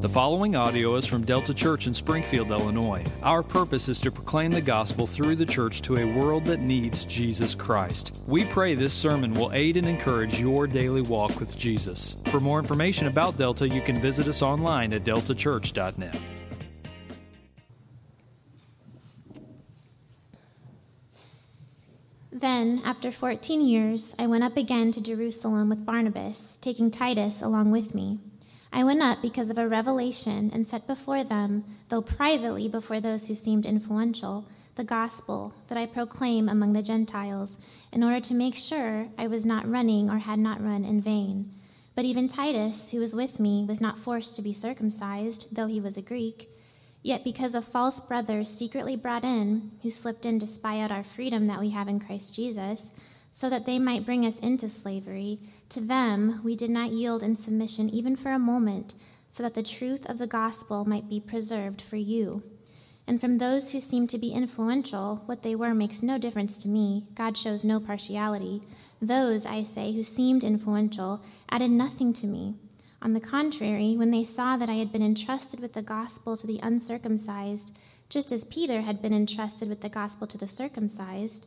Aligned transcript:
The 0.00 0.08
following 0.08 0.54
audio 0.54 0.94
is 0.94 1.06
from 1.06 1.24
Delta 1.24 1.52
Church 1.52 1.88
in 1.88 1.92
Springfield, 1.92 2.52
Illinois. 2.52 3.04
Our 3.24 3.42
purpose 3.42 3.88
is 3.88 3.98
to 3.98 4.12
proclaim 4.12 4.52
the 4.52 4.60
gospel 4.60 5.08
through 5.08 5.34
the 5.34 5.44
church 5.44 5.82
to 5.82 5.96
a 5.96 6.16
world 6.16 6.44
that 6.44 6.60
needs 6.60 7.04
Jesus 7.04 7.52
Christ. 7.52 8.22
We 8.28 8.44
pray 8.44 8.76
this 8.76 8.94
sermon 8.94 9.32
will 9.32 9.52
aid 9.52 9.76
and 9.76 9.88
encourage 9.88 10.38
your 10.38 10.68
daily 10.68 11.02
walk 11.02 11.40
with 11.40 11.58
Jesus. 11.58 12.14
For 12.26 12.38
more 12.38 12.60
information 12.60 13.08
about 13.08 13.38
Delta, 13.38 13.68
you 13.68 13.80
can 13.80 13.96
visit 13.96 14.28
us 14.28 14.40
online 14.40 14.92
at 14.92 15.02
deltachurch.net. 15.02 16.20
Then, 22.30 22.82
after 22.84 23.10
fourteen 23.10 23.62
years, 23.62 24.14
I 24.16 24.28
went 24.28 24.44
up 24.44 24.56
again 24.56 24.92
to 24.92 25.02
Jerusalem 25.02 25.68
with 25.68 25.84
Barnabas, 25.84 26.56
taking 26.60 26.92
Titus 26.92 27.42
along 27.42 27.72
with 27.72 27.96
me. 27.96 28.20
I 28.72 28.84
went 28.84 29.02
up 29.02 29.22
because 29.22 29.50
of 29.50 29.58
a 29.58 29.68
revelation 29.68 30.50
and 30.52 30.66
set 30.66 30.86
before 30.86 31.24
them, 31.24 31.64
though 31.88 32.02
privately 32.02 32.68
before 32.68 33.00
those 33.00 33.26
who 33.26 33.34
seemed 33.34 33.64
influential, 33.64 34.46
the 34.76 34.84
gospel 34.84 35.54
that 35.68 35.78
I 35.78 35.86
proclaim 35.86 36.48
among 36.48 36.72
the 36.72 36.82
Gentiles, 36.82 37.58
in 37.92 38.04
order 38.04 38.20
to 38.20 38.34
make 38.34 38.54
sure 38.54 39.08
I 39.16 39.26
was 39.26 39.44
not 39.44 39.68
running 39.68 40.10
or 40.10 40.18
had 40.18 40.38
not 40.38 40.62
run 40.62 40.84
in 40.84 41.00
vain. 41.00 41.50
But 41.94 42.04
even 42.04 42.28
Titus, 42.28 42.90
who 42.90 43.00
was 43.00 43.14
with 43.14 43.40
me, 43.40 43.64
was 43.64 43.80
not 43.80 43.98
forced 43.98 44.36
to 44.36 44.42
be 44.42 44.52
circumcised, 44.52 45.56
though 45.56 45.66
he 45.66 45.80
was 45.80 45.96
a 45.96 46.02
Greek. 46.02 46.48
Yet 47.02 47.24
because 47.24 47.54
of 47.54 47.64
false 47.64 47.98
brothers 47.98 48.48
secretly 48.48 48.94
brought 48.94 49.24
in, 49.24 49.72
who 49.82 49.90
slipped 49.90 50.24
in 50.24 50.38
to 50.40 50.46
spy 50.46 50.78
out 50.80 50.92
our 50.92 51.02
freedom 51.02 51.46
that 51.48 51.58
we 51.58 51.70
have 51.70 51.88
in 51.88 51.98
Christ 51.98 52.34
Jesus, 52.34 52.92
so 53.32 53.48
that 53.50 53.66
they 53.66 53.78
might 53.78 54.06
bring 54.06 54.26
us 54.26 54.38
into 54.38 54.68
slavery, 54.68 55.40
to 55.70 55.80
them 55.80 56.40
we 56.42 56.56
did 56.56 56.70
not 56.70 56.90
yield 56.90 57.22
in 57.22 57.34
submission 57.34 57.88
even 57.90 58.16
for 58.16 58.30
a 58.32 58.38
moment, 58.38 58.94
so 59.30 59.42
that 59.42 59.54
the 59.54 59.62
truth 59.62 60.06
of 60.06 60.18
the 60.18 60.26
gospel 60.26 60.84
might 60.84 61.08
be 61.08 61.20
preserved 61.20 61.82
for 61.82 61.96
you. 61.96 62.42
And 63.06 63.20
from 63.20 63.38
those 63.38 63.70
who 63.70 63.80
seem 63.80 64.06
to 64.08 64.18
be 64.18 64.32
influential, 64.32 65.22
what 65.26 65.42
they 65.42 65.54
were 65.54 65.74
makes 65.74 66.02
no 66.02 66.18
difference 66.18 66.58
to 66.58 66.68
me. 66.68 67.06
God 67.14 67.38
shows 67.38 67.64
no 67.64 67.80
partiality. 67.80 68.60
Those, 69.00 69.46
I 69.46 69.62
say, 69.62 69.92
who 69.92 70.02
seemed 70.02 70.44
influential 70.44 71.22
added 71.48 71.70
nothing 71.70 72.12
to 72.14 72.26
me. 72.26 72.56
On 73.00 73.14
the 73.14 73.20
contrary, 73.20 73.96
when 73.96 74.10
they 74.10 74.24
saw 74.24 74.56
that 74.56 74.68
I 74.68 74.74
had 74.74 74.92
been 74.92 75.02
entrusted 75.02 75.60
with 75.60 75.72
the 75.72 75.82
gospel 75.82 76.36
to 76.36 76.46
the 76.46 76.60
uncircumcised, 76.62 77.74
just 78.08 78.32
as 78.32 78.44
Peter 78.44 78.82
had 78.82 79.00
been 79.00 79.14
entrusted 79.14 79.68
with 79.68 79.80
the 79.80 79.88
gospel 79.88 80.26
to 80.26 80.36
the 80.36 80.48
circumcised, 80.48 81.46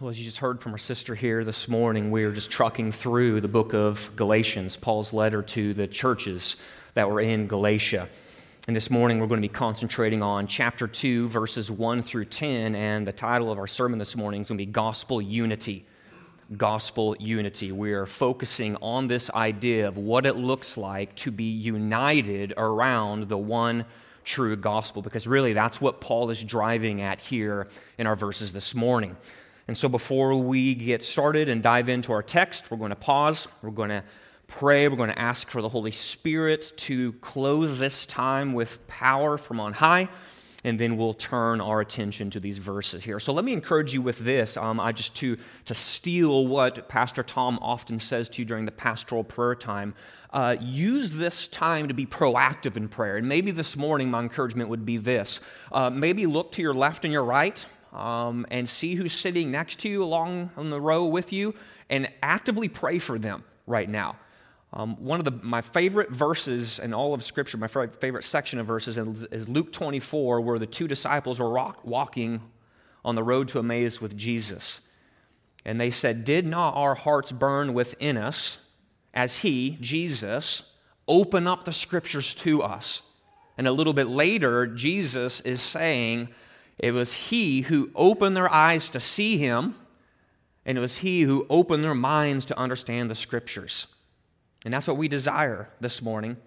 Well, 0.00 0.08
as 0.08 0.18
you 0.18 0.24
just 0.24 0.38
heard 0.38 0.62
from 0.62 0.72
our 0.72 0.78
sister 0.78 1.14
here 1.14 1.44
this 1.44 1.68
morning, 1.68 2.10
we 2.10 2.24
are 2.24 2.32
just 2.32 2.50
trucking 2.50 2.92
through 2.92 3.42
the 3.42 3.48
book 3.48 3.74
of 3.74 4.10
Galatians, 4.16 4.78
Paul's 4.78 5.12
letter 5.12 5.42
to 5.42 5.74
the 5.74 5.86
churches 5.86 6.56
that 6.94 7.10
were 7.10 7.20
in 7.20 7.46
Galatia. 7.46 8.08
And 8.66 8.74
this 8.74 8.88
morning 8.88 9.20
we're 9.20 9.26
going 9.26 9.42
to 9.42 9.46
be 9.46 9.52
concentrating 9.52 10.22
on 10.22 10.46
chapter 10.46 10.88
2, 10.88 11.28
verses 11.28 11.70
1 11.70 12.00
through 12.02 12.24
10. 12.24 12.74
And 12.74 13.06
the 13.06 13.12
title 13.12 13.52
of 13.52 13.58
our 13.58 13.66
sermon 13.66 13.98
this 13.98 14.16
morning 14.16 14.40
is 14.40 14.48
going 14.48 14.56
to 14.56 14.64
be 14.64 14.72
Gospel 14.72 15.20
Unity 15.20 15.84
gospel 16.56 17.14
unity. 17.20 17.70
We 17.70 17.92
are 17.92 18.06
focusing 18.06 18.74
on 18.76 19.06
this 19.06 19.30
idea 19.30 19.86
of 19.86 19.98
what 19.98 20.26
it 20.26 20.34
looks 20.34 20.76
like 20.76 21.14
to 21.16 21.30
be 21.30 21.44
united 21.44 22.54
around 22.56 23.28
the 23.28 23.38
one 23.38 23.84
true 24.24 24.56
gospel, 24.56 25.02
because 25.02 25.26
really 25.26 25.52
that's 25.52 25.80
what 25.80 26.00
Paul 26.00 26.30
is 26.30 26.42
driving 26.42 27.02
at 27.02 27.20
here 27.20 27.68
in 27.98 28.06
our 28.06 28.16
verses 28.16 28.52
this 28.52 28.74
morning. 28.74 29.16
And 29.70 29.78
so 29.78 29.88
before 29.88 30.34
we 30.34 30.74
get 30.74 31.00
started 31.00 31.48
and 31.48 31.62
dive 31.62 31.88
into 31.88 32.10
our 32.10 32.24
text, 32.24 32.72
we're 32.72 32.76
going 32.76 32.90
to 32.90 32.96
pause. 32.96 33.46
We're 33.62 33.70
going 33.70 33.90
to 33.90 34.02
pray. 34.48 34.88
We're 34.88 34.96
going 34.96 35.10
to 35.10 35.18
ask 35.20 35.48
for 35.48 35.62
the 35.62 35.68
Holy 35.68 35.92
Spirit 35.92 36.72
to 36.78 37.12
close 37.20 37.78
this 37.78 38.04
time 38.04 38.52
with 38.52 38.84
power 38.88 39.38
from 39.38 39.60
on 39.60 39.72
high 39.72 40.08
and 40.64 40.78
then 40.78 40.96
we'll 40.96 41.14
turn 41.14 41.60
our 41.60 41.80
attention 41.80 42.30
to 42.30 42.40
these 42.40 42.58
verses 42.58 43.04
here. 43.04 43.20
So 43.20 43.32
let 43.32 43.44
me 43.44 43.52
encourage 43.52 43.94
you 43.94 44.02
with 44.02 44.18
this. 44.18 44.56
Um, 44.56 44.78
I 44.80 44.92
just 44.92 45.14
to 45.16 45.38
to 45.66 45.74
steal 45.74 46.48
what 46.48 46.88
Pastor 46.88 47.22
Tom 47.22 47.58
often 47.62 48.00
says 48.00 48.28
to 48.30 48.42
you 48.42 48.44
during 48.44 48.66
the 48.66 48.72
pastoral 48.72 49.24
prayer 49.24 49.54
time. 49.54 49.94
Uh, 50.32 50.56
use 50.60 51.12
this 51.12 51.46
time 51.46 51.88
to 51.88 51.94
be 51.94 52.06
proactive 52.06 52.76
in 52.76 52.88
prayer. 52.88 53.16
And 53.16 53.28
maybe 53.28 53.52
this 53.52 53.76
morning, 53.76 54.10
my 54.10 54.20
encouragement 54.20 54.68
would 54.68 54.84
be 54.84 54.96
this: 54.96 55.40
uh, 55.72 55.90
maybe 55.90 56.26
look 56.26 56.52
to 56.52 56.62
your 56.62 56.74
left 56.74 57.04
and 57.04 57.12
your 57.12 57.24
right. 57.24 57.64
Um, 57.92 58.46
and 58.52 58.68
see 58.68 58.94
who's 58.94 59.12
sitting 59.12 59.50
next 59.50 59.80
to 59.80 59.88
you 59.88 60.04
along 60.04 60.50
on 60.56 60.70
the 60.70 60.80
row 60.80 61.06
with 61.06 61.32
you 61.32 61.56
and 61.88 62.08
actively 62.22 62.68
pray 62.68 63.00
for 63.00 63.18
them 63.18 63.42
right 63.66 63.88
now. 63.88 64.16
Um, 64.72 64.96
one 65.04 65.18
of 65.18 65.24
the, 65.24 65.32
my 65.42 65.62
favorite 65.62 66.10
verses 66.10 66.78
in 66.78 66.94
all 66.94 67.12
of 67.12 67.24
Scripture, 67.24 67.58
my 67.58 67.66
favorite 67.66 68.22
section 68.22 68.60
of 68.60 68.66
verses, 68.66 68.96
is 68.96 69.48
Luke 69.48 69.72
24, 69.72 70.40
where 70.40 70.58
the 70.58 70.66
two 70.66 70.86
disciples 70.86 71.40
were 71.40 71.50
rock, 71.50 71.84
walking 71.84 72.40
on 73.04 73.16
the 73.16 73.24
road 73.24 73.48
to 73.48 73.58
Emmaus 73.58 74.00
with 74.00 74.16
Jesus. 74.16 74.80
And 75.64 75.80
they 75.80 75.90
said, 75.90 76.24
Did 76.24 76.46
not 76.46 76.76
our 76.76 76.94
hearts 76.94 77.32
burn 77.32 77.74
within 77.74 78.16
us 78.16 78.58
as 79.12 79.38
He, 79.38 79.76
Jesus, 79.80 80.62
open 81.08 81.48
up 81.48 81.64
the 81.64 81.72
Scriptures 81.72 82.32
to 82.34 82.62
us? 82.62 83.02
And 83.58 83.66
a 83.66 83.72
little 83.72 83.92
bit 83.92 84.06
later, 84.06 84.68
Jesus 84.68 85.40
is 85.40 85.60
saying, 85.60 86.28
It 86.80 86.92
was 86.92 87.12
He 87.12 87.62
who 87.62 87.90
opened 87.94 88.36
their 88.36 88.50
eyes 88.50 88.88
to 88.90 89.00
see 89.00 89.36
Him, 89.36 89.74
and 90.64 90.78
it 90.78 90.80
was 90.80 90.98
He 90.98 91.22
who 91.22 91.46
opened 91.50 91.84
their 91.84 91.94
minds 91.94 92.46
to 92.46 92.58
understand 92.58 93.10
the 93.10 93.14
Scriptures. 93.14 93.86
And 94.64 94.72
that's 94.72 94.86
what 94.86 94.96
we 94.96 95.06
desire 95.06 95.68
this 95.80 96.00
morning. 96.02 96.38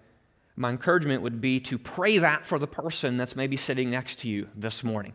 My 0.56 0.70
encouragement 0.70 1.22
would 1.22 1.40
be 1.40 1.60
to 1.60 1.78
pray 1.78 2.18
that 2.18 2.44
for 2.44 2.58
the 2.58 2.66
person 2.66 3.16
that's 3.16 3.36
maybe 3.36 3.56
sitting 3.56 3.90
next 3.90 4.20
to 4.20 4.28
you 4.28 4.48
this 4.54 4.84
morning. 4.84 5.14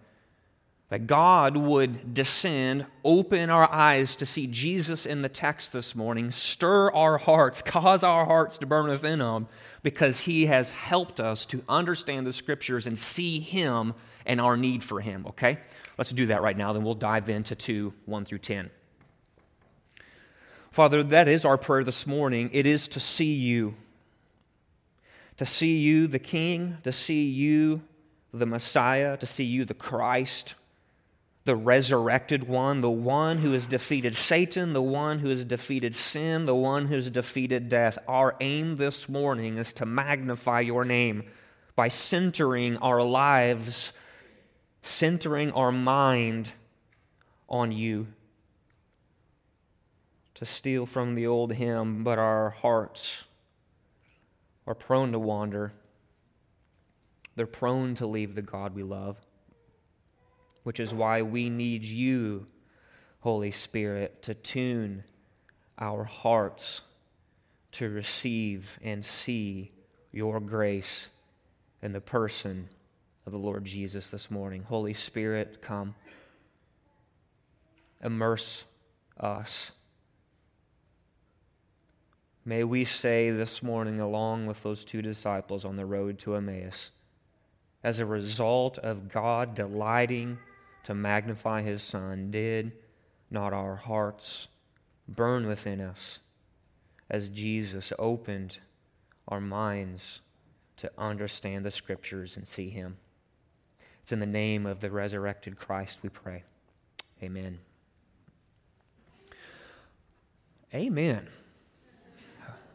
That 0.87 1.05
God 1.05 1.55
would 1.55 2.13
descend, 2.13 2.85
open 3.03 3.49
our 3.49 3.71
eyes 3.71 4.15
to 4.17 4.25
see 4.25 4.47
Jesus 4.47 5.05
in 5.05 5.21
the 5.21 5.29
text 5.29 5.71
this 5.71 5.95
morning, 5.95 6.31
stir 6.31 6.91
our 6.91 7.17
hearts, 7.17 7.61
cause 7.65 8.03
our 8.03 8.25
hearts 8.25 8.57
to 8.59 8.65
burn 8.65 8.89
within 8.89 9.19
them, 9.19 9.47
because 9.83 10.21
He 10.21 10.45
has 10.45 10.71
helped 10.71 11.19
us 11.19 11.45
to 11.47 11.63
understand 11.67 12.25
the 12.25 12.33
Scriptures 12.33 12.87
and 12.87 12.97
see 12.97 13.39
Him 13.39 13.93
and 14.25 14.39
our 14.39 14.57
need 14.57 14.83
for 14.83 14.99
Him, 14.99 15.25
okay? 15.27 15.59
Let's 15.97 16.11
do 16.11 16.27
that 16.27 16.41
right 16.41 16.57
now, 16.57 16.73
then 16.73 16.83
we'll 16.83 16.95
dive 16.95 17.29
into 17.29 17.55
2 17.55 17.93
1 18.05 18.25
through 18.25 18.39
10. 18.39 18.69
Father, 20.71 21.03
that 21.03 21.27
is 21.27 21.45
our 21.45 21.57
prayer 21.57 21.83
this 21.83 22.05
morning. 22.05 22.49
It 22.53 22.65
is 22.65 22.87
to 22.89 22.99
see 22.99 23.33
you. 23.33 23.75
To 25.37 25.45
see 25.45 25.77
you, 25.77 26.07
the 26.07 26.19
King, 26.19 26.77
to 26.83 26.91
see 26.91 27.23
you, 27.23 27.81
the 28.33 28.45
Messiah, 28.45 29.17
to 29.17 29.25
see 29.25 29.45
you, 29.45 29.65
the 29.65 29.73
Christ, 29.73 30.55
the 31.45 31.55
resurrected 31.55 32.47
one, 32.47 32.81
the 32.81 32.89
one 32.91 33.39
who 33.39 33.53
has 33.53 33.65
defeated 33.65 34.15
Satan, 34.15 34.73
the 34.73 34.81
one 34.81 35.19
who 35.19 35.29
has 35.29 35.43
defeated 35.43 35.95
sin, 35.95 36.45
the 36.45 36.55
one 36.55 36.85
who 36.87 36.95
has 36.95 37.09
defeated 37.09 37.69
death. 37.69 37.97
Our 38.07 38.35
aim 38.39 38.75
this 38.75 39.09
morning 39.09 39.57
is 39.57 39.73
to 39.73 39.85
magnify 39.85 40.59
your 40.59 40.85
name 40.85 41.23
by 41.75 41.87
centering 41.87 42.77
our 42.77 43.01
lives, 43.01 43.93
centering 44.81 45.51
our 45.51 45.71
mind 45.71 46.51
on 47.47 47.71
you 47.71 48.07
to 50.35 50.45
steal 50.45 50.85
from 50.85 51.15
the 51.15 51.27
old 51.27 51.53
hymn, 51.53 52.03
but 52.03 52.17
our 52.17 52.51
hearts 52.51 53.25
are 54.65 54.75
prone 54.75 55.11
to 55.11 55.19
wander. 55.19 55.73
They're 57.35 57.45
prone 57.45 57.95
to 57.95 58.05
leave 58.05 58.35
the 58.35 58.41
God 58.41 58.73
we 58.73 58.83
love, 58.83 59.17
which 60.63 60.79
is 60.79 60.93
why 60.93 61.21
we 61.23 61.49
need 61.49 61.83
you, 61.83 62.45
Holy 63.19 63.51
Spirit, 63.51 64.21
to 64.23 64.33
tune 64.33 65.03
our 65.77 66.03
hearts 66.03 66.81
to 67.73 67.89
receive 67.89 68.79
and 68.81 69.03
see 69.03 69.71
your 70.11 70.39
grace 70.39 71.09
in 71.81 71.93
the 71.93 72.01
person 72.01 72.69
of 73.25 73.31
the 73.31 73.37
Lord 73.37 73.65
Jesus 73.65 74.09
this 74.09 74.31
morning. 74.31 74.63
Holy 74.63 74.93
Spirit, 74.93 75.61
come. 75.61 75.95
Immerse 78.01 78.65
us 79.19 79.71
May 82.49 82.63
we 82.63 82.83
say 82.83 83.29
this 83.29 83.61
morning, 83.61 83.99
along 83.99 84.47
with 84.47 84.63
those 84.63 84.83
two 84.83 85.03
disciples 85.03 85.65
on 85.65 85.75
the 85.75 85.85
road 85.85 86.17
to 86.19 86.35
Emmaus, 86.35 86.89
as 87.83 87.99
a 87.99 88.07
result 88.07 88.79
of 88.79 89.07
God 89.07 89.53
delighting 89.53 90.39
to 90.85 90.95
magnify 90.95 91.61
his 91.61 91.83
Son, 91.83 92.31
did 92.31 92.71
not 93.29 93.53
our 93.53 93.75
hearts 93.75 94.47
burn 95.07 95.45
within 95.45 95.79
us 95.79 96.21
as 97.07 97.29
Jesus 97.29 97.93
opened 97.99 98.57
our 99.27 99.39
minds 99.39 100.21
to 100.77 100.91
understand 100.97 101.63
the 101.63 101.69
Scriptures 101.69 102.35
and 102.35 102.47
see 102.47 102.71
him? 102.71 102.97
It's 104.09 104.13
in 104.13 104.19
the 104.19 104.25
name 104.25 104.65
of 104.65 104.79
the 104.79 104.89
resurrected 104.89 105.55
Christ 105.55 105.99
we 106.01 106.09
pray. 106.09 106.41
Amen. 107.21 107.59
Amen. 110.73 111.29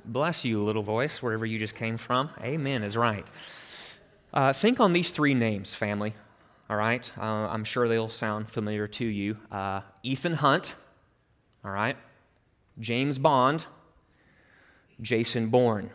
Bless 0.05 0.45
you, 0.45 0.63
little 0.63 0.85
voice, 0.85 1.21
wherever 1.21 1.45
you 1.45 1.59
just 1.59 1.75
came 1.75 1.97
from. 1.97 2.31
Amen 2.41 2.85
is 2.85 2.97
right. 2.97 3.27
Uh, 4.33 4.53
think 4.53 4.79
on 4.79 4.93
these 4.93 5.11
three 5.11 5.35
names, 5.35 5.75
family. 5.75 6.15
All 6.71 6.77
right? 6.77 7.11
Uh, 7.19 7.49
I'm 7.51 7.65
sure 7.65 7.89
they'll 7.89 8.09
sound 8.09 8.49
familiar 8.49 8.87
to 8.87 9.05
you. 9.05 9.37
Uh, 9.51 9.81
Ethan 10.05 10.35
Hunt, 10.35 10.77
all 11.65 11.73
right? 11.73 11.97
James 12.79 13.19
Bond, 13.19 13.67
Jason 15.01 15.49
Bourne. 15.49 15.91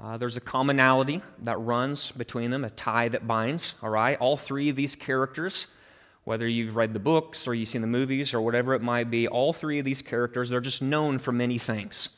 Uh, 0.00 0.16
there's 0.16 0.36
a 0.36 0.40
commonality 0.40 1.22
that 1.42 1.56
runs 1.58 2.10
between 2.12 2.50
them, 2.50 2.64
a 2.64 2.70
tie 2.70 3.08
that 3.08 3.26
binds, 3.26 3.74
all 3.82 3.90
right? 3.90 4.18
All 4.18 4.36
three 4.36 4.68
of 4.68 4.76
these 4.76 4.96
characters, 4.96 5.68
whether 6.24 6.48
you've 6.48 6.74
read 6.74 6.94
the 6.94 7.00
books 7.00 7.46
or 7.46 7.54
you've 7.54 7.68
seen 7.68 7.80
the 7.80 7.86
movies 7.86 8.34
or 8.34 8.40
whatever 8.40 8.74
it 8.74 8.82
might 8.82 9.10
be, 9.10 9.28
all 9.28 9.52
three 9.52 9.78
of 9.78 9.84
these 9.84 10.02
characters, 10.02 10.48
they're 10.48 10.60
just 10.60 10.82
known 10.82 11.18
for 11.18 11.30
many 11.30 11.58
things. 11.58 12.08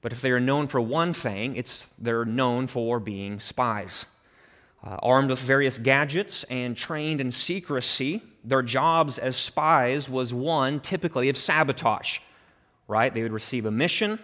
But 0.00 0.12
if 0.12 0.22
they 0.22 0.30
are 0.30 0.40
known 0.40 0.66
for 0.66 0.80
one 0.80 1.12
thing, 1.12 1.56
it's 1.56 1.86
they're 1.98 2.24
known 2.24 2.66
for 2.68 3.00
being 3.00 3.40
spies. 3.40 4.06
Uh, 4.82 4.96
armed 5.02 5.28
with 5.28 5.40
various 5.40 5.76
gadgets 5.76 6.44
and 6.44 6.76
trained 6.76 7.20
in 7.20 7.32
secrecy, 7.32 8.22
their 8.44 8.62
jobs 8.62 9.18
as 9.18 9.36
spies 9.36 10.08
was 10.08 10.32
one 10.32 10.78
typically 10.78 11.28
of 11.28 11.36
sabotage. 11.36 12.20
Right? 12.86 13.12
They 13.12 13.22
would 13.22 13.32
receive 13.32 13.66
a 13.66 13.70
mission. 13.70 14.20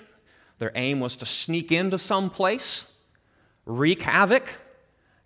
Their 0.59 0.73
aim 0.75 1.01
was 1.01 1.17
to 1.17 1.27
sneak 1.27 1.73
into 1.73 1.99
some 1.99 2.31
place, 2.31 2.85
wreak 3.67 4.03
havoc, 4.03 4.59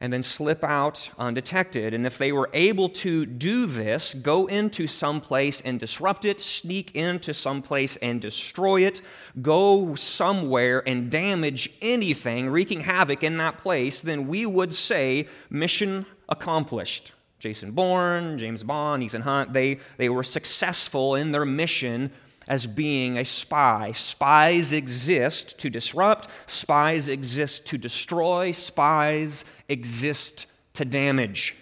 and 0.01 0.13
then 0.13 0.23
slip 0.23 0.63
out 0.63 1.11
undetected. 1.19 1.93
And 1.93 2.07
if 2.07 2.19
they 2.19 2.31
were 2.31 2.51
able 2.53 2.89
to 2.91 3.27
do 3.27 3.67
this, 3.67 4.15
go 4.15 4.47
into 4.47 4.87
some 4.87 5.21
place 5.21 5.61
and 5.61 5.81
disrupt 5.81 6.25
it, 6.25 6.41
sneak 6.41 6.95
into 6.95 7.35
some 7.35 7.63
place 7.63 7.97
and 7.97 8.21
destroy 8.21 8.83
it, 8.83 9.01
go 9.43 9.97
somewhere 9.97 10.83
and 10.87 11.11
damage 11.11 11.71
anything, 11.83 12.49
wreaking 12.49 12.83
havoc 12.83 13.25
in 13.25 13.39
that 13.39 13.59
place, 13.59 14.01
then 14.01 14.29
we 14.29 14.47
would 14.47 14.73
say 14.73 15.27
mission 15.51 16.07
accomplished. 16.29 17.13
Jason 17.41 17.73
Bourne, 17.73 18.39
James 18.39 18.63
Bond, 18.63 19.03
Ethan 19.03 19.23
Hunt, 19.23 19.53
they, 19.53 19.79
they 19.97 20.09
were 20.09 20.25
successful 20.25 21.15
in 21.15 21.33
their 21.33 21.45
mission 21.45 22.11
as 22.49 22.67
being 22.67 23.19
a 23.19 23.25
spy. 23.25 23.93
Spies 23.93 24.73
exist 24.73 25.59
to 25.59 25.71
disrupt, 25.71 26.29
spies 26.47 27.07
exist 27.07 27.67
to 27.67 27.79
destroy, 27.79 28.51
spies 28.51 29.45
exist 29.69 30.47
to 30.73 30.85
damage. 30.85 31.55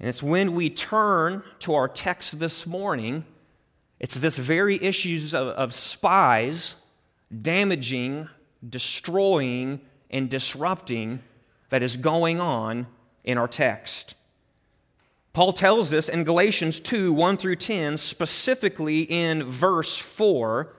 And 0.00 0.08
it's 0.08 0.22
when 0.22 0.54
we 0.54 0.70
turn 0.70 1.44
to 1.60 1.74
our 1.74 1.86
text 1.86 2.38
this 2.40 2.66
morning, 2.66 3.24
it's 4.00 4.16
this 4.16 4.38
very 4.38 4.82
issues 4.82 5.34
of, 5.34 5.48
of 5.48 5.74
spies 5.74 6.74
damaging, 7.40 8.28
destroying, 8.68 9.80
and 10.10 10.28
disrupting 10.28 11.20
that 11.68 11.82
is 11.82 11.96
going 11.96 12.40
on 12.40 12.86
in 13.24 13.38
our 13.38 13.48
text. 13.48 14.14
Paul 15.32 15.54
tells 15.54 15.92
us 15.92 16.08
in 16.08 16.24
Galatians 16.24 16.78
2 16.80 17.12
1 17.12 17.36
through 17.38 17.56
10, 17.56 17.96
specifically 17.96 19.02
in 19.02 19.44
verse 19.44 19.96
4, 19.96 20.74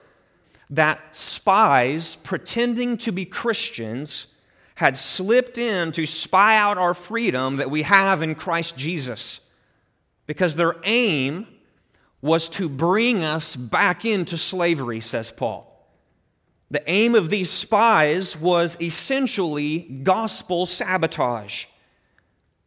that 0.70 1.00
spies 1.12 2.16
pretending 2.16 2.96
to 2.98 3.12
be 3.12 3.24
Christians 3.24 4.28
had 4.76 4.96
slipped 4.96 5.58
in 5.58 5.92
to 5.92 6.06
spy 6.06 6.56
out 6.56 6.78
our 6.78 6.94
freedom 6.94 7.56
that 7.56 7.70
we 7.70 7.82
have 7.82 8.22
in 8.22 8.34
Christ 8.34 8.76
Jesus. 8.76 9.40
Because 10.26 10.54
their 10.54 10.76
aim 10.84 11.46
was 12.22 12.48
to 12.48 12.68
bring 12.68 13.22
us 13.22 13.54
back 13.54 14.04
into 14.04 14.38
slavery, 14.38 15.00
says 15.00 15.30
Paul. 15.30 15.70
The 16.70 16.88
aim 16.90 17.14
of 17.14 17.30
these 17.30 17.50
spies 17.50 18.36
was 18.36 18.76
essentially 18.80 19.80
gospel 20.02 20.66
sabotage. 20.66 21.66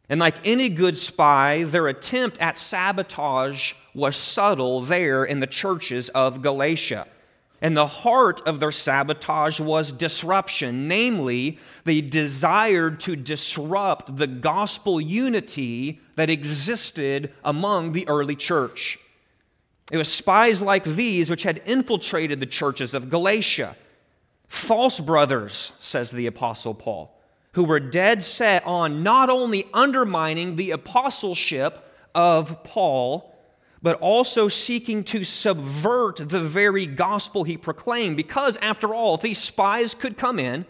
And 0.09 0.19
like 0.19 0.35
any 0.47 0.69
good 0.69 0.97
spy, 0.97 1.63
their 1.63 1.87
attempt 1.87 2.37
at 2.39 2.57
sabotage 2.57 3.73
was 3.93 4.15
subtle 4.15 4.81
there 4.81 5.23
in 5.23 5.41
the 5.41 5.47
churches 5.47 6.09
of 6.09 6.41
Galatia. 6.41 7.07
And 7.59 7.75
the 7.75 7.87
heart 7.87 8.39
of 8.41 8.59
their 8.59 8.71
sabotage 8.71 9.59
was 9.59 9.91
disruption, 9.91 10.87
namely, 10.87 11.57
they 11.85 12.01
desired 12.01 12.99
to 13.01 13.15
disrupt 13.15 14.17
the 14.17 14.27
gospel 14.27 15.01
unity 15.01 15.99
that 16.15 16.29
existed 16.29 17.33
among 17.43 17.93
the 17.93 18.07
early 18.07 18.35
church. 18.35 18.99
It 19.91 19.97
was 19.97 20.11
spies 20.11 20.61
like 20.61 20.83
these 20.83 21.29
which 21.29 21.43
had 21.43 21.61
infiltrated 21.65 22.39
the 22.39 22.45
churches 22.45 22.93
of 22.93 23.09
Galatia. 23.09 23.75
False 24.47 24.99
brothers, 24.99 25.73
says 25.79 26.11
the 26.11 26.27
Apostle 26.27 26.75
Paul 26.75 27.16
who 27.57 27.63
were 27.63 27.79
dead 27.79 28.21
set 28.21 28.63
on 28.67 29.01
not 29.01 29.31
only 29.31 29.67
undermining 29.73 30.57
the 30.57 30.69
apostleship 30.69 31.91
of 32.13 32.63
Paul, 32.63 33.35
but 33.81 33.99
also 33.99 34.47
seeking 34.47 35.03
to 35.05 35.23
subvert 35.23 36.17
the 36.17 36.39
very 36.39 36.85
gospel 36.85 37.45
he 37.45 37.57
proclaimed. 37.57 38.15
Because, 38.15 38.57
after 38.57 38.93
all, 38.93 39.15
if 39.15 39.21
these 39.21 39.39
spies 39.39 39.95
could 39.95 40.17
come 40.17 40.37
in, 40.37 40.67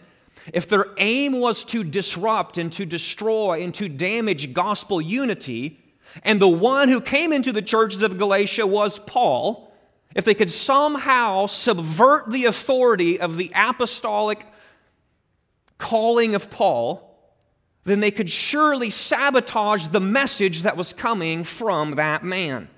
if 0.54 0.66
their 0.66 0.86
aim 0.96 1.38
was 1.38 1.62
to 1.64 1.84
disrupt 1.84 2.56
and 2.56 2.72
to 2.72 2.86
destroy 2.86 3.62
and 3.62 3.74
to 3.74 3.90
damage 3.90 4.54
gospel 4.54 4.98
unity, 4.98 5.78
and 6.22 6.40
the 6.40 6.48
one 6.48 6.88
who 6.88 7.02
came 7.02 7.34
into 7.34 7.52
the 7.52 7.60
churches 7.60 8.00
of 8.00 8.16
Galatia 8.16 8.66
was 8.66 8.98
Paul, 9.00 9.70
if 10.14 10.24
they 10.24 10.32
could 10.32 10.50
somehow 10.50 11.44
subvert 11.44 12.30
the 12.30 12.46
authority 12.46 13.20
of 13.20 13.36
the 13.36 13.52
apostolic 13.54 14.46
calling 15.78 16.34
of 16.34 16.50
Paul, 16.50 17.04
then 17.84 18.00
they 18.00 18.10
could 18.10 18.30
surely 18.30 18.90
sabotage 18.90 19.88
the 19.88 20.00
message 20.00 20.62
that 20.62 20.76
was 20.76 20.92
coming 20.92 21.44
from 21.44 21.92
that 21.96 22.22
man. 22.22 22.68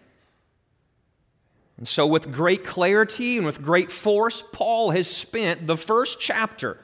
And 1.76 1.88
so, 1.88 2.06
with 2.06 2.30
great 2.30 2.64
clarity 2.64 3.36
and 3.38 3.46
with 3.46 3.62
great 3.62 3.90
force, 3.90 4.44
Paul 4.52 4.90
has 4.90 5.08
spent 5.08 5.66
the 5.66 5.78
first 5.78 6.20
chapter, 6.20 6.78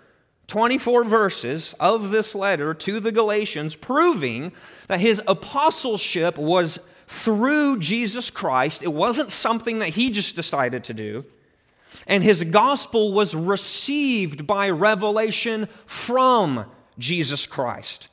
24 0.47 1.05
verses 1.05 1.75
of 1.79 2.11
this 2.11 2.35
letter 2.35 2.73
to 2.73 2.99
the 2.99 3.13
Galatians, 3.13 3.77
proving 3.77 4.53
that 4.89 5.01
his 5.01 5.21
apostleship 5.27 6.39
was 6.39 6.81
through 7.07 7.79
Jesus 7.79 8.31
Christ. 8.31 8.83
It 8.83 8.93
wasn't 8.93 9.31
something 9.31 9.81
that 9.81 9.91
he 9.91 10.11
just 10.11 10.35
decided 10.35 10.83
to 10.85 10.95
do 10.95 11.25
and 12.07 12.23
his 12.23 12.45
gospel 12.45 13.13
was 13.13 13.35
received 13.35 14.47
by 14.47 14.71
revelation 14.71 15.69
from 15.87 16.67
Jesus 16.99 17.47
Christ. 17.47 18.09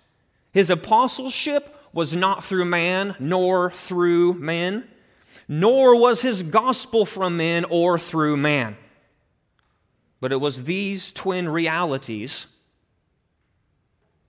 His 0.51 0.69
apostleship 0.69 1.75
was 1.93 2.15
not 2.15 2.43
through 2.43 2.65
man 2.65 3.15
nor 3.19 3.71
through 3.71 4.33
men, 4.33 4.88
nor 5.47 6.00
was 6.00 6.21
his 6.21 6.43
gospel 6.43 7.05
from 7.05 7.38
men 7.38 7.65
or 7.69 8.00
through 8.00 8.38
man. 8.38 8.77
But 10.19 10.31
it 10.31 10.39
was 10.39 10.63
these 10.63 11.12
twin 11.12 11.50
realities 11.50 12.47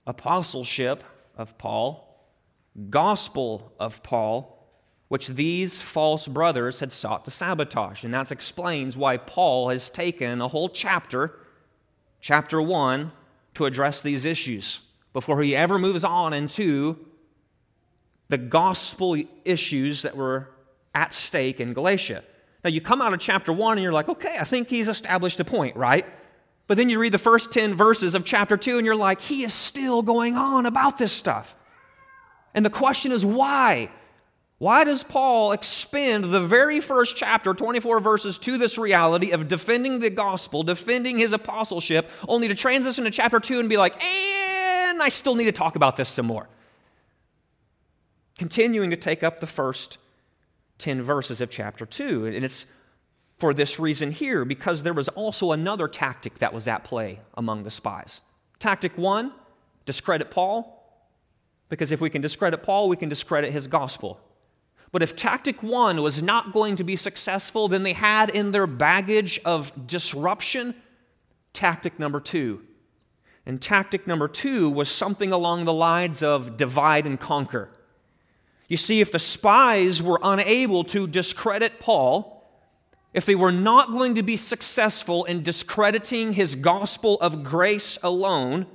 apostleship 0.07 1.03
of 1.35 1.57
Paul, 1.57 2.29
gospel 2.89 3.73
of 3.79 4.03
Paul, 4.03 4.54
which 5.07 5.27
these 5.27 5.81
false 5.81 6.27
brothers 6.27 6.79
had 6.79 6.91
sought 6.91 7.25
to 7.25 7.31
sabotage. 7.31 8.03
And 8.03 8.13
that 8.13 8.31
explains 8.31 8.97
why 8.97 9.17
Paul 9.17 9.69
has 9.69 9.89
taken 9.89 10.41
a 10.41 10.47
whole 10.47 10.69
chapter, 10.69 11.37
chapter 12.21 12.61
1, 12.61 13.11
to 13.55 13.65
address 13.65 14.01
these 14.01 14.25
issues 14.25 14.81
before 15.13 15.41
he 15.41 15.55
ever 15.55 15.79
moves 15.79 16.03
on 16.03 16.33
into 16.33 16.99
the 18.27 18.37
gospel 18.37 19.15
issues 19.45 20.01
that 20.01 20.17
were 20.17 20.49
at 20.93 21.13
stake 21.13 21.59
in 21.59 21.73
Galatia. 21.73 22.23
Now, 22.63 22.69
you 22.71 22.81
come 22.81 23.01
out 23.01 23.13
of 23.13 23.19
chapter 23.19 23.53
1 23.53 23.77
and 23.77 23.83
you're 23.83 23.93
like, 23.93 24.09
okay, 24.09 24.37
I 24.39 24.43
think 24.43 24.69
he's 24.69 24.87
established 24.87 25.39
a 25.39 25.45
point, 25.45 25.75
right? 25.75 26.05
But 26.67 26.77
then 26.77 26.89
you 26.89 26.99
read 26.99 27.13
the 27.13 27.19
first 27.19 27.51
10 27.51 27.75
verses 27.75 28.15
of 28.15 28.25
chapter 28.25 28.57
2 28.57 28.77
and 28.77 28.85
you're 28.85 28.95
like, 28.95 29.21
he 29.21 29.43
is 29.43 29.53
still 29.53 30.01
going 30.01 30.35
on 30.35 30.65
about 30.65 30.97
this 30.97 31.11
stuff. 31.11 31.55
And 32.55 32.65
the 32.65 32.71
question 32.71 33.11
is, 33.11 33.23
why? 33.23 33.91
Why 34.57 34.85
does 34.85 35.03
Paul 35.03 35.51
expend 35.51 36.25
the 36.25 36.39
very 36.39 36.79
first 36.79 37.17
chapter, 37.17 37.53
24 37.53 37.99
verses, 37.99 38.37
to 38.39 38.57
this 38.57 38.77
reality 38.77 39.31
of 39.31 39.49
defending 39.49 39.99
the 39.99 40.09
gospel, 40.09 40.63
defending 40.63 41.17
his 41.17 41.33
apostleship, 41.33 42.09
only 42.29 42.47
to 42.47 42.55
transition 42.55 43.03
to 43.03 43.11
chapter 43.11 43.41
2 43.41 43.59
and 43.59 43.67
be 43.67 43.75
like, 43.75 44.01
and 44.01 45.03
I 45.03 45.09
still 45.09 45.35
need 45.35 45.45
to 45.45 45.51
talk 45.51 45.75
about 45.75 45.97
this 45.97 46.07
some 46.07 46.25
more? 46.25 46.47
Continuing 48.37 48.91
to 48.91 48.95
take 48.95 49.23
up 49.23 49.41
the 49.41 49.47
first 49.47 49.97
10 50.77 51.01
verses 51.01 51.41
of 51.41 51.49
chapter 51.49 51.85
2. 51.85 52.25
And 52.27 52.45
it's 52.45 52.65
for 53.37 53.53
this 53.53 53.77
reason 53.77 54.11
here, 54.11 54.45
because 54.45 54.83
there 54.83 54.93
was 54.93 55.09
also 55.09 55.51
another 55.51 55.89
tactic 55.89 56.39
that 56.39 56.53
was 56.53 56.65
at 56.69 56.85
play 56.85 57.19
among 57.33 57.63
the 57.63 57.71
spies. 57.71 58.21
Tactic 58.59 58.97
one 58.97 59.33
discredit 59.85 60.31
Paul, 60.31 60.81
because 61.67 61.91
if 61.91 61.99
we 61.99 62.09
can 62.09 62.21
discredit 62.21 62.63
Paul, 62.63 62.87
we 62.87 62.95
can 62.95 63.09
discredit 63.09 63.51
his 63.51 63.67
gospel. 63.67 64.21
But 64.95 65.03
if 65.03 65.17
tactic 65.17 65.61
one 65.61 66.01
was 66.01 66.23
not 66.23 66.53
going 66.53 66.77
to 66.77 66.83
be 66.85 66.95
successful, 66.95 67.67
then 67.67 67.83
they 67.83 67.91
had 67.91 68.29
in 68.29 68.53
their 68.53 68.65
baggage 68.65 69.41
of 69.43 69.87
disruption 69.87 70.73
tactic 71.51 71.99
number 71.99 72.21
two. 72.21 72.61
And 73.45 73.61
tactic 73.61 74.07
number 74.07 74.29
two 74.29 74.69
was 74.69 74.89
something 74.89 75.33
along 75.33 75.65
the 75.65 75.73
lines 75.73 76.23
of 76.23 76.55
divide 76.55 77.05
and 77.05 77.19
conquer. 77.19 77.71
You 78.69 78.77
see, 78.77 79.01
if 79.01 79.11
the 79.11 79.19
spies 79.19 80.01
were 80.01 80.17
unable 80.23 80.85
to 80.85 81.07
discredit 81.07 81.77
Paul, 81.81 82.49
if 83.13 83.25
they 83.25 83.35
were 83.35 83.51
not 83.51 83.91
going 83.91 84.15
to 84.15 84.23
be 84.23 84.37
successful 84.37 85.25
in 85.25 85.43
discrediting 85.43 86.31
his 86.31 86.55
gospel 86.55 87.17
of 87.19 87.43
grace 87.43 87.99
alone, 88.01 88.65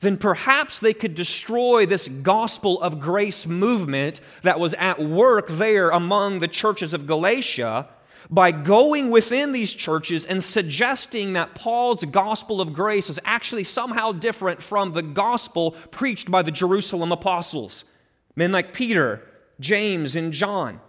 then 0.00 0.16
perhaps 0.16 0.78
they 0.78 0.94
could 0.94 1.14
destroy 1.14 1.86
this 1.86 2.08
gospel 2.08 2.80
of 2.80 3.00
grace 3.00 3.46
movement 3.46 4.20
that 4.42 4.58
was 4.58 4.74
at 4.74 4.98
work 4.98 5.46
there 5.48 5.90
among 5.90 6.38
the 6.38 6.48
churches 6.48 6.92
of 6.92 7.06
Galatia 7.06 7.88
by 8.30 8.50
going 8.50 9.10
within 9.10 9.52
these 9.52 9.72
churches 9.72 10.24
and 10.24 10.42
suggesting 10.42 11.32
that 11.34 11.54
Paul's 11.54 12.04
gospel 12.04 12.60
of 12.60 12.72
grace 12.72 13.10
is 13.10 13.18
actually 13.24 13.64
somehow 13.64 14.12
different 14.12 14.62
from 14.62 14.92
the 14.92 15.02
gospel 15.02 15.72
preached 15.90 16.30
by 16.30 16.42
the 16.42 16.52
Jerusalem 16.52 17.12
apostles. 17.12 17.84
Men 18.36 18.52
like 18.52 18.72
Peter, 18.72 19.26
James, 19.58 20.16
and 20.16 20.32
John. 20.32 20.80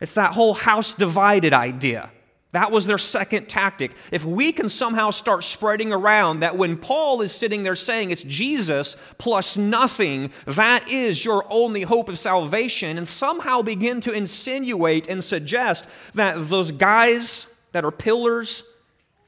It's 0.00 0.14
that 0.14 0.32
whole 0.32 0.54
house 0.54 0.94
divided 0.94 1.52
idea. 1.52 2.10
That 2.52 2.70
was 2.70 2.86
their 2.86 2.98
second 2.98 3.48
tactic. 3.48 3.92
If 4.10 4.26
we 4.26 4.52
can 4.52 4.68
somehow 4.68 5.10
start 5.10 5.42
spreading 5.42 5.90
around 5.90 6.40
that 6.40 6.58
when 6.58 6.76
Paul 6.76 7.22
is 7.22 7.32
sitting 7.32 7.62
there 7.62 7.74
saying 7.74 8.10
it's 8.10 8.22
Jesus 8.22 8.94
plus 9.16 9.56
nothing, 9.56 10.30
that 10.44 10.90
is 10.90 11.24
your 11.24 11.46
only 11.50 11.82
hope 11.82 12.10
of 12.10 12.18
salvation, 12.18 12.98
and 12.98 13.08
somehow 13.08 13.62
begin 13.62 14.02
to 14.02 14.12
insinuate 14.12 15.08
and 15.08 15.24
suggest 15.24 15.86
that 16.12 16.50
those 16.50 16.72
guys 16.72 17.46
that 17.72 17.86
are 17.86 17.90
pillars 17.90 18.64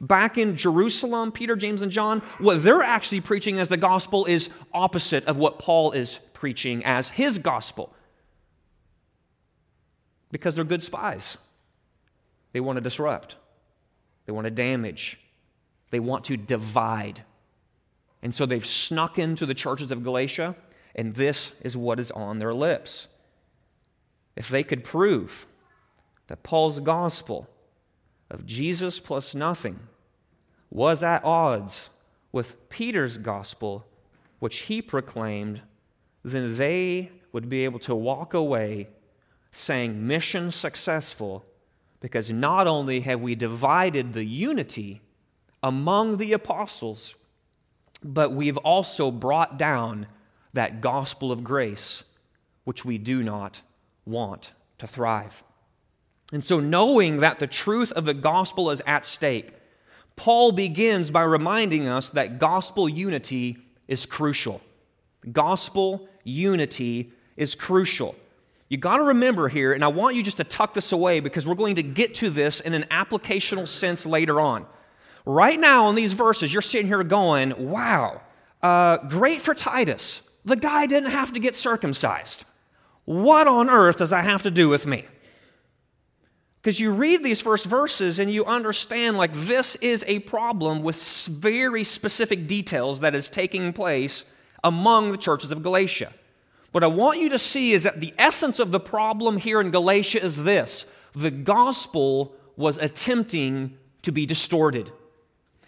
back 0.02 0.36
in 0.36 0.54
Jerusalem, 0.54 1.32
Peter, 1.32 1.56
James, 1.56 1.80
and 1.80 1.90
John, 1.90 2.20
what 2.38 2.62
they're 2.62 2.82
actually 2.82 3.22
preaching 3.22 3.58
as 3.58 3.68
the 3.68 3.78
gospel 3.78 4.26
is 4.26 4.50
opposite 4.74 5.24
of 5.24 5.38
what 5.38 5.58
Paul 5.58 5.92
is 5.92 6.20
preaching 6.34 6.84
as 6.84 7.08
his 7.08 7.38
gospel. 7.38 7.94
Because 10.30 10.56
they're 10.56 10.64
good 10.64 10.82
spies. 10.82 11.38
They 12.54 12.60
want 12.60 12.76
to 12.76 12.80
disrupt, 12.80 13.36
they 14.26 14.32
want 14.32 14.44
to 14.44 14.50
damage, 14.50 15.18
they 15.90 15.98
want 15.98 16.24
to 16.24 16.36
divide. 16.36 17.24
And 18.22 18.32
so 18.32 18.46
they've 18.46 18.64
snuck 18.64 19.18
into 19.18 19.44
the 19.44 19.54
churches 19.54 19.90
of 19.90 20.04
Galatia, 20.04 20.54
and 20.94 21.14
this 21.14 21.52
is 21.60 21.76
what 21.76 21.98
is 21.98 22.12
on 22.12 22.38
their 22.38 22.54
lips. 22.54 23.08
If 24.36 24.48
they 24.48 24.62
could 24.62 24.84
prove 24.84 25.46
that 26.28 26.44
Paul's 26.44 26.78
gospel 26.78 27.48
of 28.30 28.46
Jesus 28.46 29.00
plus 29.00 29.34
nothing 29.34 29.80
was 30.70 31.02
at 31.02 31.24
odds 31.24 31.90
with 32.30 32.68
Peter's 32.68 33.18
gospel, 33.18 33.84
which 34.38 34.60
he 34.60 34.80
proclaimed, 34.80 35.60
then 36.22 36.56
they 36.56 37.10
would 37.32 37.48
be 37.48 37.64
able 37.64 37.80
to 37.80 37.96
walk 37.96 38.32
away 38.32 38.88
saying, 39.50 40.06
Mission 40.06 40.52
successful 40.52 41.44
because 42.04 42.30
not 42.30 42.66
only 42.66 43.00
have 43.00 43.22
we 43.22 43.34
divided 43.34 44.12
the 44.12 44.26
unity 44.26 45.00
among 45.62 46.18
the 46.18 46.34
apostles, 46.34 47.14
but 48.02 48.30
we've 48.30 48.58
also 48.58 49.10
brought 49.10 49.58
down 49.58 50.06
that 50.52 50.82
gospel 50.82 51.32
of 51.32 51.42
grace, 51.42 52.04
which 52.64 52.84
we 52.84 52.98
do 52.98 53.22
not 53.22 53.62
want 54.04 54.50
to 54.76 54.86
thrive. 54.86 55.42
And 56.30 56.44
so, 56.44 56.60
knowing 56.60 57.20
that 57.20 57.38
the 57.38 57.46
truth 57.46 57.90
of 57.92 58.04
the 58.04 58.12
gospel 58.12 58.70
is 58.70 58.82
at 58.86 59.06
stake, 59.06 59.54
Paul 60.14 60.52
begins 60.52 61.10
by 61.10 61.22
reminding 61.22 61.88
us 61.88 62.10
that 62.10 62.38
gospel 62.38 62.86
unity 62.86 63.56
is 63.88 64.04
crucial. 64.04 64.60
Gospel 65.32 66.06
unity 66.22 67.12
is 67.38 67.54
crucial. 67.54 68.14
You 68.68 68.78
got 68.78 68.96
to 68.96 69.02
remember 69.04 69.48
here, 69.48 69.72
and 69.72 69.84
I 69.84 69.88
want 69.88 70.16
you 70.16 70.22
just 70.22 70.38
to 70.38 70.44
tuck 70.44 70.74
this 70.74 70.92
away 70.92 71.20
because 71.20 71.46
we're 71.46 71.54
going 71.54 71.76
to 71.76 71.82
get 71.82 72.14
to 72.16 72.30
this 72.30 72.60
in 72.60 72.74
an 72.74 72.84
applicational 72.90 73.68
sense 73.68 74.06
later 74.06 74.40
on. 74.40 74.66
Right 75.26 75.58
now, 75.58 75.88
in 75.88 75.94
these 75.94 76.12
verses, 76.12 76.52
you're 76.52 76.62
sitting 76.62 76.86
here 76.86 77.02
going, 77.04 77.70
wow, 77.70 78.22
uh, 78.62 78.98
great 79.08 79.40
for 79.40 79.54
Titus. 79.54 80.22
The 80.44 80.56
guy 80.56 80.86
didn't 80.86 81.10
have 81.10 81.32
to 81.34 81.40
get 81.40 81.56
circumcised. 81.56 82.44
What 83.04 83.46
on 83.46 83.68
earth 83.68 83.98
does 83.98 84.10
that 84.10 84.24
have 84.24 84.42
to 84.42 84.50
do 84.50 84.68
with 84.68 84.86
me? 84.86 85.04
Because 86.60 86.80
you 86.80 86.90
read 86.92 87.22
these 87.22 87.42
first 87.42 87.66
verses 87.66 88.18
and 88.18 88.32
you 88.32 88.46
understand, 88.46 89.18
like, 89.18 89.32
this 89.34 89.76
is 89.76 90.02
a 90.06 90.20
problem 90.20 90.82
with 90.82 90.96
very 91.26 91.84
specific 91.84 92.46
details 92.46 93.00
that 93.00 93.14
is 93.14 93.28
taking 93.28 93.74
place 93.74 94.24
among 94.62 95.12
the 95.12 95.18
churches 95.18 95.52
of 95.52 95.62
Galatia. 95.62 96.12
What 96.74 96.82
I 96.82 96.88
want 96.88 97.20
you 97.20 97.28
to 97.28 97.38
see 97.38 97.70
is 97.70 97.84
that 97.84 98.00
the 98.00 98.12
essence 98.18 98.58
of 98.58 98.72
the 98.72 98.80
problem 98.80 99.36
here 99.36 99.60
in 99.60 99.70
Galatia 99.70 100.20
is 100.20 100.42
this 100.42 100.86
the 101.14 101.30
gospel 101.30 102.34
was 102.56 102.78
attempting 102.78 103.78
to 104.02 104.10
be 104.10 104.26
distorted. 104.26 104.90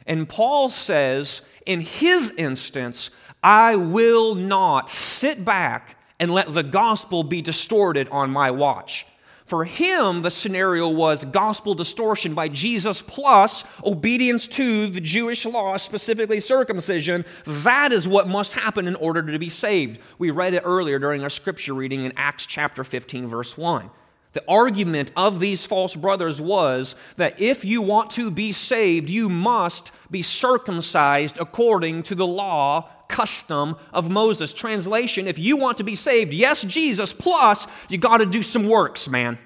And 0.05 0.29
Paul 0.29 0.69
says, 0.69 1.43
in 1.65 1.81
his 1.81 2.31
instance, 2.37 3.11
I 3.41 3.77
will 3.77 4.35
not 4.35 4.91
sit 4.91 5.45
back 5.45 5.97
and 6.19 6.33
let 6.33 6.53
the 6.53 6.65
gospel 6.65 7.23
be 7.23 7.41
distorted 7.41 8.09
on 8.09 8.31
my 8.31 8.51
watch. 8.51 9.07
For 9.47 9.65
him, 9.65 10.23
the 10.23 10.31
scenario 10.31 10.89
was 10.89 11.25
gospel 11.25 11.75
distortion 11.75 12.35
by 12.35 12.49
Jesus 12.49 13.01
plus 13.01 13.63
obedience 13.85 14.49
to 14.49 14.89
the 14.89 15.01
Jewish 15.01 15.47
law, 15.47 15.77
specifically 15.77 16.41
circumcision. 16.41 17.25
That 17.45 17.93
is 17.93 18.09
what 18.09 18.27
must 18.27 18.55
happen 18.55 18.89
in 18.89 18.97
order 18.97 19.23
to 19.23 19.39
be 19.39 19.49
saved. 19.49 20.01
We 20.19 20.33
read 20.33 20.55
it 20.55 20.65
earlier 20.65 20.99
during 20.99 21.23
our 21.23 21.31
scripture 21.31 21.75
reading 21.75 22.03
in 22.03 22.13
Acts 22.17 22.45
chapter 22.45 22.83
15, 22.83 23.29
verse 23.29 23.57
1. 23.57 23.89
The 24.33 24.43
argument 24.49 25.13
of 25.17 25.39
these 25.39 25.65
false 25.65 25.95
brothers 25.95 26.41
was 26.41 26.97
that 27.17 27.41
if 27.41 27.65
you 27.65 27.81
want 27.81 28.11
to 28.11 28.33
be 28.33 28.51
saved, 28.51 29.09
you 29.09 29.29
must 29.29 29.93
be 30.11 30.23
circumcised 30.23 31.39
according 31.39 32.03
to 32.03 32.17
the 32.17 32.27
law 32.27 32.91
custom 33.09 33.77
of 33.93 34.11
Moses. 34.11 34.53
Translation 34.53 35.27
if 35.27 35.39
you 35.39 35.57
want 35.57 35.79
to 35.79 35.85
be 35.85 35.95
saved, 35.95 36.33
yes, 36.33 36.63
Jesus, 36.63 37.13
plus 37.13 37.67
you 37.89 37.99
got 37.99 38.19
to 38.19 38.27
do 38.27 38.43
some 38.43 38.69
works, 38.69 39.09
man. 39.09 39.39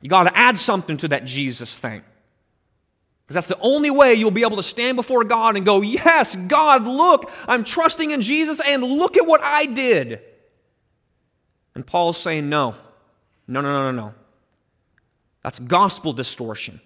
You 0.00 0.08
got 0.08 0.24
to 0.24 0.36
add 0.36 0.58
something 0.58 0.96
to 0.98 1.08
that 1.08 1.24
Jesus 1.24 1.76
thing. 1.76 2.02
Because 3.24 3.34
that's 3.46 3.46
the 3.46 3.58
only 3.60 3.90
way 3.90 4.14
you'll 4.14 4.30
be 4.32 4.42
able 4.42 4.56
to 4.56 4.62
stand 4.62 4.96
before 4.96 5.24
God 5.24 5.56
and 5.56 5.64
go, 5.64 5.80
Yes, 5.80 6.34
God, 6.34 6.84
look, 6.84 7.30
I'm 7.46 7.64
trusting 7.64 8.10
in 8.10 8.20
Jesus, 8.20 8.60
and 8.66 8.82
look 8.82 9.16
at 9.16 9.26
what 9.26 9.40
I 9.42 9.66
did. 9.66 10.20
And 11.74 11.86
Paul's 11.86 12.18
saying, 12.18 12.48
No, 12.48 12.74
no, 13.46 13.60
no, 13.60 13.72
no, 13.72 13.90
no. 13.90 14.14
That's 15.42 15.58
gospel 15.58 16.12
distortion. 16.12 16.80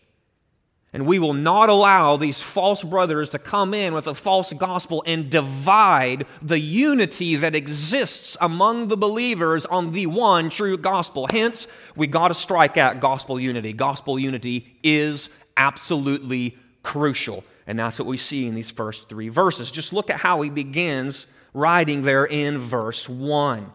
And 0.93 1.07
we 1.07 1.19
will 1.19 1.35
not 1.35 1.69
allow 1.69 2.17
these 2.17 2.41
false 2.41 2.83
brothers 2.83 3.29
to 3.31 3.39
come 3.39 3.75
in 3.75 3.93
with 3.93 4.07
a 4.07 4.15
false 4.15 4.53
gospel 4.53 5.03
and 5.07 5.29
divide 5.29 6.27
the 6.41 6.59
unity 6.59 7.37
that 7.37 7.55
exists 7.55 8.37
among 8.41 8.89
the 8.89 8.97
believers 8.97 9.67
on 9.67 9.93
the 9.93 10.07
one 10.07 10.49
true 10.49 10.79
gospel. 10.79 11.27
Hence, 11.31 11.67
we 11.97 12.07
got 12.07 12.29
to 12.29 12.35
strike 12.35 12.77
at 12.77 13.01
gospel 13.01 13.39
unity. 13.39 13.73
Gospel 13.73 14.19
unity 14.19 14.79
is 14.83 15.29
absolutely 15.57 16.57
crucial. 16.83 17.45
And 17.67 17.79
that's 17.79 17.99
what 17.99 18.07
we 18.07 18.17
see 18.17 18.47
in 18.47 18.55
these 18.55 18.71
first 18.71 19.09
three 19.09 19.29
verses. 19.29 19.71
Just 19.71 19.93
look 19.93 20.09
at 20.09 20.21
how 20.21 20.41
he 20.43 20.51
begins 20.51 21.27
writing 21.53 22.03
there 22.03 22.25
in 22.25 22.59
verse 22.59 23.09
1. 23.09 23.73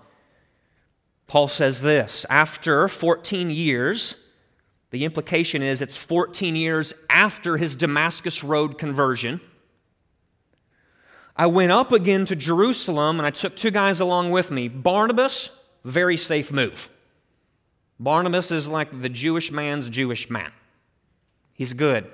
Paul 1.27 1.47
says 1.47 1.81
this 1.81 2.25
After 2.29 2.87
14 2.87 3.49
years, 3.49 4.15
the 4.91 5.03
implication 5.05 5.63
is 5.63 5.81
it's 5.81 5.97
14 5.97 6.55
years 6.55 6.93
after 7.09 7.57
his 7.57 7.75
Damascus 7.75 8.43
Road 8.43 8.77
conversion. 8.77 9.41
I 11.35 11.47
went 11.47 11.71
up 11.71 11.91
again 11.91 12.25
to 12.27 12.35
Jerusalem 12.35 13.19
and 13.19 13.25
I 13.25 13.31
took 13.31 13.55
two 13.55 13.71
guys 13.71 13.99
along 13.99 14.31
with 14.31 14.51
me 14.51 14.67
Barnabas 14.67 15.49
very 15.83 16.17
safe 16.17 16.51
move. 16.51 16.89
Barnabas 17.99 18.51
is 18.51 18.67
like 18.67 19.01
the 19.01 19.09
Jewish 19.09 19.51
man's 19.51 19.89
Jewish 19.89 20.29
man. 20.29 20.51
He's 21.53 21.73
good. 21.73 22.09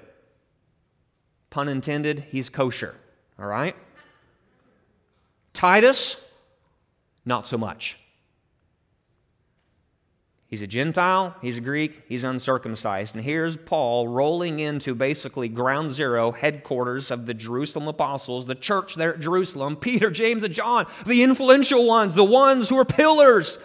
Pun 1.50 1.70
intended, 1.70 2.26
he's 2.30 2.50
kosher. 2.50 2.96
All 3.40 3.46
right? 3.46 3.76
Titus, 5.54 6.18
not 7.26 7.48
so 7.48 7.58
much. 7.58 7.98
He's 10.50 10.62
a 10.62 10.68
Gentile, 10.68 11.36
he's 11.42 11.58
a 11.58 11.62
Greek, 11.62 12.04
he's 12.08 12.24
uncircumcised. 12.24 13.14
And 13.14 13.24
here's 13.24 13.58
Paul 13.58 14.08
rolling 14.08 14.60
into 14.62 14.96
basically 14.96 15.50
ground 15.50 15.92
zero, 15.92 16.32
headquarters 16.32 17.12
of 17.12 17.26
the 17.26 17.34
Jerusalem 17.34 17.90
apostles, 17.90 18.46
the 18.46 18.56
church 18.56 18.96
there 18.96 19.16
at 19.16 19.20
Jerusalem 19.20 19.76
Peter, 19.76 20.10
James, 20.10 20.44
and 20.44 20.54
John, 20.54 20.88
the 21.06 21.22
influential 21.22 21.86
ones, 21.86 22.16
the 22.16 22.24
ones 22.24 22.70
who 22.70 22.78
are 22.78 22.86
pillars. 22.86 23.60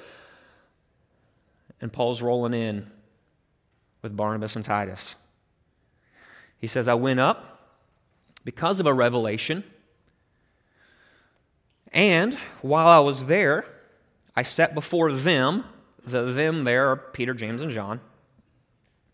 And 1.81 1.93
Paul's 1.93 2.21
rolling 2.21 2.55
in 2.55 2.91
with 4.03 4.17
Barnabas 4.17 4.57
and 4.57 4.65
Titus. 4.65 5.15
He 6.59 6.67
says, 6.67 6.89
I 6.89 6.95
went 6.95 7.21
up 7.21 7.77
because 8.45 8.81
of 8.81 8.87
a 8.87 8.95
revelation. 8.95 9.62
And 11.93 12.35
while 12.61 12.89
I 12.89 12.99
was 12.99 13.27
there, 13.27 13.67
I 14.35 14.43
set 14.43 14.75
before 14.75 15.12
them 15.12 15.65
the 16.04 16.25
them 16.25 16.64
there 16.64 16.90
are 16.90 16.97
Peter, 16.97 17.35
James, 17.35 17.62
and 17.62 17.71
John. 17.71 18.00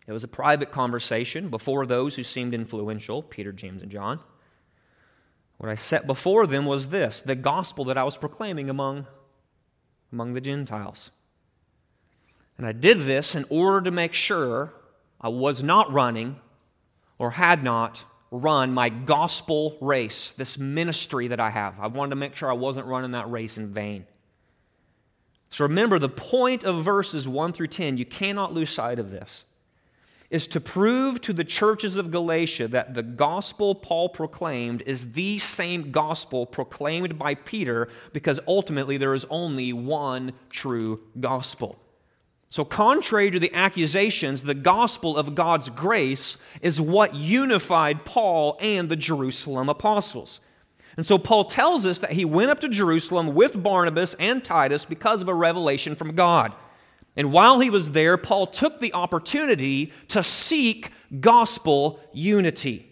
It 0.06 0.12
was 0.12 0.24
a 0.24 0.28
private 0.28 0.72
conversation 0.72 1.50
before 1.50 1.84
those 1.84 2.14
who 2.16 2.24
seemed 2.24 2.54
influential, 2.54 3.22
Peter, 3.22 3.52
James, 3.52 3.82
and 3.82 3.90
John. 3.90 4.20
What 5.58 5.68
I 5.70 5.74
set 5.74 6.06
before 6.06 6.46
them 6.46 6.64
was 6.64 6.88
this 6.88 7.20
the 7.20 7.34
gospel 7.34 7.84
that 7.86 7.98
I 7.98 8.04
was 8.04 8.16
proclaiming 8.16 8.70
among, 8.70 9.06
among 10.12 10.32
the 10.32 10.40
Gentiles. 10.40 11.10
And 12.56 12.66
I 12.66 12.72
did 12.72 13.00
this 13.00 13.34
in 13.34 13.44
order 13.50 13.82
to 13.82 13.90
make 13.90 14.12
sure 14.12 14.72
I 15.20 15.28
was 15.28 15.62
not 15.62 15.92
running 15.92 16.40
or 17.18 17.32
had 17.32 17.62
not 17.62 18.04
run 18.30 18.72
my 18.72 18.88
gospel 18.88 19.76
race, 19.80 20.32
this 20.32 20.58
ministry 20.58 21.28
that 21.28 21.40
I 21.40 21.50
have. 21.50 21.80
I 21.80 21.86
wanted 21.86 22.10
to 22.10 22.16
make 22.16 22.34
sure 22.34 22.50
I 22.50 22.54
wasn't 22.54 22.86
running 22.86 23.12
that 23.12 23.30
race 23.30 23.56
in 23.58 23.72
vain. 23.72 24.06
So 25.50 25.64
remember, 25.64 25.98
the 25.98 26.08
point 26.08 26.64
of 26.64 26.84
verses 26.84 27.26
1 27.26 27.52
through 27.52 27.68
10, 27.68 27.96
you 27.96 28.04
cannot 28.04 28.52
lose 28.52 28.70
sight 28.70 28.98
of 28.98 29.10
this, 29.10 29.44
is 30.30 30.46
to 30.48 30.60
prove 30.60 31.20
to 31.22 31.32
the 31.32 31.44
churches 31.44 31.96
of 31.96 32.10
Galatia 32.10 32.68
that 32.68 32.92
the 32.92 33.02
gospel 33.02 33.74
Paul 33.74 34.10
proclaimed 34.10 34.82
is 34.82 35.12
the 35.12 35.38
same 35.38 35.90
gospel 35.90 36.44
proclaimed 36.44 37.18
by 37.18 37.34
Peter 37.34 37.88
because 38.12 38.38
ultimately 38.46 38.98
there 38.98 39.14
is 39.14 39.24
only 39.30 39.72
one 39.72 40.32
true 40.50 41.00
gospel. 41.18 41.78
So, 42.50 42.64
contrary 42.64 43.30
to 43.30 43.38
the 43.38 43.52
accusations, 43.54 44.42
the 44.42 44.54
gospel 44.54 45.16
of 45.16 45.34
God's 45.34 45.68
grace 45.68 46.38
is 46.62 46.80
what 46.80 47.14
unified 47.14 48.06
Paul 48.06 48.56
and 48.60 48.88
the 48.88 48.96
Jerusalem 48.96 49.68
apostles. 49.68 50.40
And 50.98 51.06
so 51.06 51.16
Paul 51.16 51.44
tells 51.44 51.86
us 51.86 52.00
that 52.00 52.10
he 52.10 52.24
went 52.24 52.50
up 52.50 52.58
to 52.58 52.68
Jerusalem 52.68 53.32
with 53.32 53.62
Barnabas 53.62 54.14
and 54.14 54.44
Titus 54.44 54.84
because 54.84 55.22
of 55.22 55.28
a 55.28 55.34
revelation 55.34 55.94
from 55.94 56.16
God. 56.16 56.52
And 57.16 57.30
while 57.32 57.60
he 57.60 57.70
was 57.70 57.92
there, 57.92 58.16
Paul 58.16 58.48
took 58.48 58.80
the 58.80 58.92
opportunity 58.92 59.92
to 60.08 60.24
seek 60.24 60.90
gospel 61.20 62.00
unity. 62.12 62.84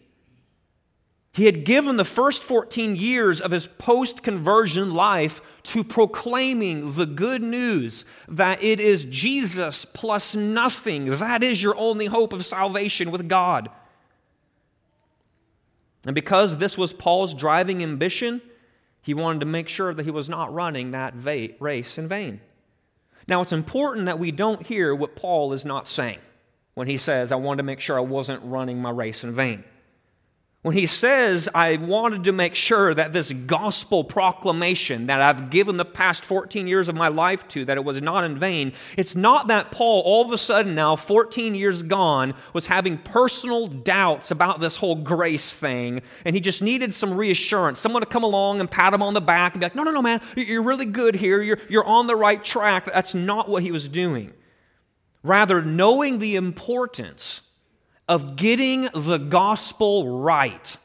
He 1.32 1.46
had 1.46 1.64
given 1.64 1.96
the 1.96 2.04
first 2.04 2.44
14 2.44 2.94
years 2.94 3.40
of 3.40 3.50
his 3.50 3.66
post 3.66 4.22
conversion 4.22 4.92
life 4.92 5.40
to 5.64 5.82
proclaiming 5.82 6.92
the 6.92 7.06
good 7.06 7.42
news 7.42 8.04
that 8.28 8.62
it 8.62 8.78
is 8.78 9.04
Jesus 9.06 9.84
plus 9.84 10.32
nothing. 10.36 11.06
That 11.06 11.42
is 11.42 11.60
your 11.60 11.76
only 11.76 12.06
hope 12.06 12.32
of 12.32 12.44
salvation 12.44 13.10
with 13.10 13.28
God. 13.28 13.68
And 16.06 16.14
because 16.14 16.56
this 16.56 16.78
was 16.78 16.92
Paul's 16.92 17.34
driving 17.34 17.82
ambition, 17.82 18.40
he 19.02 19.12
wanted 19.12 19.40
to 19.40 19.46
make 19.46 19.68
sure 19.68 19.92
that 19.92 20.04
he 20.04 20.10
was 20.10 20.28
not 20.28 20.54
running 20.54 20.92
that 20.92 21.14
race 21.60 21.98
in 21.98 22.08
vain. 22.08 22.40
Now, 23.28 23.42
it's 23.42 23.52
important 23.52 24.06
that 24.06 24.18
we 24.18 24.30
don't 24.30 24.64
hear 24.64 24.94
what 24.94 25.16
Paul 25.16 25.52
is 25.52 25.64
not 25.64 25.88
saying 25.88 26.20
when 26.74 26.86
he 26.86 26.96
says, 26.96 27.32
I 27.32 27.36
wanted 27.36 27.58
to 27.58 27.62
make 27.64 27.80
sure 27.80 27.96
I 27.98 28.02
wasn't 28.02 28.42
running 28.44 28.80
my 28.80 28.90
race 28.90 29.24
in 29.24 29.34
vain. 29.34 29.64
When 30.66 30.74
he 30.74 30.86
says, 30.86 31.48
I 31.54 31.76
wanted 31.76 32.24
to 32.24 32.32
make 32.32 32.56
sure 32.56 32.92
that 32.92 33.12
this 33.12 33.32
gospel 33.32 34.02
proclamation 34.02 35.06
that 35.06 35.22
I've 35.22 35.48
given 35.48 35.76
the 35.76 35.84
past 35.84 36.26
14 36.26 36.66
years 36.66 36.88
of 36.88 36.96
my 36.96 37.06
life 37.06 37.46
to, 37.50 37.64
that 37.66 37.76
it 37.76 37.84
was 37.84 38.02
not 38.02 38.24
in 38.24 38.36
vain, 38.36 38.72
it's 38.98 39.14
not 39.14 39.46
that 39.46 39.70
Paul, 39.70 40.02
all 40.04 40.24
of 40.24 40.32
a 40.32 40.38
sudden 40.38 40.74
now, 40.74 40.96
14 40.96 41.54
years 41.54 41.84
gone, 41.84 42.34
was 42.52 42.66
having 42.66 42.98
personal 42.98 43.68
doubts 43.68 44.32
about 44.32 44.58
this 44.58 44.74
whole 44.74 44.96
grace 44.96 45.52
thing, 45.52 46.02
and 46.24 46.34
he 46.34 46.40
just 46.40 46.62
needed 46.62 46.92
some 46.92 47.16
reassurance. 47.16 47.78
Someone 47.78 48.02
to 48.02 48.08
come 48.08 48.24
along 48.24 48.58
and 48.58 48.68
pat 48.68 48.92
him 48.92 49.02
on 49.02 49.14
the 49.14 49.20
back 49.20 49.52
and 49.52 49.60
be 49.60 49.66
like, 49.66 49.76
no, 49.76 49.84
no, 49.84 49.92
no, 49.92 50.02
man, 50.02 50.20
you're 50.34 50.64
really 50.64 50.84
good 50.84 51.14
here. 51.14 51.42
You're, 51.42 51.60
you're 51.68 51.86
on 51.86 52.08
the 52.08 52.16
right 52.16 52.42
track. 52.42 52.86
That's 52.86 53.14
not 53.14 53.48
what 53.48 53.62
he 53.62 53.70
was 53.70 53.86
doing. 53.86 54.32
Rather, 55.22 55.62
knowing 55.62 56.18
the 56.18 56.34
importance 56.34 57.42
of 58.08 58.36
getting 58.36 58.88
the 58.94 59.18
gospel 59.18 60.20
right. 60.20 60.76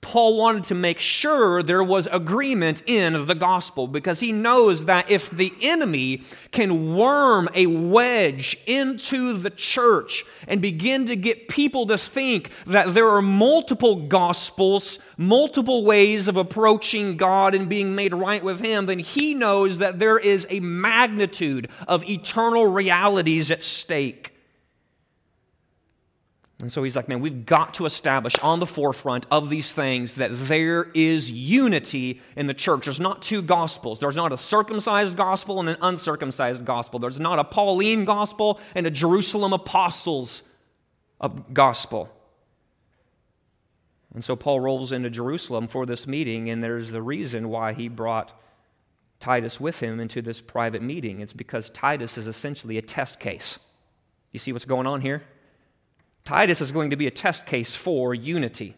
Paul 0.00 0.38
wanted 0.38 0.64
to 0.64 0.74
make 0.74 0.98
sure 0.98 1.62
there 1.62 1.84
was 1.84 2.08
agreement 2.10 2.82
in 2.86 3.26
the 3.26 3.34
gospel 3.34 3.86
because 3.86 4.20
he 4.20 4.32
knows 4.32 4.86
that 4.86 5.10
if 5.10 5.30
the 5.30 5.52
enemy 5.60 6.22
can 6.52 6.96
worm 6.96 7.50
a 7.54 7.66
wedge 7.66 8.56
into 8.66 9.34
the 9.34 9.50
church 9.50 10.24
and 10.48 10.62
begin 10.62 11.04
to 11.06 11.16
get 11.16 11.48
people 11.48 11.86
to 11.86 11.98
think 11.98 12.50
that 12.66 12.94
there 12.94 13.10
are 13.10 13.20
multiple 13.20 14.06
gospels, 14.06 14.98
multiple 15.18 15.84
ways 15.84 16.28
of 16.28 16.36
approaching 16.38 17.18
God 17.18 17.54
and 17.54 17.68
being 17.68 17.94
made 17.94 18.14
right 18.14 18.42
with 18.42 18.64
Him, 18.64 18.86
then 18.86 19.00
he 19.00 19.34
knows 19.34 19.78
that 19.78 19.98
there 19.98 20.18
is 20.18 20.46
a 20.48 20.60
magnitude 20.60 21.68
of 21.86 22.08
eternal 22.08 22.66
realities 22.66 23.50
at 23.50 23.62
stake. 23.62 24.32
And 26.60 26.70
so 26.70 26.82
he's 26.82 26.96
like, 26.96 27.08
man, 27.08 27.20
we've 27.20 27.46
got 27.46 27.74
to 27.74 27.86
establish 27.86 28.38
on 28.40 28.60
the 28.60 28.66
forefront 28.66 29.26
of 29.30 29.48
these 29.48 29.72
things 29.72 30.14
that 30.14 30.30
there 30.32 30.90
is 30.94 31.30
unity 31.30 32.20
in 32.36 32.46
the 32.46 32.54
church. 32.54 32.84
There's 32.84 33.00
not 33.00 33.22
two 33.22 33.40
gospels. 33.40 34.00
There's 34.00 34.16
not 34.16 34.32
a 34.32 34.36
circumcised 34.36 35.16
gospel 35.16 35.60
and 35.60 35.68
an 35.68 35.78
uncircumcised 35.80 36.64
gospel. 36.64 37.00
There's 37.00 37.20
not 37.20 37.38
a 37.38 37.44
Pauline 37.44 38.04
gospel 38.04 38.60
and 38.74 38.86
a 38.86 38.90
Jerusalem 38.90 39.52
apostles 39.52 40.42
uh, 41.20 41.28
gospel. 41.28 42.10
And 44.14 44.24
so 44.24 44.34
Paul 44.36 44.60
rolls 44.60 44.92
into 44.92 45.08
Jerusalem 45.08 45.68
for 45.68 45.86
this 45.86 46.06
meeting, 46.06 46.50
and 46.50 46.62
there's 46.62 46.90
the 46.90 47.02
reason 47.02 47.48
why 47.48 47.72
he 47.72 47.88
brought 47.88 48.38
Titus 49.20 49.60
with 49.60 49.80
him 49.80 50.00
into 50.00 50.20
this 50.20 50.40
private 50.40 50.82
meeting. 50.82 51.20
It's 51.20 51.32
because 51.32 51.70
Titus 51.70 52.18
is 52.18 52.26
essentially 52.26 52.76
a 52.76 52.82
test 52.82 53.20
case. 53.20 53.60
You 54.32 54.38
see 54.38 54.52
what's 54.52 54.64
going 54.64 54.86
on 54.86 55.00
here? 55.00 55.22
Titus 56.30 56.60
is 56.60 56.70
going 56.70 56.90
to 56.90 56.96
be 56.96 57.08
a 57.08 57.10
test 57.10 57.44
case 57.44 57.74
for 57.74 58.14
unity. 58.14 58.76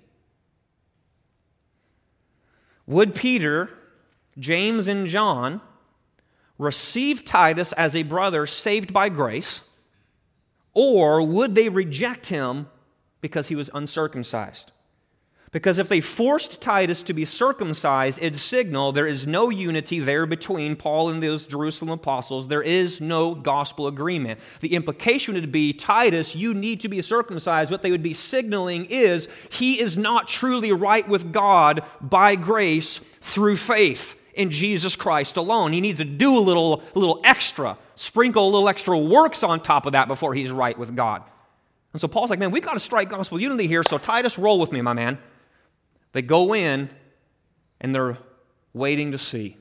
Would 2.87 3.15
Peter, 3.15 3.69
James, 4.39 4.89
and 4.89 5.07
John 5.07 5.61
receive 6.57 7.27
Titus 7.27 7.75
as 7.75 7.95
a 7.95 8.05
brother 8.05 8.47
saved 8.47 8.95
by 8.95 9.11
grace, 9.11 9.61
or 10.73 11.23
would 11.27 11.55
they 11.55 11.69
reject 11.69 12.29
him 12.29 12.69
because 13.21 13.49
he 13.49 13.55
was 13.55 13.69
uncircumcised? 13.75 14.73
Because 15.53 15.79
if 15.79 15.91
they 15.91 16.01
forced 16.01 16.63
Titus 16.63 17.03
to 17.03 17.13
be 17.13 17.27
circumcised, 17.27 18.19
it'd 18.23 18.39
signal 18.39 18.91
there 18.91 19.07
is 19.07 19.27
no 19.27 19.51
unity 19.51 20.01
there 20.01 20.25
between 20.25 20.77
Paul 20.77 21.11
and 21.11 21.23
those 21.23 21.45
Jerusalem 21.45 21.91
apostles. 21.91 22.49
There 22.49 22.63
is 22.63 23.03
no 23.03 23.35
gospel 23.35 23.87
agreement. 23.87 24.41
The 24.61 24.75
implication 24.75 25.35
would 25.35 25.53
be 25.53 25.75
Titus, 25.75 26.35
you 26.35 26.55
need 26.55 26.81
to 26.81 26.89
be 26.89 27.03
circumcised. 27.03 27.71
What 27.71 27.83
they 27.83 27.91
would 27.91 28.03
be 28.03 28.15
signaling 28.15 28.87
is 28.87 29.29
he 29.51 29.79
is 29.79 29.95
not 29.95 30.27
truly 30.27 30.73
right 30.73 31.07
with 31.07 31.35
God 31.35 31.83
by 32.01 32.35
grace 32.35 33.01
through 33.21 33.57
faith 33.57 34.15
in 34.33 34.51
Jesus 34.51 34.97
Christ 34.97 35.37
alone. 35.37 35.75
He 35.75 35.83
needs 35.83 35.99
to 35.99 36.07
do 36.07 36.39
a 36.39 36.41
little, 36.41 36.83
a 36.95 36.99
little 36.99 37.21
extra, 37.25 37.77
sprinkle 37.95 38.49
a 38.49 38.51
little 38.51 38.71
extra 38.71 38.99
works 38.99 39.43
on 39.43 39.63
top 39.63 39.85
of 39.85 39.93
that 39.93 40.09
before 40.09 40.33
he's 40.33 40.51
right 40.51 40.79
with 40.79 40.97
God. 40.97 41.23
And 41.93 42.01
so 42.01 42.09
Paul's 42.09 42.31
like, 42.31 42.39
man, 42.39 42.53
we've 42.53 42.65
got 42.65 42.73
to 42.73 42.81
strike 42.81 43.11
gospel 43.11 43.39
unity 43.39 43.67
here. 43.67 43.83
So 43.83 43.99
Titus, 43.99 44.39
roll 44.39 44.59
with 44.59 44.73
me, 44.73 44.81
my 44.81 44.95
man. 44.95 45.19
They 46.13 46.23
go 46.23 46.55
in 46.55 46.91
and 47.81 47.95
they're 47.95 48.19
waiting 48.73 49.13
to 49.13 49.19
see 49.19 49.57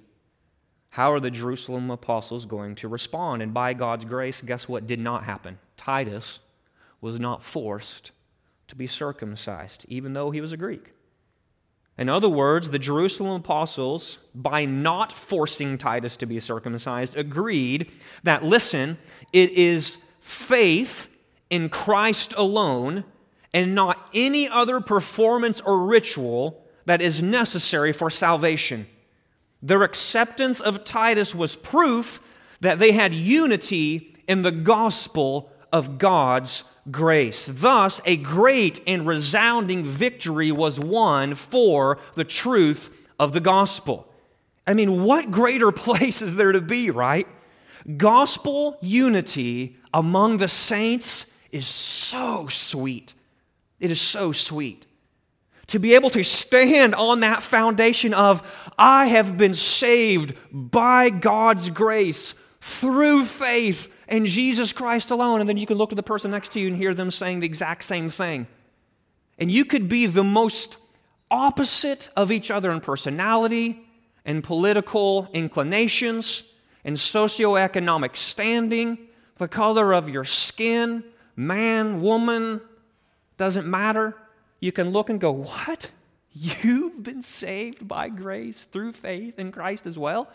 how 0.89 1.11
are 1.13 1.19
the 1.19 1.31
Jerusalem 1.31 1.89
apostles 1.89 2.45
going 2.45 2.75
to 2.75 2.87
respond. 2.87 3.41
And 3.41 3.53
by 3.53 3.73
God's 3.73 4.05
grace, 4.05 4.41
guess 4.41 4.67
what 4.67 4.85
did 4.85 4.99
not 4.99 5.23
happen? 5.23 5.57
Titus 5.77 6.39
was 6.99 7.19
not 7.19 7.43
forced 7.43 8.11
to 8.67 8.75
be 8.75 8.87
circumcised, 8.87 9.85
even 9.87 10.13
though 10.13 10.31
he 10.31 10.41
was 10.41 10.51
a 10.51 10.57
Greek. 10.57 10.93
In 11.97 12.09
other 12.09 12.29
words, 12.29 12.69
the 12.69 12.79
Jerusalem 12.79 13.41
apostles, 13.41 14.17
by 14.33 14.65
not 14.65 15.11
forcing 15.11 15.77
Titus 15.77 16.15
to 16.17 16.25
be 16.25 16.39
circumcised, 16.39 17.15
agreed 17.15 17.91
that, 18.23 18.43
listen, 18.43 18.97
it 19.31 19.51
is 19.51 19.97
faith 20.19 21.07
in 21.49 21.69
Christ 21.69 22.33
alone 22.37 23.03
and 23.53 23.75
not 23.75 24.00
any 24.13 24.47
other 24.47 24.81
performance 24.81 25.61
or 25.61 25.85
ritual 25.85 26.65
that 26.85 27.01
is 27.01 27.21
necessary 27.21 27.93
for 27.93 28.09
salvation. 28.09 28.87
Their 29.61 29.83
acceptance 29.83 30.59
of 30.59 30.83
Titus 30.83 31.35
was 31.35 31.55
proof 31.55 32.19
that 32.61 32.79
they 32.79 32.91
had 32.91 33.13
unity 33.13 34.15
in 34.27 34.41
the 34.41 34.51
gospel 34.51 35.51
of 35.71 35.97
God's 35.97 36.63
grace. 36.89 37.47
Thus, 37.49 38.01
a 38.05 38.15
great 38.15 38.81
and 38.87 39.05
resounding 39.05 39.83
victory 39.83 40.51
was 40.51 40.79
won 40.79 41.35
for 41.35 41.99
the 42.15 42.23
truth 42.23 42.89
of 43.19 43.33
the 43.33 43.39
gospel. 43.39 44.11
I 44.65 44.73
mean, 44.73 45.03
what 45.03 45.31
greater 45.31 45.71
place 45.71 46.21
is 46.21 46.35
there 46.35 46.51
to 46.51 46.61
be, 46.61 46.89
right? 46.89 47.27
Gospel 47.97 48.77
unity 48.81 49.77
among 49.93 50.37
the 50.37 50.47
saints 50.47 51.25
is 51.51 51.67
so 51.67 52.47
sweet. 52.47 53.13
It 53.81 53.91
is 53.91 53.99
so 53.99 54.31
sweet 54.31 54.85
to 55.67 55.79
be 55.79 55.95
able 55.95 56.09
to 56.09 56.21
stand 56.23 56.93
on 56.93 57.21
that 57.21 57.41
foundation 57.41 58.13
of, 58.13 58.45
I 58.77 59.05
have 59.05 59.37
been 59.37 59.53
saved 59.53 60.35
by 60.51 61.09
God's 61.09 61.69
grace 61.69 62.33
through 62.59 63.23
faith 63.23 63.87
in 64.09 64.25
Jesus 64.25 64.73
Christ 64.73 65.11
alone. 65.11 65.39
And 65.39 65.47
then 65.47 65.55
you 65.55 65.65
can 65.65 65.77
look 65.77 65.93
at 65.93 65.95
the 65.95 66.03
person 66.03 66.31
next 66.31 66.51
to 66.53 66.59
you 66.59 66.67
and 66.67 66.75
hear 66.75 66.93
them 66.93 67.09
saying 67.09 67.39
the 67.39 67.45
exact 67.45 67.85
same 67.85 68.09
thing. 68.09 68.47
And 69.37 69.49
you 69.49 69.63
could 69.63 69.87
be 69.87 70.07
the 70.07 70.25
most 70.25 70.75
opposite 71.31 72.09
of 72.17 72.33
each 72.33 72.51
other 72.51 72.69
in 72.69 72.81
personality 72.81 73.81
and 74.25 74.43
political 74.43 75.29
inclinations 75.31 76.43
and 76.83 76.97
socioeconomic 76.97 78.17
standing, 78.17 78.97
the 79.37 79.47
color 79.47 79.93
of 79.93 80.09
your 80.09 80.25
skin, 80.25 81.05
man, 81.37 82.01
woman, 82.01 82.59
doesn't 83.41 83.65
matter 83.65 84.15
you 84.59 84.71
can 84.71 84.91
look 84.91 85.09
and 85.09 85.19
go, 85.19 85.31
What? 85.31 85.89
You've 86.31 87.01
been 87.01 87.23
saved 87.23 87.87
by 87.87 88.07
grace 88.07 88.61
through 88.61 88.93
faith 88.93 89.39
in 89.39 89.51
Christ 89.51 89.87
as 89.87 89.97
well? 89.97 90.29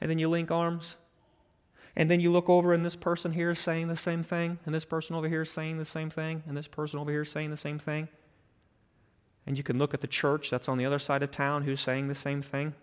And 0.00 0.08
then 0.08 0.20
you 0.20 0.28
link 0.28 0.52
arms. 0.52 0.94
And 1.96 2.08
then 2.08 2.20
you 2.20 2.30
look 2.30 2.48
over, 2.48 2.72
and 2.72 2.84
this 2.84 2.96
person 2.96 3.32
here 3.32 3.50
is 3.50 3.58
saying 3.58 3.88
the 3.88 3.96
same 3.96 4.22
thing, 4.22 4.58
and 4.64 4.74
this 4.74 4.84
person 4.84 5.16
over 5.16 5.28
here 5.28 5.42
is 5.42 5.50
saying 5.50 5.78
the 5.78 5.84
same 5.84 6.10
thing, 6.10 6.42
and 6.46 6.56
this 6.56 6.66
person 6.66 6.98
over 6.98 7.10
here 7.10 7.22
is 7.22 7.30
saying 7.30 7.50
the 7.50 7.56
same 7.56 7.78
thing. 7.78 8.08
And 9.46 9.58
you 9.58 9.64
can 9.64 9.78
look 9.78 9.92
at 9.92 10.00
the 10.00 10.06
church 10.06 10.48
that's 10.48 10.68
on 10.68 10.78
the 10.78 10.86
other 10.86 10.98
side 10.98 11.22
of 11.22 11.30
town 11.30 11.64
who's 11.64 11.80
saying 11.80 12.08
the 12.08 12.14
same 12.14 12.40
thing. 12.40 12.74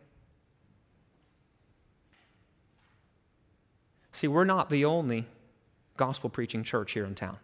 See, 4.11 4.27
we're 4.27 4.43
not 4.43 4.69
the 4.69 4.85
only 4.85 5.27
gospel 5.97 6.29
preaching 6.29 6.63
church 6.63 6.91
here 6.91 7.05
in 7.05 7.15
town. 7.15 7.37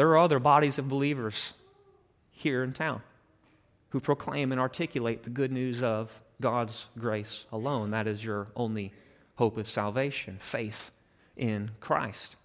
There 0.00 0.08
are 0.08 0.18
other 0.18 0.38
bodies 0.38 0.78
of 0.78 0.88
believers 0.88 1.52
here 2.30 2.64
in 2.64 2.72
town 2.72 3.02
who 3.90 4.00
proclaim 4.00 4.50
and 4.50 4.58
articulate 4.58 5.24
the 5.24 5.28
good 5.28 5.52
news 5.52 5.82
of 5.82 6.22
God's 6.40 6.86
grace 6.98 7.44
alone. 7.52 7.90
That 7.90 8.06
is 8.06 8.24
your 8.24 8.46
only 8.56 8.94
hope 9.34 9.58
of 9.58 9.68
salvation, 9.68 10.38
faith 10.40 10.90
in 11.36 11.72
Christ. 11.80 12.36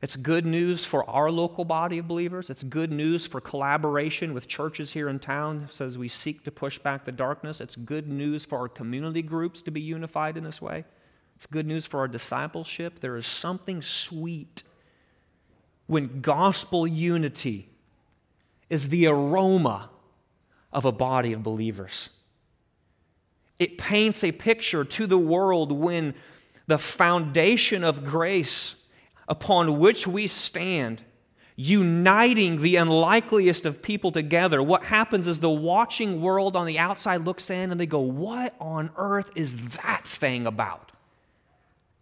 It's 0.00 0.16
good 0.16 0.46
news 0.46 0.86
for 0.86 1.04
our 1.04 1.30
local 1.30 1.66
body 1.66 1.98
of 1.98 2.08
believers. 2.08 2.48
It's 2.48 2.62
good 2.62 2.90
news 2.90 3.26
for 3.26 3.42
collaboration 3.42 4.32
with 4.32 4.48
churches 4.48 4.92
here 4.92 5.10
in 5.10 5.18
town 5.18 5.68
as 5.80 5.98
we 5.98 6.08
seek 6.08 6.44
to 6.44 6.50
push 6.50 6.78
back 6.78 7.04
the 7.04 7.12
darkness. 7.12 7.60
It's 7.60 7.76
good 7.76 8.08
news 8.08 8.46
for 8.46 8.56
our 8.56 8.68
community 8.70 9.20
groups 9.20 9.60
to 9.60 9.70
be 9.70 9.82
unified 9.82 10.38
in 10.38 10.44
this 10.44 10.62
way. 10.62 10.86
It's 11.36 11.44
good 11.44 11.66
news 11.66 11.84
for 11.84 12.00
our 12.00 12.08
discipleship. 12.08 13.00
There 13.00 13.18
is 13.18 13.26
something 13.26 13.82
sweet 13.82 14.62
when 15.86 16.20
gospel 16.20 16.86
unity 16.86 17.68
is 18.70 18.88
the 18.88 19.06
aroma 19.06 19.90
of 20.72 20.84
a 20.84 20.92
body 20.92 21.32
of 21.32 21.42
believers. 21.42 22.10
It 23.58 23.78
paints 23.78 24.24
a 24.24 24.32
picture 24.32 24.84
to 24.84 25.06
the 25.06 25.18
world 25.18 25.70
when 25.70 26.14
the 26.66 26.78
foundation 26.78 27.84
of 27.84 28.04
grace 28.04 28.74
upon 29.28 29.78
which 29.78 30.06
we 30.06 30.26
stand, 30.26 31.02
uniting 31.56 32.60
the 32.60 32.76
unlikeliest 32.76 33.64
of 33.64 33.82
people 33.82 34.10
together, 34.10 34.62
what 34.62 34.84
happens 34.84 35.28
is 35.28 35.38
the 35.40 35.50
watching 35.50 36.20
world 36.20 36.56
on 36.56 36.66
the 36.66 36.78
outside 36.78 37.24
looks 37.24 37.48
in 37.50 37.70
and 37.70 37.80
they 37.80 37.86
go, 37.86 38.00
What 38.00 38.54
on 38.60 38.90
earth 38.96 39.30
is 39.34 39.54
that 39.76 40.06
thing 40.06 40.46
about? 40.46 40.92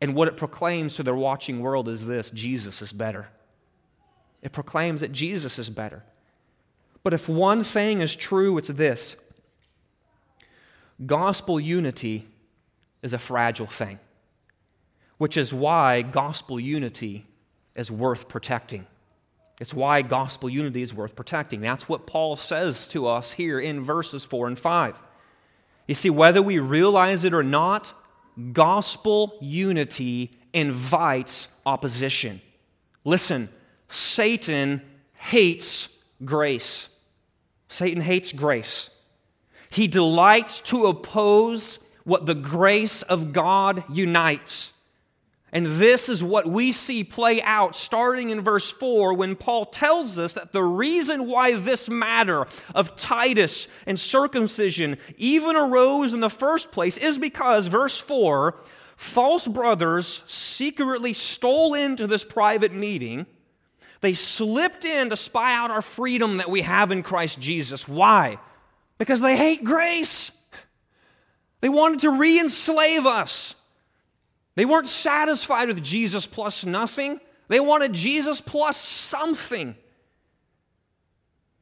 And 0.01 0.15
what 0.15 0.27
it 0.27 0.37
proclaims 0.37 0.95
to 0.95 1.03
their 1.03 1.15
watching 1.15 1.61
world 1.61 1.89
is 1.89 2.07
this 2.07 2.31
Jesus 2.31 2.83
is 2.83 2.93
better. 2.93 3.29
It 4.43 4.53
proclaims 4.53 5.01
that 5.01 5.13
Jesus 5.13 5.59
is 5.59 5.71
better. 5.71 6.03
But 7.03 7.15
if 7.15 7.29
one 7.29 7.65
thing 7.65 8.01
is 8.01 8.15
true, 8.15 8.59
it's 8.59 8.69
this 8.69 9.17
gospel 11.05 11.59
unity 11.59 12.29
is 13.03 13.13
a 13.13 13.19
fragile 13.19 13.67
thing, 13.67 13.99
which 15.19 15.37
is 15.37 15.53
why 15.53 16.03
gospel 16.03 16.61
unity 16.61 17.27
is 17.75 17.91
worth 17.91 18.29
protecting. 18.29 18.87
It's 19.61 19.75
why 19.75 20.03
gospel 20.03 20.49
unity 20.49 20.83
is 20.83 20.95
worth 20.95 21.15
protecting. 21.15 21.61
That's 21.61 21.89
what 21.89 22.07
Paul 22.07 22.37
says 22.37 22.87
to 22.89 23.07
us 23.07 23.33
here 23.33 23.61
in 23.61 23.83
verses 23.83 24.25
4 24.25 24.49
and 24.49 24.59
5. 24.59 25.01
You 25.87 25.95
see, 25.95 26.11
whether 26.11 26.43
we 26.43 26.59
realize 26.59 27.25
it 27.25 27.35
or 27.35 27.43
not, 27.43 27.93
gospel 28.53 29.39
unity 29.41 30.33
invites 30.53 31.49
opposition. 31.67 32.41
Listen, 33.05 33.49
Satan 33.93 34.81
hates 35.17 35.89
grace. 36.25 36.89
Satan 37.69 38.01
hates 38.01 38.33
grace. 38.33 38.89
He 39.69 39.87
delights 39.87 40.61
to 40.63 40.87
oppose 40.87 41.79
what 42.05 42.25
the 42.25 42.35
grace 42.35 43.03
of 43.03 43.35
God 43.35 43.85
unites. 43.93 44.73
And 45.53 45.67
this 45.67 46.09
is 46.09 46.25
what 46.25 46.47
we 46.47 46.73
see 46.73 47.05
play 47.05 47.43
out 47.43 47.77
starting 47.77 48.31
in 48.31 48.41
verse 48.41 48.71
4 48.71 49.13
when 49.13 49.37
Paul 49.37 49.67
tells 49.67 50.19
us 50.19 50.33
that 50.33 50.53
the 50.53 50.63
reason 50.63 51.27
why 51.27 51.55
this 51.55 51.91
matter 51.91 52.47
of 52.75 52.97
Titus 52.97 53.69
and 53.87 54.01
circumcision 54.01 54.97
even 55.19 55.55
arose 55.55 56.15
in 56.15 56.21
the 56.21 56.31
first 56.31 56.73
place 56.73 56.97
is 56.97 57.19
because, 57.19 57.67
verse 57.67 57.99
4, 57.99 58.59
false 58.97 59.47
brothers 59.47 60.23
secretly 60.27 61.13
stole 61.13 61.75
into 61.75 62.07
this 62.07 62.25
private 62.25 62.73
meeting 62.73 63.27
they 64.03 64.15
slipped 64.15 64.85
in 64.85 65.11
to 65.11 65.17
spy 65.17 65.55
out 65.55 65.71
our 65.71 65.81
freedom 65.81 66.37
that 66.39 66.51
we 66.51 66.63
have 66.63 66.93
in 66.93 67.03
Christ 67.03 67.41
Jesus. 67.41 67.89
Why? 67.89 68.39
Because 68.99 69.21
they 69.21 69.37
hate 69.37 69.65
grace. 69.65 70.31
They 71.61 71.69
wanted 71.69 72.01
to 72.01 72.11
re 72.11 72.39
enslave 72.39 73.07
us. 73.07 73.55
They 74.57 74.65
weren't 74.65 74.89
satisfied 74.89 75.69
with 75.69 75.83
Jesus 75.83 76.27
plus 76.27 76.65
nothing, 76.67 77.21
they 77.49 77.61
wanted 77.61 77.93
Jesus 77.93 78.41
plus 78.41 78.77
something. 78.77 79.77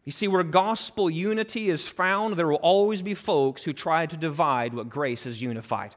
You 0.04 0.12
see, 0.12 0.26
where 0.26 0.42
gospel 0.42 1.10
unity 1.10 1.68
is 1.68 1.86
found, 1.86 2.36
there 2.36 2.48
will 2.48 2.56
always 2.56 3.02
be 3.02 3.14
folks 3.14 3.62
who 3.62 3.72
try 3.72 4.06
to 4.06 4.16
divide 4.16 4.72
what 4.72 4.88
grace 4.88 5.24
has 5.24 5.42
unified. 5.42 5.94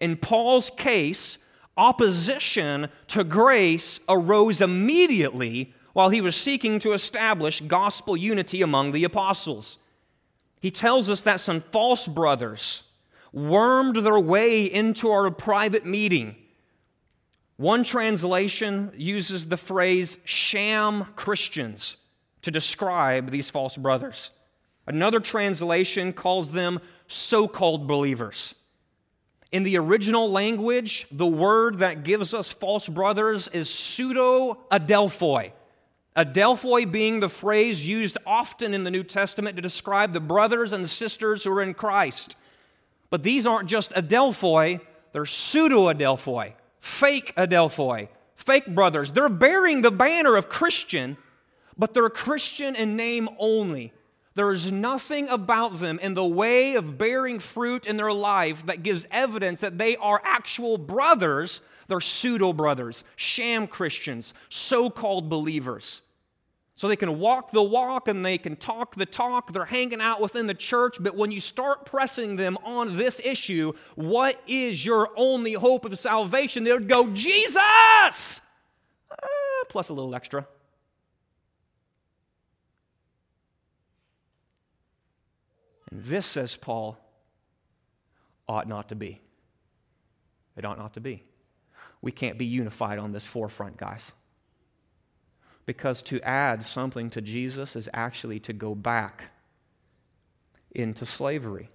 In 0.00 0.16
Paul's 0.16 0.70
case, 0.76 1.38
opposition 1.76 2.88
to 3.08 3.24
grace 3.24 4.00
arose 4.08 4.60
immediately 4.60 5.72
while 5.92 6.10
he 6.10 6.20
was 6.20 6.36
seeking 6.36 6.78
to 6.80 6.92
establish 6.92 7.60
gospel 7.62 8.16
unity 8.16 8.62
among 8.62 8.92
the 8.92 9.04
apostles. 9.04 9.78
He 10.60 10.70
tells 10.70 11.10
us 11.10 11.20
that 11.22 11.40
some 11.40 11.60
false 11.60 12.06
brothers 12.06 12.84
wormed 13.32 13.96
their 13.96 14.18
way 14.18 14.64
into 14.64 15.10
our 15.10 15.30
private 15.30 15.84
meeting. 15.84 16.36
One 17.56 17.84
translation 17.84 18.92
uses 18.96 19.48
the 19.48 19.56
phrase 19.56 20.18
sham 20.24 21.06
Christians 21.16 21.96
to 22.42 22.50
describe 22.50 23.30
these 23.30 23.50
false 23.50 23.76
brothers. 23.76 24.30
Another 24.86 25.20
translation 25.20 26.12
calls 26.12 26.50
them 26.50 26.80
so 27.08 27.48
called 27.48 27.86
believers. 27.86 28.54
In 29.54 29.62
the 29.62 29.78
original 29.78 30.32
language, 30.32 31.06
the 31.12 31.28
word 31.28 31.78
that 31.78 32.02
gives 32.02 32.34
us 32.34 32.50
false 32.50 32.88
brothers 32.88 33.46
is 33.46 33.70
pseudo 33.70 34.58
adelphoi. 34.68 35.52
Adelphoi 36.16 36.90
being 36.90 37.20
the 37.20 37.28
phrase 37.28 37.86
used 37.86 38.18
often 38.26 38.74
in 38.74 38.82
the 38.82 38.90
New 38.90 39.04
Testament 39.04 39.54
to 39.54 39.62
describe 39.62 40.12
the 40.12 40.18
brothers 40.18 40.72
and 40.72 40.90
sisters 40.90 41.44
who 41.44 41.52
are 41.52 41.62
in 41.62 41.72
Christ. 41.72 42.34
But 43.10 43.22
these 43.22 43.46
aren't 43.46 43.68
just 43.68 43.92
adelphoi, 43.92 44.80
they're 45.12 45.24
pseudo 45.24 45.84
adelphoi, 45.84 46.54
fake 46.80 47.32
adelphoi, 47.36 48.08
fake 48.34 48.74
brothers. 48.74 49.12
They're 49.12 49.28
bearing 49.28 49.82
the 49.82 49.92
banner 49.92 50.34
of 50.34 50.48
Christian, 50.48 51.16
but 51.78 51.94
they're 51.94 52.10
Christian 52.10 52.74
in 52.74 52.96
name 52.96 53.28
only. 53.38 53.92
There 54.34 54.52
is 54.52 54.70
nothing 54.70 55.28
about 55.28 55.78
them 55.78 55.98
in 56.00 56.14
the 56.14 56.26
way 56.26 56.74
of 56.74 56.98
bearing 56.98 57.38
fruit 57.38 57.86
in 57.86 57.96
their 57.96 58.12
life 58.12 58.66
that 58.66 58.82
gives 58.82 59.06
evidence 59.10 59.60
that 59.60 59.78
they 59.78 59.96
are 59.96 60.20
actual 60.24 60.76
brothers. 60.76 61.60
They're 61.86 62.00
pseudo 62.00 62.52
brothers, 62.52 63.04
sham 63.14 63.68
Christians, 63.68 64.34
so 64.48 64.90
called 64.90 65.28
believers. 65.28 66.02
So 66.76 66.88
they 66.88 66.96
can 66.96 67.20
walk 67.20 67.52
the 67.52 67.62
walk 67.62 68.08
and 68.08 68.26
they 68.26 68.36
can 68.36 68.56
talk 68.56 68.96
the 68.96 69.06
talk. 69.06 69.52
They're 69.52 69.64
hanging 69.64 70.00
out 70.00 70.20
within 70.20 70.48
the 70.48 70.54
church. 70.54 70.96
But 70.98 71.14
when 71.14 71.30
you 71.30 71.40
start 71.40 71.86
pressing 71.86 72.34
them 72.34 72.58
on 72.64 72.96
this 72.96 73.20
issue, 73.22 73.74
what 73.94 74.40
is 74.48 74.84
your 74.84 75.10
only 75.16 75.52
hope 75.52 75.84
of 75.84 75.96
salvation? 75.96 76.64
They 76.64 76.72
would 76.72 76.88
go, 76.88 77.06
Jesus! 77.08 78.40
Uh, 79.08 79.16
plus 79.68 79.88
a 79.88 79.94
little 79.94 80.16
extra. 80.16 80.48
This, 85.94 86.26
says 86.26 86.56
Paul, 86.56 86.98
ought 88.48 88.68
not 88.68 88.88
to 88.88 88.96
be. 88.96 89.20
It 90.56 90.64
ought 90.64 90.78
not 90.78 90.94
to 90.94 91.00
be. 91.00 91.22
We 92.02 92.12
can't 92.12 92.36
be 92.36 92.44
unified 92.44 92.98
on 92.98 93.12
this 93.12 93.26
forefront, 93.26 93.76
guys. 93.76 94.12
Because 95.66 96.02
to 96.02 96.20
add 96.20 96.62
something 96.64 97.10
to 97.10 97.20
Jesus 97.20 97.76
is 97.76 97.88
actually 97.94 98.40
to 98.40 98.52
go 98.52 98.74
back 98.74 99.30
into 100.72 101.06
slavery. 101.06 101.70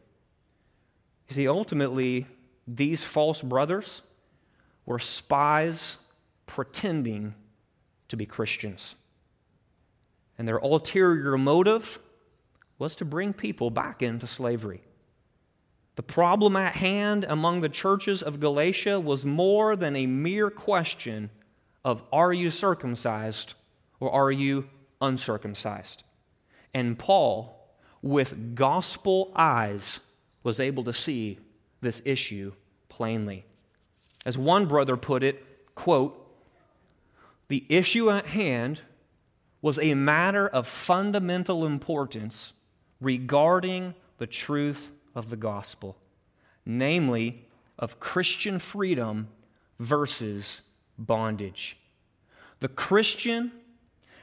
You 1.29 1.35
see, 1.35 1.47
ultimately, 1.47 2.27
these 2.67 3.03
false 3.03 3.41
brothers 3.41 4.01
were 4.85 4.99
spies 4.99 5.97
pretending 6.45 7.33
to 8.09 8.17
be 8.17 8.25
Christians. 8.25 8.95
And 10.37 10.47
their 10.47 10.57
ulterior 10.57 11.37
motive 11.37 11.99
was 12.79 12.95
to 12.95 13.05
bring 13.05 13.33
people 13.33 13.69
back 13.69 14.01
into 14.01 14.25
slavery. 14.25 14.81
The 15.97 16.03
problem 16.03 16.55
at 16.55 16.75
hand 16.75 17.25
among 17.27 17.59
the 17.59 17.67
churches 17.67 18.23
of 18.23 18.39
Galatia 18.39 19.01
was 19.01 19.25
more 19.25 19.75
than 19.75 19.97
a 19.97 20.05
mere 20.07 20.49
question 20.49 21.29
of 21.83 22.01
are 22.13 22.31
you 22.31 22.51
circumcised 22.51 23.53
or 23.99 24.09
are 24.11 24.31
you 24.31 24.69
uncircumcised? 25.01 26.05
And 26.73 26.97
Paul, 26.97 27.67
with 28.01 28.55
gospel 28.55 29.33
eyes, 29.35 29.99
was 30.43 30.61
able 30.61 30.85
to 30.85 30.93
see 30.93 31.37
this 31.81 32.01
issue 32.05 32.53
plainly. 32.87 33.45
As 34.25 34.37
one 34.37 34.67
brother 34.67 34.95
put 34.95 35.21
it, 35.21 35.75
quote, 35.75 36.15
the 37.49 37.65
issue 37.67 38.09
at 38.09 38.27
hand 38.27 38.81
was 39.61 39.79
a 39.79 39.95
matter 39.95 40.47
of 40.47 40.65
fundamental 40.65 41.65
importance 41.65 42.53
regarding 43.01 43.93
the 44.17 44.27
truth 44.27 44.91
of 45.15 45.29
the 45.29 45.37
gospel, 45.37 45.97
namely 46.65 47.45
of 47.77 47.99
Christian 47.99 48.59
freedom 48.59 49.29
versus 49.79 50.61
bondage. 50.97 51.77
The 52.59 52.67
Christian 52.67 53.51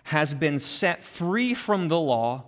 has 0.05 0.35
been 0.35 0.59
set 0.59 1.03
free 1.03 1.55
from 1.55 1.89
the 1.89 1.99
law 1.99 2.45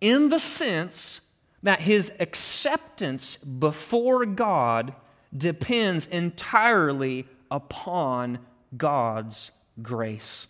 in 0.00 0.28
the 0.28 0.40
sense 0.40 1.20
that 1.62 1.80
his 1.80 2.12
acceptance 2.18 3.36
before 3.36 4.26
God 4.26 4.94
depends 5.36 6.06
entirely 6.06 7.26
upon 7.50 8.38
God's 8.76 9.50
grace. 9.82 10.46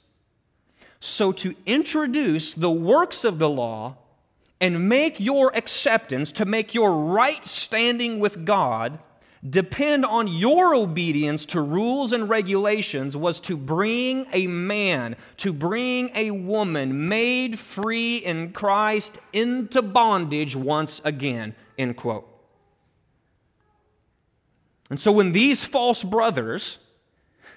So, 1.00 1.32
to 1.32 1.54
introduce 1.66 2.52
the 2.52 2.70
works 2.70 3.24
of 3.24 3.38
the 3.38 3.48
law 3.48 3.96
and 4.60 4.88
make 4.88 5.18
your 5.18 5.54
acceptance, 5.56 6.32
to 6.32 6.44
make 6.44 6.74
your 6.74 6.92
right 6.92 7.44
standing 7.44 8.20
with 8.20 8.44
God, 8.44 8.98
depend 9.48 10.04
on 10.04 10.28
your 10.28 10.74
obedience 10.74 11.46
to 11.46 11.62
rules 11.62 12.12
and 12.12 12.28
regulations 12.28 13.16
was 13.16 13.40
to 13.40 13.56
bring 13.56 14.26
a 14.32 14.46
man, 14.46 15.16
to 15.38 15.52
bring 15.52 16.10
a 16.14 16.30
woman 16.30 17.08
made 17.08 17.58
free 17.58 18.18
in 18.18 18.52
Christ 18.52 19.18
into 19.32 19.80
bondage 19.80 20.54
once 20.54 21.00
again. 21.04 21.54
End 21.78 21.96
quote. 21.96 22.26
And 24.90 25.00
so 25.00 25.12
when 25.12 25.32
these 25.32 25.64
false 25.64 26.02
brothers 26.04 26.78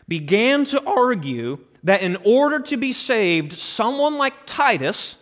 began 0.08 0.64
to 0.66 0.82
argue 0.86 1.60
that 1.84 2.02
in 2.02 2.16
order 2.24 2.60
to 2.60 2.78
be 2.78 2.94
saved, 2.94 3.54
someone 3.54 4.18
like 4.18 4.46
Titus, 4.46 5.18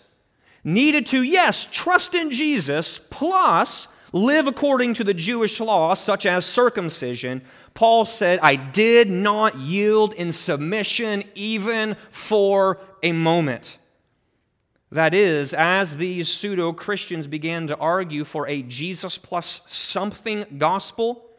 needed 0.63 1.05
to, 1.07 1.23
yes, 1.23 1.67
trust 1.71 2.15
in 2.15 2.31
Jesus, 2.31 2.99
plus 3.09 3.87
live 4.13 4.47
according 4.47 4.93
to 4.95 5.03
the 5.03 5.13
Jewish 5.13 5.59
law, 5.59 5.93
such 5.93 6.25
as 6.25 6.45
circumcision, 6.45 7.41
Paul 7.73 8.05
said, 8.05 8.39
I 8.41 8.55
did 8.55 9.09
not 9.09 9.57
yield 9.57 10.13
in 10.13 10.33
submission 10.33 11.23
even 11.35 11.95
for 12.09 12.79
a 13.01 13.11
moment. 13.11 13.77
That 14.91 15.13
is, 15.13 15.53
as 15.53 15.97
these 15.97 16.27
pseudo 16.27 16.73
Christians 16.73 17.25
began 17.25 17.67
to 17.67 17.77
argue 17.77 18.25
for 18.25 18.45
a 18.47 18.61
Jesus 18.61 19.17
plus 19.17 19.61
something 19.65 20.45
gospel, 20.57 21.29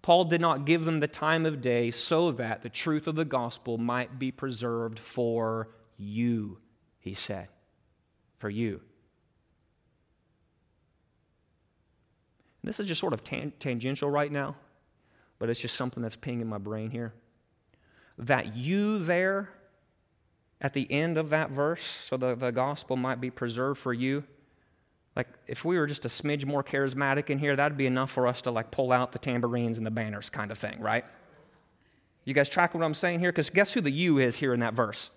Paul 0.00 0.24
did 0.24 0.40
not 0.40 0.64
give 0.64 0.86
them 0.86 1.00
the 1.00 1.08
time 1.08 1.44
of 1.44 1.60
day 1.60 1.90
so 1.90 2.32
that 2.32 2.62
the 2.62 2.70
truth 2.70 3.06
of 3.06 3.14
the 3.14 3.26
gospel 3.26 3.76
might 3.76 4.18
be 4.18 4.30
preserved 4.30 4.98
for 4.98 5.68
you, 5.98 6.58
he 6.98 7.12
said 7.12 7.48
for 8.44 8.50
you. 8.50 8.78
This 12.62 12.78
is 12.78 12.86
just 12.86 13.00
sort 13.00 13.14
of 13.14 13.24
tan- 13.24 13.54
tangential 13.58 14.10
right 14.10 14.30
now, 14.30 14.56
but 15.38 15.48
it's 15.48 15.58
just 15.58 15.76
something 15.76 16.02
that's 16.02 16.14
pinging 16.14 16.46
my 16.46 16.58
brain 16.58 16.90
here. 16.90 17.14
That 18.18 18.54
you 18.54 18.98
there 18.98 19.48
at 20.60 20.74
the 20.74 20.86
end 20.92 21.16
of 21.16 21.30
that 21.30 21.52
verse, 21.52 21.80
so 22.06 22.18
the, 22.18 22.34
the 22.34 22.50
gospel 22.50 22.96
might 22.96 23.18
be 23.18 23.30
preserved 23.30 23.80
for 23.80 23.94
you. 23.94 24.24
Like, 25.16 25.28
if 25.46 25.64
we 25.64 25.78
were 25.78 25.86
just 25.86 26.04
a 26.04 26.08
smidge 26.08 26.44
more 26.44 26.62
charismatic 26.62 27.30
in 27.30 27.38
here, 27.38 27.56
that'd 27.56 27.78
be 27.78 27.86
enough 27.86 28.10
for 28.10 28.26
us 28.26 28.42
to 28.42 28.50
like 28.50 28.70
pull 28.70 28.92
out 28.92 29.12
the 29.12 29.18
tambourines 29.18 29.78
and 29.78 29.86
the 29.86 29.90
banners 29.90 30.28
kind 30.28 30.50
of 30.50 30.58
thing, 30.58 30.78
right? 30.80 31.06
You 32.26 32.34
guys 32.34 32.50
track 32.50 32.74
what 32.74 32.84
I'm 32.84 32.92
saying 32.92 33.20
here? 33.20 33.32
Because 33.32 33.48
guess 33.48 33.72
who 33.72 33.80
the 33.80 33.90
you 33.90 34.18
is 34.18 34.36
here 34.36 34.52
in 34.52 34.60
that 34.60 34.74
verse? 34.74 35.10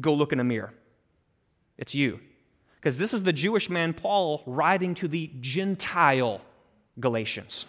Go 0.00 0.14
look 0.14 0.32
in 0.32 0.40
a 0.40 0.44
mirror. 0.44 0.72
It's 1.78 1.94
you. 1.94 2.20
Because 2.76 2.98
this 2.98 3.14
is 3.14 3.22
the 3.22 3.32
Jewish 3.32 3.70
man 3.70 3.92
Paul 3.92 4.42
writing 4.46 4.94
to 4.96 5.08
the 5.08 5.30
Gentile 5.40 6.40
Galatians. 6.98 7.66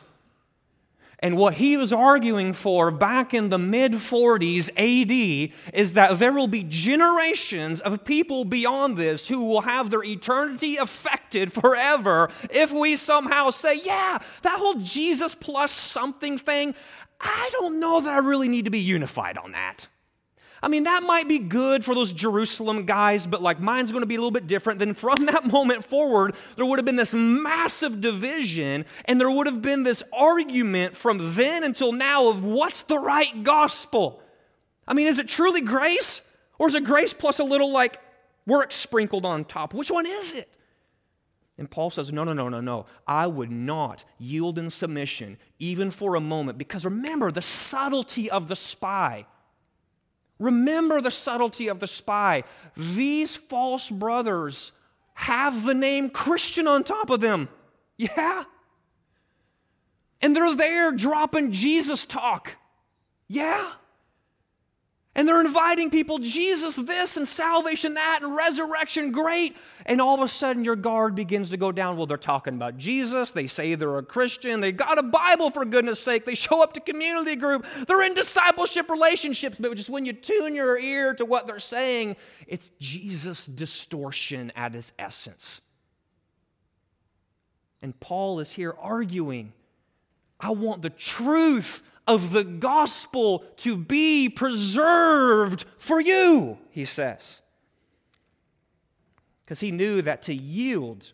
And 1.24 1.38
what 1.38 1.54
he 1.54 1.78
was 1.78 1.94
arguing 1.94 2.52
for 2.52 2.92
back 2.92 3.34
in 3.34 3.48
the 3.48 3.58
mid 3.58 3.94
40s 3.94 4.70
AD 4.72 5.54
is 5.74 5.94
that 5.94 6.20
there 6.20 6.34
will 6.34 6.48
be 6.48 6.66
generations 6.68 7.80
of 7.80 8.04
people 8.04 8.44
beyond 8.44 8.98
this 8.98 9.30
who 9.30 9.46
will 9.46 9.62
have 9.62 9.90
their 9.90 10.04
eternity 10.04 10.76
affected 10.76 11.54
forever 11.54 12.30
if 12.50 12.74
we 12.74 12.98
somehow 12.98 13.52
say, 13.52 13.80
yeah, 13.86 14.18
that 14.42 14.60
whole 14.60 14.76
Jesus 14.76 15.34
plus 15.34 15.72
something 15.72 16.38
thing, 16.38 16.76
I 17.22 17.50
don't 17.54 17.80
know 17.80 18.02
that 18.02 18.12
I 18.12 18.18
really 18.18 18.50
need 18.50 18.66
to 18.66 18.72
be 18.72 18.82
unified 18.82 19.38
on 19.38 19.54
that. 19.54 19.88
I 20.64 20.70
mean, 20.70 20.86
that 20.86 21.04
might 21.04 21.28
be 21.28 21.40
good 21.40 21.84
for 21.84 21.94
those 21.94 22.14
Jerusalem 22.14 22.86
guys, 22.86 23.28
but 23.28 23.42
like 23.42 23.60
mine's 23.60 23.92
going 23.92 24.02
to 24.02 24.08
be 24.08 24.16
a 24.16 24.18
little 24.18 24.32
bit 24.32 24.48
different. 24.48 24.80
Then 24.80 24.94
from 24.94 25.26
that 25.26 25.46
moment 25.46 25.84
forward, 25.84 26.36
there 26.56 26.66
would 26.66 26.80
have 26.80 26.86
been 26.86 26.96
this 26.96 27.14
massive 27.14 28.00
division, 28.00 28.86
and 29.04 29.20
there 29.20 29.30
would 29.30 29.46
have 29.46 29.62
been 29.62 29.84
this 29.84 30.04
argument 30.14 30.96
from 30.96 31.36
then 31.36 31.66
until 31.66 31.92
now 31.92 32.30
of 32.30 32.46
what's 32.46 32.84
the 32.84 32.98
right 32.98 33.44
gospel. 33.44 34.22
I 34.88 34.94
mean, 34.94 35.08
is 35.08 35.20
it 35.20 35.28
truly 35.28 35.60
grace? 35.60 36.22
Or 36.58 36.70
is 36.70 36.76
it 36.76 36.86
grace 36.86 37.12
plus 37.12 37.40
a 37.40 37.44
little 37.44 37.74
like 37.74 38.00
works 38.48 38.76
sprinkled 38.76 39.26
on 39.26 39.44
top? 39.44 39.74
Which 39.74 39.92
one 39.92 40.06
is 40.06 40.32
it? 40.32 40.48
And 41.58 41.70
Paul 41.70 41.90
says, 41.90 42.14
No, 42.14 42.24
no, 42.24 42.32
no, 42.32 42.48
no, 42.48 42.62
no. 42.62 42.86
I 43.06 43.28
would 43.28 43.52
not 43.52 44.06
yield 44.18 44.58
in 44.58 44.70
submission, 44.70 45.38
even 45.60 45.92
for 45.92 46.16
a 46.16 46.22
moment, 46.22 46.58
because 46.58 46.86
remember 46.86 47.32
the 47.32 47.42
subtlety 47.42 48.32
of 48.32 48.48
the 48.48 48.56
spy. 48.56 49.26
Remember 50.44 51.00
the 51.00 51.10
subtlety 51.10 51.70
of 51.70 51.80
the 51.80 51.88
spy. 51.88 52.44
These 52.76 53.38
false 53.38 53.90
brothers 53.90 54.74
have 55.14 55.64
the 55.64 55.74
name 55.74 56.10
Christian 56.10 56.68
on 56.68 56.84
top 56.84 57.10
of 57.10 57.22
them. 57.22 57.48
Yeah. 57.96 58.44
And 60.22 60.36
they're 60.36 60.54
there 60.54 60.92
dropping 60.92 61.54
Jesus 61.54 62.04
talk. 62.04 62.58
Yeah. 63.30 63.72
And 65.16 65.28
they're 65.28 65.42
inviting 65.42 65.92
people, 65.92 66.18
Jesus 66.18 66.76
this 66.76 67.18
and 67.18 67.28
salvation 67.28 67.94
that 67.94 68.22
and 68.24 68.36
resurrection 68.36 69.12
great. 69.12 69.56
And 69.86 70.02
all 70.02 70.16
of 70.16 70.22
a 70.22 70.28
sudden 70.28 70.66
your 70.66 70.76
guard 70.76 71.14
begins 71.14 71.52
to 71.52 71.58
go 71.58 71.72
down. 71.72 71.98
Well, 71.98 72.08
they're 72.08 72.18
talking 72.18 72.56
about 72.56 72.78
Jesus. 72.78 73.30
They 73.30 73.46
say 73.46 73.76
they're 73.76 74.00
a 74.00 74.04
Christian. 74.04 74.60
They 74.60 74.72
got 74.72 74.98
a 74.98 75.04
Bible 75.04 75.52
for 75.52 75.66
goodness 75.66 76.00
sake. 76.00 76.26
They 76.26 76.34
show 76.34 76.64
up 76.64 76.74
to 76.74 76.80
community 76.80 77.36
group. 77.36 77.68
They're 77.88 78.02
in 78.02 78.16
discipleship 78.16 78.90
relationships. 78.90 79.60
But 79.60 79.76
just 79.76 79.90
when 79.90 80.06
you 80.06 80.14
tune 80.14 80.56
your 80.56 80.80
ear 80.80 81.14
to 81.14 81.26
what 81.26 81.46
they're 81.46 81.60
saying, 81.60 82.16
it's 82.48 82.72
Jesus 82.80 83.46
distortion 83.46 84.52
at 84.56 84.74
its 84.74 84.94
essence. 84.98 85.62
And 87.84 88.00
Paul 88.00 88.40
is 88.40 88.52
here 88.52 88.74
arguing 88.80 89.54
I 90.40 90.50
want 90.50 90.82
the 90.82 90.90
truth 90.90 91.84
of 92.08 92.32
the 92.32 92.44
gospel 92.44 93.46
to 93.58 93.78
be 93.78 94.30
preserved 94.30 95.66
for 95.78 96.02
you, 96.02 96.58
he 96.70 96.86
says. 96.86 97.42
Because 99.44 99.60
he 99.60 99.72
knew 99.72 100.02
that 100.02 100.22
to 100.24 100.34
yield 100.34 101.14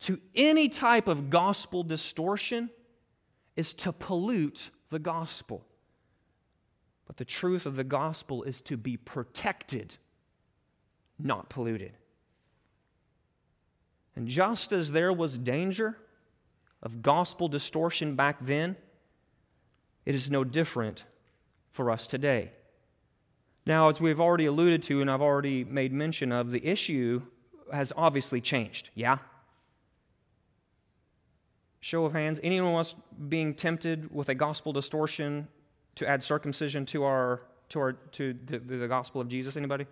to 0.00 0.20
any 0.34 0.68
type 0.68 1.08
of 1.08 1.30
gospel 1.30 1.82
distortion 1.82 2.70
is 3.56 3.74
to 3.74 3.92
pollute 3.92 4.70
the 4.90 4.98
gospel. 4.98 5.64
But 7.06 7.16
the 7.16 7.24
truth 7.24 7.66
of 7.66 7.76
the 7.76 7.84
gospel 7.84 8.44
is 8.44 8.60
to 8.62 8.76
be 8.76 8.96
protected, 8.96 9.96
not 11.18 11.48
polluted. 11.48 11.92
And 14.14 14.28
just 14.28 14.72
as 14.72 14.92
there 14.92 15.12
was 15.12 15.38
danger 15.38 15.96
of 16.82 17.02
gospel 17.02 17.48
distortion 17.48 18.14
back 18.14 18.36
then, 18.40 18.76
it 20.08 20.14
is 20.14 20.30
no 20.30 20.42
different 20.42 21.04
for 21.70 21.90
us 21.90 22.06
today. 22.06 22.50
Now, 23.66 23.90
as 23.90 24.00
we've 24.00 24.18
already 24.18 24.46
alluded 24.46 24.82
to 24.84 25.02
and 25.02 25.10
I've 25.10 25.20
already 25.20 25.64
made 25.64 25.92
mention 25.92 26.32
of, 26.32 26.50
the 26.50 26.66
issue 26.66 27.20
has 27.70 27.92
obviously 27.94 28.40
changed. 28.40 28.88
Yeah? 28.94 29.18
Show 31.80 32.06
of 32.06 32.14
hands. 32.14 32.40
Anyone 32.42 32.72
else 32.72 32.94
being 33.28 33.52
tempted 33.52 34.10
with 34.10 34.30
a 34.30 34.34
gospel 34.34 34.72
distortion 34.72 35.46
to 35.96 36.08
add 36.08 36.22
circumcision 36.22 36.86
to 36.86 37.04
our 37.04 37.42
to 37.68 37.78
our 37.78 37.92
to 38.12 38.34
the, 38.46 38.58
the 38.60 38.88
gospel 38.88 39.20
of 39.20 39.28
Jesus? 39.28 39.58
Anybody? 39.58 39.84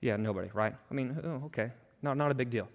Yeah, 0.00 0.16
nobody, 0.16 0.50
right? 0.52 0.74
I 0.90 0.94
mean, 0.94 1.16
oh, 1.22 1.46
okay, 1.46 1.70
not 2.02 2.16
not 2.16 2.32
a 2.32 2.34
big 2.34 2.50
deal. 2.50 2.68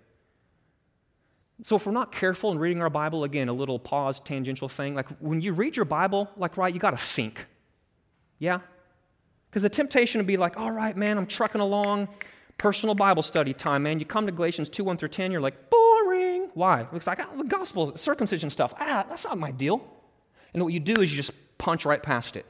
So 1.62 1.76
if 1.76 1.86
we're 1.86 1.94
not 1.94 2.12
careful 2.12 2.52
in 2.52 2.58
reading 2.58 2.82
our 2.82 2.90
Bible, 2.90 3.24
again, 3.24 3.48
a 3.48 3.54
little 3.54 3.80
pause, 3.80 4.20
tangential 4.20 4.68
thing. 4.68 4.96
Like 4.96 5.08
when 5.20 5.40
you 5.40 5.54
read 5.54 5.76
your 5.76 5.86
Bible, 5.86 6.30
like 6.36 6.58
right, 6.58 6.74
you 6.74 6.80
got 6.80 6.92
to 6.92 6.98
think. 6.98 7.46
Yeah, 8.40 8.60
because 9.54 9.62
the 9.62 9.70
temptation 9.70 10.18
would 10.18 10.26
be 10.26 10.36
like, 10.36 10.58
all 10.58 10.72
right, 10.72 10.98
man, 10.98 11.16
I'm 11.16 11.28
trucking 11.28 11.62
along, 11.62 12.10
personal 12.58 12.96
Bible 12.96 13.22
study 13.22 13.54
time, 13.54 13.84
man. 13.84 14.00
You 14.00 14.06
come 14.06 14.26
to 14.26 14.32
Galatians 14.32 14.68
2 14.68 14.84
1 14.84 14.98
through 14.98 15.10
10, 15.10 15.32
you're 15.32 15.42
like, 15.42 15.70
boring. 15.70 16.50
Why? 16.56 16.88
Looks 16.92 17.06
like 17.06 17.20
oh, 17.20 17.38
the 17.38 17.44
gospel, 17.44 17.96
circumcision 17.96 18.50
stuff. 18.50 18.74
Ah, 18.80 19.06
that's 19.08 19.26
not 19.26 19.38
my 19.38 19.52
deal. 19.52 19.88
And 20.56 20.64
what 20.64 20.74
you 20.74 20.80
do 20.80 21.00
is 21.02 21.12
you 21.12 21.18
just 21.18 21.34
punch 21.60 21.86
right 21.86 22.02
past 22.02 22.36
it. 22.36 22.48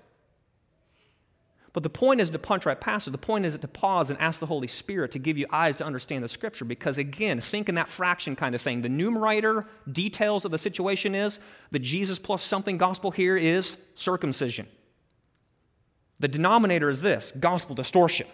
But 1.74 1.82
the 1.82 1.90
point 1.90 2.22
isn't 2.22 2.32
to 2.32 2.40
punch 2.40 2.68
right 2.68 2.80
past 2.80 3.08
it. 3.08 3.12
The 3.12 3.18
point 3.18 3.46
is 3.46 3.58
to 3.58 3.68
pause 3.68 4.12
and 4.12 4.20
ask 4.20 4.40
the 4.40 4.46
Holy 4.46 4.68
Spirit 4.68 5.10
to 5.12 5.20
give 5.20 5.40
you 5.40 5.48
eyes 5.52 5.76
to 5.78 5.86
understand 5.86 6.24
the 6.24 6.30
scripture. 6.30 6.66
Because 6.66 7.00
again, 7.00 7.40
think 7.40 7.68
in 7.68 7.76
that 7.76 7.90
fraction 7.90 8.36
kind 8.36 8.54
of 8.54 8.62
thing. 8.62 8.84
The 8.84 8.90
numerator 8.90 9.66
details 9.92 10.46
of 10.46 10.52
the 10.52 10.60
situation 10.60 11.16
is 11.16 11.40
the 11.72 11.80
Jesus 11.80 12.20
plus 12.20 12.44
something 12.44 12.78
gospel 12.78 13.10
here 13.10 13.36
is 13.36 13.78
circumcision. 13.96 14.68
The 16.20 16.28
denominator 16.28 16.90
is 16.90 17.02
this 17.02 17.34
gospel 17.40 17.74
distortion. 17.74 18.28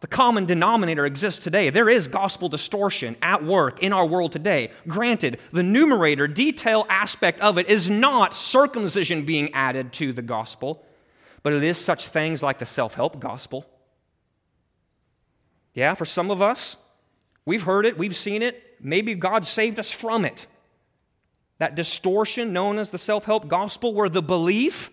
The 0.00 0.06
common 0.06 0.46
denominator 0.46 1.04
exists 1.04 1.44
today. 1.44 1.68
There 1.68 1.88
is 1.88 2.08
gospel 2.08 2.48
distortion 2.48 3.16
at 3.20 3.44
work 3.44 3.82
in 3.82 3.92
our 3.92 4.06
world 4.06 4.32
today. 4.32 4.70
Granted, 4.88 5.38
the 5.52 5.62
numerator 5.62 6.28
detail 6.28 6.86
aspect 6.88 7.40
of 7.40 7.58
it 7.58 7.68
is 7.68 7.90
not 7.90 8.32
circumcision 8.32 9.24
being 9.26 9.52
added 9.52 9.92
to 9.94 10.12
the 10.12 10.22
gospel, 10.22 10.85
but 11.46 11.52
it 11.52 11.62
is 11.62 11.78
such 11.78 12.08
things 12.08 12.42
like 12.42 12.58
the 12.58 12.66
self 12.66 12.94
help 12.94 13.20
gospel. 13.20 13.64
Yeah, 15.74 15.94
for 15.94 16.04
some 16.04 16.32
of 16.32 16.42
us, 16.42 16.76
we've 17.44 17.62
heard 17.62 17.86
it, 17.86 17.96
we've 17.96 18.16
seen 18.16 18.42
it, 18.42 18.74
maybe 18.80 19.14
God 19.14 19.44
saved 19.44 19.78
us 19.78 19.88
from 19.88 20.24
it. 20.24 20.48
That 21.58 21.76
distortion 21.76 22.52
known 22.52 22.80
as 22.80 22.90
the 22.90 22.98
self 22.98 23.26
help 23.26 23.46
gospel, 23.46 23.94
where 23.94 24.08
the 24.08 24.22
belief 24.22 24.90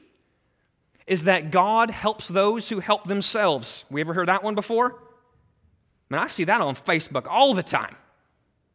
is 1.08 1.24
that 1.24 1.50
God 1.50 1.90
helps 1.90 2.28
those 2.28 2.70
who 2.70 2.82
help 2.82 3.08
themselves. 3.08 3.86
We 3.90 4.02
ever 4.02 4.14
heard 4.14 4.28
that 4.28 4.44
one 4.44 4.54
before? 4.54 5.02
Man, 6.08 6.22
I 6.22 6.28
see 6.28 6.44
that 6.44 6.62
on 6.62 6.76
Facebook 6.76 7.26
all 7.28 7.56
the 7.56 7.64
time. 7.64 7.96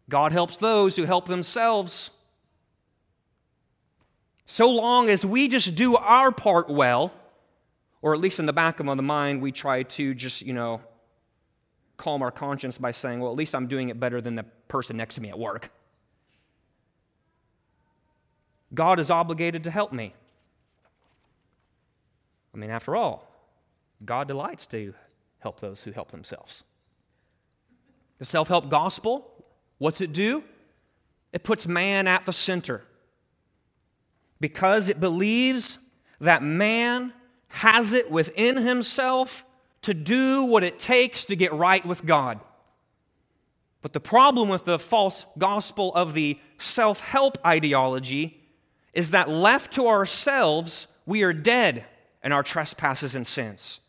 God 0.08 0.32
helps 0.32 0.56
those 0.56 0.96
who 0.96 1.04
help 1.04 1.28
themselves. 1.28 2.10
So 4.46 4.68
long 4.68 5.08
as 5.08 5.24
we 5.24 5.46
just 5.46 5.76
do 5.76 5.94
our 5.94 6.32
part 6.32 6.68
well, 6.68 7.12
or 8.02 8.14
at 8.14 8.20
least 8.20 8.38
in 8.38 8.46
the 8.46 8.52
back 8.52 8.80
of 8.80 8.86
the 8.86 9.02
mind, 9.02 9.42
we 9.42 9.52
try 9.52 9.82
to 9.82 10.14
just, 10.14 10.42
you 10.42 10.52
know, 10.52 10.80
calm 11.96 12.22
our 12.22 12.30
conscience 12.30 12.78
by 12.78 12.92
saying, 12.92 13.20
well, 13.20 13.30
at 13.30 13.36
least 13.36 13.54
I'm 13.54 13.66
doing 13.66 13.88
it 13.88 13.98
better 13.98 14.20
than 14.20 14.36
the 14.36 14.44
person 14.68 14.96
next 14.96 15.16
to 15.16 15.20
me 15.20 15.28
at 15.28 15.38
work. 15.38 15.70
God 18.72 19.00
is 19.00 19.10
obligated 19.10 19.64
to 19.64 19.70
help 19.70 19.92
me. 19.92 20.14
I 22.54 22.58
mean, 22.58 22.70
after 22.70 22.94
all, 22.94 23.28
God 24.04 24.28
delights 24.28 24.66
to 24.68 24.94
help 25.40 25.60
those 25.60 25.82
who 25.82 25.92
help 25.92 26.10
themselves. 26.10 26.64
The 28.18 28.24
self 28.24 28.48
help 28.48 28.68
gospel, 28.68 29.44
what's 29.78 30.00
it 30.00 30.12
do? 30.12 30.44
It 31.32 31.44
puts 31.44 31.66
man 31.66 32.06
at 32.06 32.26
the 32.26 32.32
center 32.32 32.82
because 34.40 34.88
it 34.88 35.00
believes 35.00 35.78
that 36.20 36.42
man 36.42 37.12
has 37.48 37.92
it 37.92 38.10
within 38.10 38.56
himself 38.58 39.44
to 39.82 39.94
do 39.94 40.44
what 40.44 40.64
it 40.64 40.78
takes 40.78 41.24
to 41.26 41.36
get 41.36 41.52
right 41.52 41.84
with 41.84 42.04
God. 42.04 42.40
But 43.80 43.92
the 43.92 44.00
problem 44.00 44.48
with 44.48 44.64
the 44.64 44.78
false 44.78 45.24
gospel 45.38 45.94
of 45.94 46.14
the 46.14 46.38
self 46.58 47.00
help 47.00 47.38
ideology 47.46 48.40
is 48.92 49.10
that 49.10 49.28
left 49.28 49.72
to 49.74 49.86
ourselves, 49.86 50.88
we 51.06 51.22
are 51.22 51.32
dead 51.32 51.84
in 52.24 52.32
our 52.32 52.42
trespasses 52.42 53.14
and 53.14 53.26
sins. 53.26 53.80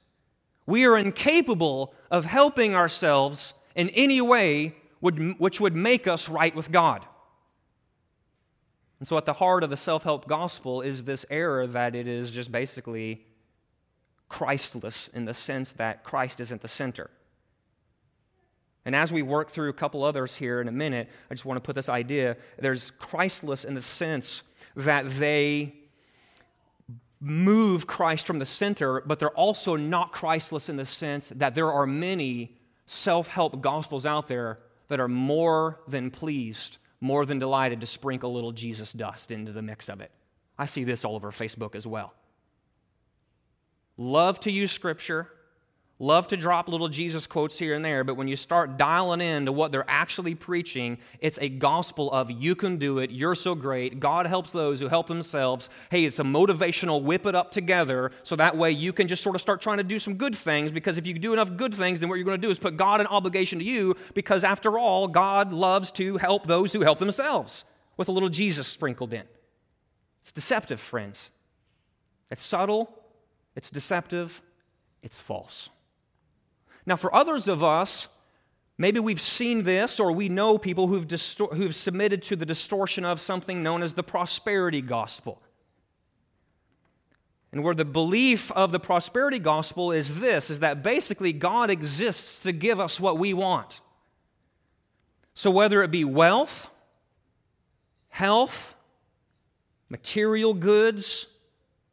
We 0.65 0.85
are 0.85 0.97
incapable 0.97 1.93
of 2.11 2.25
helping 2.25 2.75
ourselves 2.75 3.53
in 3.75 3.89
any 3.89 4.21
way 4.21 4.75
which 4.99 5.59
would 5.59 5.75
make 5.75 6.07
us 6.07 6.29
right 6.29 6.53
with 6.53 6.71
God. 6.71 7.05
And 8.99 9.07
so, 9.07 9.17
at 9.17 9.25
the 9.25 9.33
heart 9.33 9.63
of 9.63 9.69
the 9.69 9.77
self 9.77 10.03
help 10.03 10.27
gospel 10.27 10.81
is 10.81 11.05
this 11.05 11.25
error 11.29 11.65
that 11.67 11.95
it 11.95 12.07
is 12.07 12.31
just 12.31 12.51
basically 12.51 13.25
Christless 14.29 15.09
in 15.09 15.25
the 15.25 15.33
sense 15.33 15.71
that 15.73 16.03
Christ 16.03 16.39
isn't 16.39 16.61
the 16.61 16.67
center. 16.67 17.09
And 18.85 18.95
as 18.95 19.11
we 19.11 19.21
work 19.21 19.51
through 19.51 19.69
a 19.69 19.73
couple 19.73 20.03
others 20.03 20.35
here 20.35 20.61
in 20.61 20.67
a 20.67 20.71
minute, 20.71 21.09
I 21.29 21.33
just 21.33 21.45
want 21.45 21.57
to 21.57 21.61
put 21.61 21.75
this 21.75 21.89
idea 21.89 22.37
there's 22.57 22.91
Christless 22.91 23.65
in 23.65 23.73
the 23.73 23.81
sense 23.81 24.41
that 24.75 25.09
they 25.09 25.75
move 27.19 27.85
Christ 27.85 28.25
from 28.25 28.39
the 28.39 28.45
center, 28.45 29.01
but 29.01 29.19
they're 29.19 29.29
also 29.31 29.75
not 29.75 30.11
Christless 30.11 30.69
in 30.69 30.77
the 30.77 30.85
sense 30.85 31.29
that 31.35 31.55
there 31.55 31.71
are 31.71 31.85
many 31.85 32.57
self 32.85 33.27
help 33.27 33.61
gospels 33.61 34.05
out 34.05 34.27
there 34.27 34.59
that 34.87 34.99
are 34.99 35.07
more 35.07 35.79
than 35.87 36.09
pleased, 36.09 36.77
more 37.01 37.25
than 37.25 37.39
delighted 37.39 37.81
to 37.81 37.87
sprinkle 37.87 38.31
a 38.31 38.33
little 38.33 38.51
Jesus 38.51 38.93
dust 38.93 39.31
into 39.31 39.51
the 39.51 39.61
mix 39.61 39.89
of 39.89 40.01
it. 40.01 40.11
I 40.57 40.65
see 40.65 40.83
this 40.83 41.05
all 41.05 41.15
over 41.15 41.31
Facebook 41.31 41.75
as 41.75 41.85
well. 41.85 42.13
Love 44.01 44.39
to 44.39 44.49
use 44.49 44.71
scripture, 44.71 45.27
love 45.99 46.25
to 46.29 46.37
drop 46.37 46.69
little 46.69 46.87
Jesus 46.87 47.27
quotes 47.27 47.59
here 47.59 47.73
and 47.73 47.83
there, 47.83 48.05
but 48.05 48.15
when 48.15 48.29
you 48.29 48.37
start 48.37 48.77
dialing 48.77 49.19
in 49.19 49.45
to 49.45 49.51
what 49.51 49.73
they're 49.73 49.83
actually 49.89 50.35
preaching, 50.35 50.97
it's 51.19 51.37
a 51.41 51.49
gospel 51.49 52.09
of 52.13 52.31
you 52.31 52.55
can 52.55 52.77
do 52.77 52.99
it, 52.99 53.11
you're 53.11 53.35
so 53.35 53.55
great, 53.55 53.99
God 53.99 54.25
helps 54.25 54.53
those 54.53 54.79
who 54.79 54.87
help 54.87 55.07
themselves. 55.07 55.69
Hey, 55.91 56.05
it's 56.05 56.17
a 56.17 56.23
motivational 56.23 57.03
whip 57.03 57.25
it 57.25 57.35
up 57.35 57.51
together 57.51 58.13
so 58.23 58.37
that 58.37 58.55
way 58.55 58.71
you 58.71 58.93
can 58.93 59.09
just 59.09 59.21
sort 59.21 59.35
of 59.35 59.41
start 59.41 59.61
trying 59.61 59.79
to 59.79 59.83
do 59.83 59.99
some 59.99 60.13
good 60.13 60.33
things 60.33 60.71
because 60.71 60.97
if 60.97 61.05
you 61.05 61.13
do 61.15 61.33
enough 61.33 61.57
good 61.57 61.73
things, 61.73 61.99
then 61.99 62.07
what 62.07 62.15
you're 62.15 62.23
going 62.23 62.39
to 62.39 62.47
do 62.47 62.51
is 62.51 62.57
put 62.57 62.77
God 62.77 63.01
in 63.01 63.07
obligation 63.07 63.59
to 63.59 63.65
you 63.65 63.97
because 64.13 64.45
after 64.45 64.79
all, 64.79 65.09
God 65.09 65.51
loves 65.51 65.91
to 65.91 66.15
help 66.15 66.47
those 66.47 66.71
who 66.71 66.83
help 66.83 66.99
themselves 66.99 67.65
with 67.97 68.07
a 68.07 68.13
little 68.13 68.29
Jesus 68.29 68.65
sprinkled 68.65 69.11
in. 69.11 69.25
It's 70.21 70.31
deceptive, 70.31 70.79
friends. 70.79 71.31
It's 72.31 72.41
subtle, 72.41 72.98
it's 73.59 73.69
deceptive, 73.69 74.41
it's 75.03 75.19
false. 75.19 75.67
Now, 76.85 76.95
for 76.95 77.13
others 77.13 77.49
of 77.49 77.61
us, 77.61 78.07
maybe 78.77 79.01
we've 79.01 79.19
seen 79.19 79.63
this 79.63 79.99
or 79.99 80.13
we 80.13 80.29
know 80.29 80.57
people 80.57 80.87
who've, 80.87 81.05
distor- 81.05 81.53
who've 81.53 81.75
submitted 81.75 82.21
to 82.21 82.37
the 82.37 82.45
distortion 82.45 83.03
of 83.03 83.19
something 83.19 83.61
known 83.61 83.83
as 83.83 83.95
the 83.95 84.01
prosperity 84.01 84.79
gospel. 84.79 85.41
And 87.51 87.61
where 87.61 87.75
the 87.75 87.83
belief 87.83 88.49
of 88.53 88.71
the 88.71 88.79
prosperity 88.79 89.39
gospel 89.39 89.91
is 89.91 90.21
this 90.21 90.49
is 90.49 90.61
that 90.61 90.81
basically 90.81 91.33
God 91.33 91.69
exists 91.69 92.43
to 92.43 92.53
give 92.53 92.79
us 92.79 92.97
what 92.97 93.17
we 93.17 93.33
want. 93.33 93.81
So 95.33 95.51
whether 95.51 95.83
it 95.83 95.91
be 95.91 96.05
wealth, 96.05 96.69
health, 98.07 98.75
material 99.89 100.53
goods, 100.53 101.25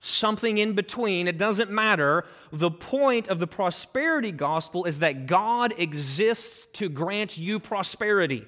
something 0.07 0.59
in 0.59 0.72
between, 0.74 1.28
it 1.28 1.38
doesn't 1.38 1.70
matter. 1.70 2.24
The 2.52 2.70
point 2.70 3.28
of 3.28 3.38
the 3.38 3.46
prosperity 3.46 4.32
gospel 4.32 4.84
is 4.84 4.98
that 5.00 5.26
God 5.26 5.74
exists 5.78 6.66
to 6.74 6.88
grant 6.88 7.36
you 7.36 7.59
prosperity. 7.59 8.46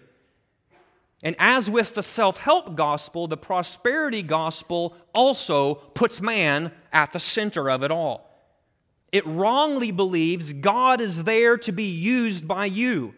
And 1.23 1.35
as 1.39 1.69
with 1.69 1.95
the 1.95 2.03
self 2.03 2.39
help 2.39 2.77
gospel, 2.77 3.27
the 3.27 3.37
prosperity 3.37 4.23
gospel 4.23 4.95
also 5.13 5.75
puts 5.75 6.21
man 6.21 6.73
at 6.93 7.13
the 7.13 7.21
center 7.21 7.69
of 7.69 7.83
it 7.83 7.91
all. 7.91 8.29
It 9.11 9.27
wrongly 9.27 9.91
believes 9.91 10.53
God 10.53 11.01
is 11.01 11.25
there 11.25 11.57
to 11.59 11.73
be 11.73 11.85
used 11.85 12.47
by 12.47 12.67
you. 12.67 13.15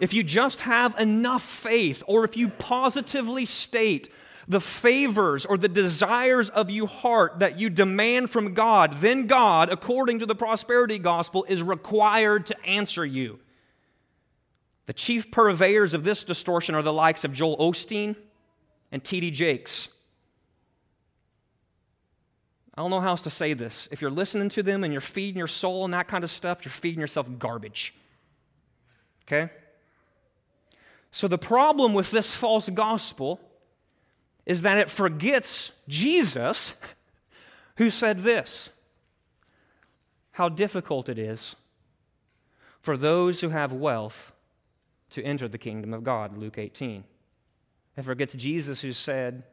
If 0.00 0.12
you 0.12 0.22
just 0.22 0.62
have 0.62 0.98
enough 0.98 1.42
faith, 1.42 2.02
or 2.06 2.24
if 2.24 2.36
you 2.36 2.48
positively 2.48 3.44
state 3.44 4.08
the 4.48 4.60
favors 4.60 5.46
or 5.46 5.56
the 5.56 5.68
desires 5.68 6.50
of 6.50 6.70
your 6.70 6.88
heart 6.88 7.40
that 7.40 7.58
you 7.58 7.70
demand 7.70 8.30
from 8.30 8.54
God, 8.54 8.98
then 8.98 9.26
God, 9.26 9.70
according 9.70 10.18
to 10.20 10.26
the 10.26 10.34
prosperity 10.34 10.98
gospel, 10.98 11.44
is 11.48 11.62
required 11.62 12.46
to 12.46 12.66
answer 12.66 13.04
you. 13.04 13.38
The 14.86 14.92
chief 14.92 15.30
purveyors 15.30 15.94
of 15.94 16.04
this 16.04 16.24
distortion 16.24 16.74
are 16.74 16.82
the 16.82 16.92
likes 16.92 17.24
of 17.24 17.32
Joel 17.32 17.56
Osteen 17.56 18.16
and 18.92 19.02
T.D. 19.02 19.30
Jakes. 19.30 19.88
I 22.76 22.82
don't 22.82 22.90
know 22.90 23.00
how 23.00 23.10
else 23.10 23.22
to 23.22 23.30
say 23.30 23.54
this. 23.54 23.88
If 23.92 24.02
you're 24.02 24.10
listening 24.10 24.48
to 24.50 24.62
them 24.62 24.84
and 24.84 24.92
you're 24.92 25.00
feeding 25.00 25.38
your 25.38 25.48
soul 25.48 25.84
and 25.84 25.94
that 25.94 26.08
kind 26.08 26.24
of 26.24 26.30
stuff, 26.30 26.64
you're 26.64 26.72
feeding 26.72 27.00
yourself 27.00 27.28
garbage. 27.38 27.94
Okay? 29.22 29.50
So, 31.12 31.28
the 31.28 31.38
problem 31.38 31.94
with 31.94 32.10
this 32.10 32.34
false 32.34 32.68
gospel 32.68 33.40
is 34.46 34.62
that 34.62 34.78
it 34.78 34.90
forgets 34.90 35.72
Jesus, 35.88 36.74
who 37.76 37.90
said 37.90 38.20
this 38.20 38.70
how 40.32 40.48
difficult 40.48 41.08
it 41.08 41.18
is 41.18 41.54
for 42.80 42.96
those 42.96 43.40
who 43.40 43.50
have 43.50 43.72
wealth 43.72 44.32
to 45.10 45.22
enter 45.22 45.46
the 45.46 45.58
kingdom 45.58 45.94
of 45.94 46.02
God, 46.02 46.36
Luke 46.36 46.58
18. 46.58 47.04
It 47.96 48.02
forgets 48.02 48.34
Jesus, 48.34 48.80
who 48.80 48.92
said, 48.92 49.44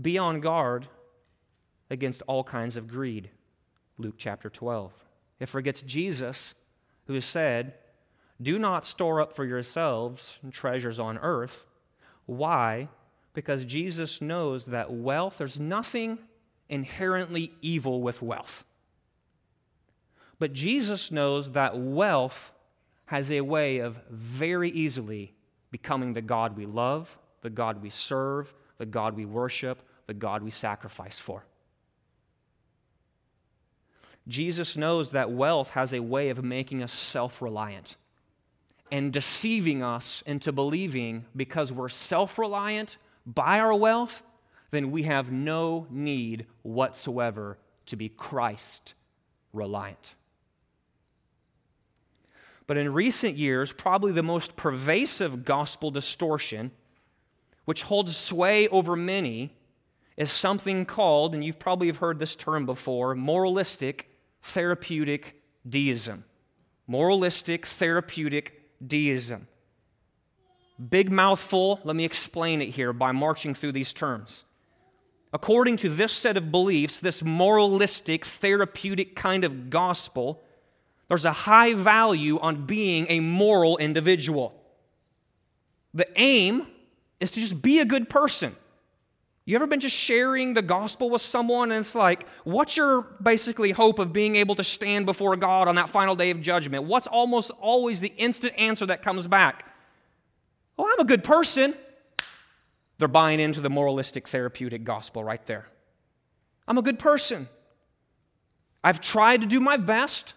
Be 0.00 0.18
on 0.18 0.40
guard 0.40 0.88
against 1.88 2.22
all 2.26 2.42
kinds 2.42 2.76
of 2.76 2.88
greed, 2.88 3.30
Luke 3.96 4.16
chapter 4.18 4.50
12. 4.50 4.92
It 5.38 5.48
forgets 5.48 5.82
Jesus, 5.82 6.54
who 7.06 7.20
said, 7.20 7.74
Do 8.42 8.58
not 8.58 8.84
store 8.84 9.20
up 9.20 9.36
for 9.36 9.44
yourselves 9.44 10.38
treasures 10.50 10.98
on 10.98 11.18
earth. 11.18 11.64
Why? 12.26 12.88
Because 13.36 13.66
Jesus 13.66 14.22
knows 14.22 14.64
that 14.64 14.90
wealth, 14.90 15.36
there's 15.36 15.60
nothing 15.60 16.18
inherently 16.70 17.52
evil 17.60 18.00
with 18.00 18.22
wealth. 18.22 18.64
But 20.38 20.54
Jesus 20.54 21.10
knows 21.10 21.52
that 21.52 21.78
wealth 21.78 22.50
has 23.04 23.30
a 23.30 23.42
way 23.42 23.80
of 23.80 23.98
very 24.08 24.70
easily 24.70 25.34
becoming 25.70 26.14
the 26.14 26.22
God 26.22 26.56
we 26.56 26.64
love, 26.64 27.18
the 27.42 27.50
God 27.50 27.82
we 27.82 27.90
serve, 27.90 28.54
the 28.78 28.86
God 28.86 29.14
we 29.14 29.26
worship, 29.26 29.82
the 30.06 30.14
God 30.14 30.42
we 30.42 30.50
sacrifice 30.50 31.18
for. 31.18 31.44
Jesus 34.26 34.78
knows 34.78 35.10
that 35.10 35.30
wealth 35.30 35.72
has 35.72 35.92
a 35.92 36.00
way 36.00 36.30
of 36.30 36.42
making 36.42 36.82
us 36.82 36.90
self 36.90 37.42
reliant 37.42 37.96
and 38.90 39.12
deceiving 39.12 39.82
us 39.82 40.22
into 40.24 40.52
believing 40.52 41.26
because 41.36 41.70
we're 41.70 41.90
self 41.90 42.38
reliant 42.38 42.96
by 43.26 43.58
our 43.58 43.74
wealth, 43.74 44.22
then 44.70 44.90
we 44.90 45.02
have 45.02 45.32
no 45.32 45.86
need 45.90 46.46
whatsoever 46.62 47.58
to 47.86 47.96
be 47.96 48.08
Christ 48.08 48.94
reliant. 49.52 50.14
But 52.66 52.76
in 52.76 52.92
recent 52.92 53.36
years, 53.36 53.72
probably 53.72 54.12
the 54.12 54.22
most 54.22 54.56
pervasive 54.56 55.44
gospel 55.44 55.90
distortion, 55.90 56.72
which 57.64 57.84
holds 57.84 58.16
sway 58.16 58.68
over 58.68 58.96
many, 58.96 59.54
is 60.16 60.32
something 60.32 60.84
called, 60.84 61.34
and 61.34 61.44
you've 61.44 61.58
probably 61.58 61.90
heard 61.90 62.18
this 62.18 62.34
term 62.34 62.66
before, 62.66 63.14
moralistic 63.14 64.10
therapeutic 64.42 65.40
deism. 65.68 66.24
Moralistic 66.86 67.66
therapeutic 67.66 68.62
deism. 68.84 69.46
Big 70.90 71.10
mouthful, 71.10 71.80
let 71.84 71.96
me 71.96 72.04
explain 72.04 72.60
it 72.60 72.70
here 72.70 72.92
by 72.92 73.12
marching 73.12 73.54
through 73.54 73.72
these 73.72 73.92
terms. 73.92 74.44
According 75.32 75.78
to 75.78 75.88
this 75.88 76.12
set 76.12 76.36
of 76.36 76.50
beliefs, 76.50 76.98
this 76.98 77.22
moralistic 77.22 78.24
therapeutic 78.24 79.16
kind 79.16 79.44
of 79.44 79.70
gospel, 79.70 80.42
there's 81.08 81.24
a 81.24 81.32
high 81.32 81.72
value 81.74 82.38
on 82.40 82.66
being 82.66 83.06
a 83.08 83.20
moral 83.20 83.76
individual. 83.78 84.54
The 85.94 86.08
aim 86.16 86.66
is 87.20 87.30
to 87.32 87.40
just 87.40 87.62
be 87.62 87.78
a 87.80 87.84
good 87.84 88.08
person. 88.08 88.54
You 89.46 89.54
ever 89.54 89.66
been 89.66 89.80
just 89.80 89.96
sharing 89.96 90.54
the 90.54 90.62
gospel 90.62 91.08
with 91.08 91.22
someone 91.22 91.70
and 91.70 91.80
it's 91.80 91.94
like, 91.94 92.26
what's 92.42 92.76
your 92.76 93.02
basically 93.22 93.70
hope 93.70 93.98
of 93.98 94.12
being 94.12 94.36
able 94.36 94.56
to 94.56 94.64
stand 94.64 95.06
before 95.06 95.36
God 95.36 95.68
on 95.68 95.76
that 95.76 95.88
final 95.88 96.16
day 96.16 96.30
of 96.30 96.42
judgment? 96.42 96.84
What's 96.84 97.06
almost 97.06 97.52
always 97.60 98.00
the 98.00 98.12
instant 98.16 98.54
answer 98.58 98.86
that 98.86 99.02
comes 99.02 99.28
back? 99.28 99.64
Oh, 100.78 100.86
I'm 100.90 101.00
a 101.00 101.04
good 101.04 101.24
person. 101.24 101.74
They're 102.98 103.08
buying 103.08 103.40
into 103.40 103.60
the 103.60 103.70
moralistic 103.70 104.28
therapeutic 104.28 104.84
gospel 104.84 105.22
right 105.22 105.44
there. 105.46 105.68
I'm 106.66 106.78
a 106.78 106.82
good 106.82 106.98
person. 106.98 107.48
I've 108.82 109.00
tried 109.00 109.40
to 109.42 109.46
do 109.46 109.60
my 109.60 109.76
best. 109.76 110.34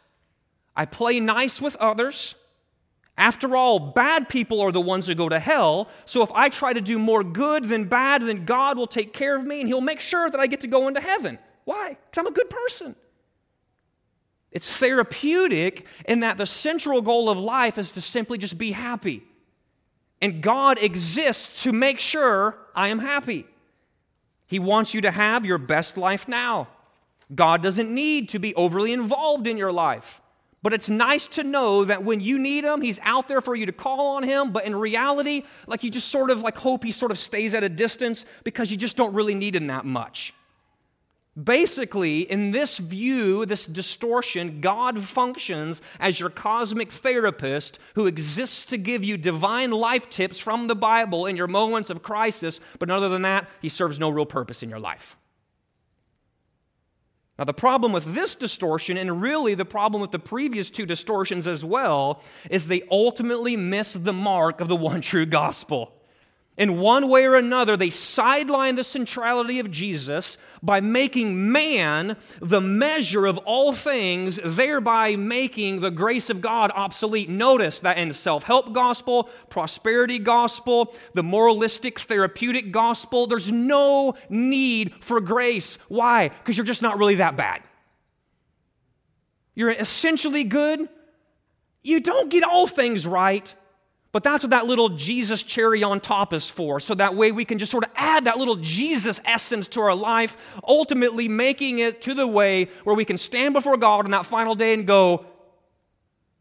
I 0.75 0.85
play 0.85 1.19
nice 1.19 1.61
with 1.61 1.75
others. 1.77 2.35
After 3.17 3.55
all, 3.55 3.79
bad 3.79 4.29
people 4.29 4.61
are 4.61 4.71
the 4.71 4.79
ones 4.81 5.05
who 5.05 5.13
go 5.13 5.27
to 5.27 5.39
hell. 5.39 5.89
So 6.05 6.23
if 6.23 6.31
I 6.31 6.47
try 6.47 6.71
to 6.71 6.79
do 6.79 6.97
more 6.97 7.23
good 7.23 7.65
than 7.65 7.85
bad, 7.85 8.21
then 8.21 8.45
God 8.45 8.77
will 8.77 8.87
take 8.87 9.13
care 9.13 9.35
of 9.35 9.45
me 9.45 9.59
and 9.59 9.67
He'll 9.67 9.81
make 9.81 9.99
sure 9.99 10.29
that 10.29 10.39
I 10.39 10.47
get 10.47 10.61
to 10.61 10.67
go 10.67 10.87
into 10.87 11.01
heaven. 11.01 11.37
Why? 11.65 11.89
Because 11.89 12.17
I'm 12.17 12.27
a 12.27 12.31
good 12.31 12.49
person. 12.49 12.95
It's 14.51 14.69
therapeutic 14.69 15.85
in 16.05 16.21
that 16.21 16.37
the 16.37 16.45
central 16.45 17.01
goal 17.01 17.29
of 17.29 17.37
life 17.37 17.77
is 17.77 17.91
to 17.91 18.01
simply 18.01 18.37
just 18.37 18.57
be 18.57 18.71
happy. 18.71 19.23
And 20.21 20.41
God 20.41 20.81
exists 20.81 21.63
to 21.63 21.71
make 21.71 21.99
sure 21.99 22.57
I 22.75 22.89
am 22.89 22.99
happy. 22.99 23.45
He 24.47 24.59
wants 24.59 24.93
you 24.93 25.01
to 25.01 25.11
have 25.11 25.45
your 25.45 25.57
best 25.57 25.97
life 25.97 26.27
now. 26.27 26.67
God 27.33 27.61
doesn't 27.61 27.93
need 27.93 28.29
to 28.29 28.39
be 28.39 28.55
overly 28.55 28.91
involved 28.91 29.47
in 29.47 29.57
your 29.57 29.71
life. 29.71 30.21
But 30.61 30.73
it's 30.73 30.89
nice 30.89 31.25
to 31.27 31.43
know 31.43 31.85
that 31.85 32.03
when 32.03 32.19
you 32.19 32.37
need 32.37 32.65
him, 32.65 32.81
he's 32.81 32.99
out 33.03 33.27
there 33.29 33.39
for 33.39 33.55
you 33.55 33.65
to 33.67 33.71
call 33.71 34.17
on 34.17 34.23
him. 34.23 34.51
But 34.51 34.65
in 34.65 34.75
reality, 34.75 35.43
like 35.67 35.83
you 35.83 35.89
just 35.91 36.09
sort 36.09 36.31
of 36.31 36.41
like 36.41 36.57
hope 36.57 36.83
he 36.83 36.91
sort 36.91 37.11
of 37.11 37.19
stays 37.19 37.53
at 37.53 37.63
a 37.63 37.69
distance 37.69 38.25
because 38.43 38.69
you 38.69 38.75
just 38.75 38.97
don't 38.97 39.13
really 39.13 39.35
need 39.35 39.55
him 39.55 39.67
that 39.67 39.85
much. 39.85 40.33
Basically, 41.41 42.21
in 42.21 42.51
this 42.51 42.79
view, 42.79 43.45
this 43.45 43.65
distortion, 43.65 44.61
God 44.61 45.01
functions 45.03 45.81
as 45.99 46.19
your 46.19 46.29
cosmic 46.29 46.91
therapist 46.91 47.77
who 47.95 48.07
exists 48.07 48.65
to 48.65 48.77
give 48.77 49.03
you 49.03 49.15
divine 49.15 49.71
life 49.71 50.09
tips 50.09 50.39
from 50.39 50.67
the 50.67 50.75
Bible 50.75 51.25
in 51.25 51.37
your 51.37 51.47
moments 51.47 51.89
of 51.89 52.01
crisis. 52.01 52.59
But 52.79 52.89
other 52.89 53.09
than 53.09 53.21
that, 53.21 53.47
he 53.61 53.69
serves 53.69 53.99
no 53.99 54.09
real 54.09 54.25
purpose 54.25 54.63
in 54.63 54.69
your 54.69 54.79
life. 54.79 55.15
Now, 57.37 57.45
the 57.45 57.53
problem 57.53 57.93
with 57.93 58.15
this 58.15 58.35
distortion, 58.35 58.97
and 58.97 59.21
really 59.21 59.53
the 59.53 59.63
problem 59.63 60.01
with 60.01 60.11
the 60.11 60.19
previous 60.19 60.69
two 60.69 60.85
distortions 60.85 61.47
as 61.47 61.63
well, 61.63 62.21
is 62.51 62.67
they 62.67 62.81
ultimately 62.91 63.55
miss 63.55 63.93
the 63.93 64.11
mark 64.11 64.59
of 64.59 64.67
the 64.67 64.75
one 64.75 64.99
true 64.99 65.25
gospel. 65.25 65.98
In 66.59 66.77
one 66.77 67.07
way 67.07 67.23
or 67.23 67.35
another, 67.35 67.77
they 67.77 67.89
sideline 67.89 68.75
the 68.75 68.83
centrality 68.83 69.59
of 69.59 69.71
Jesus 69.71 70.35
by 70.61 70.81
making 70.81 71.49
man 71.49 72.17
the 72.41 72.59
measure 72.59 73.25
of 73.25 73.37
all 73.39 73.71
things, 73.71 74.41
thereby 74.43 75.15
making 75.15 75.79
the 75.79 75.89
grace 75.89 76.29
of 76.29 76.41
God 76.41 76.69
obsolete. 76.75 77.29
Notice 77.29 77.79
that 77.79 77.97
in 77.97 78.11
self 78.11 78.43
help 78.43 78.73
gospel, 78.73 79.29
prosperity 79.47 80.19
gospel, 80.19 80.93
the 81.13 81.23
moralistic 81.23 81.97
therapeutic 81.97 82.73
gospel, 82.73 83.25
there's 83.25 83.49
no 83.49 84.15
need 84.27 84.93
for 84.99 85.21
grace. 85.21 85.77
Why? 85.87 86.27
Because 86.27 86.57
you're 86.57 86.65
just 86.65 86.81
not 86.81 86.97
really 86.97 87.15
that 87.15 87.37
bad. 87.37 87.63
You're 89.55 89.71
essentially 89.71 90.43
good. 90.43 90.89
You 91.83 92.01
don't 92.01 92.29
get 92.29 92.43
all 92.43 92.67
things 92.67 93.07
right, 93.07 93.55
but 94.11 94.23
that's 94.23 94.43
what 94.43 94.49
that 94.49 94.65
little 94.65 94.89
Jesus 94.89 95.43
cherry 95.43 95.83
on 95.83 95.99
top 95.99 96.33
is 96.33 96.49
for. 96.49 96.79
So 96.79 96.95
that 96.95 97.15
way 97.15 97.31
we 97.31 97.45
can 97.45 97.59
just 97.59 97.71
sort 97.71 97.83
of 97.83 97.91
add 97.95 98.25
that 98.25 98.37
little 98.37 98.55
Jesus 98.55 99.21
essence 99.23 99.67
to 99.69 99.81
our 99.81 99.93
life, 99.93 100.35
ultimately 100.67 101.27
making 101.27 101.79
it 101.79 102.01
to 102.03 102.15
the 102.15 102.27
way 102.27 102.69
where 102.83 102.95
we 102.95 103.05
can 103.05 103.17
stand 103.17 103.53
before 103.53 103.77
God 103.77 104.05
on 104.05 104.11
that 104.11 104.25
final 104.25 104.55
day 104.55 104.73
and 104.73 104.87
go, 104.87 105.25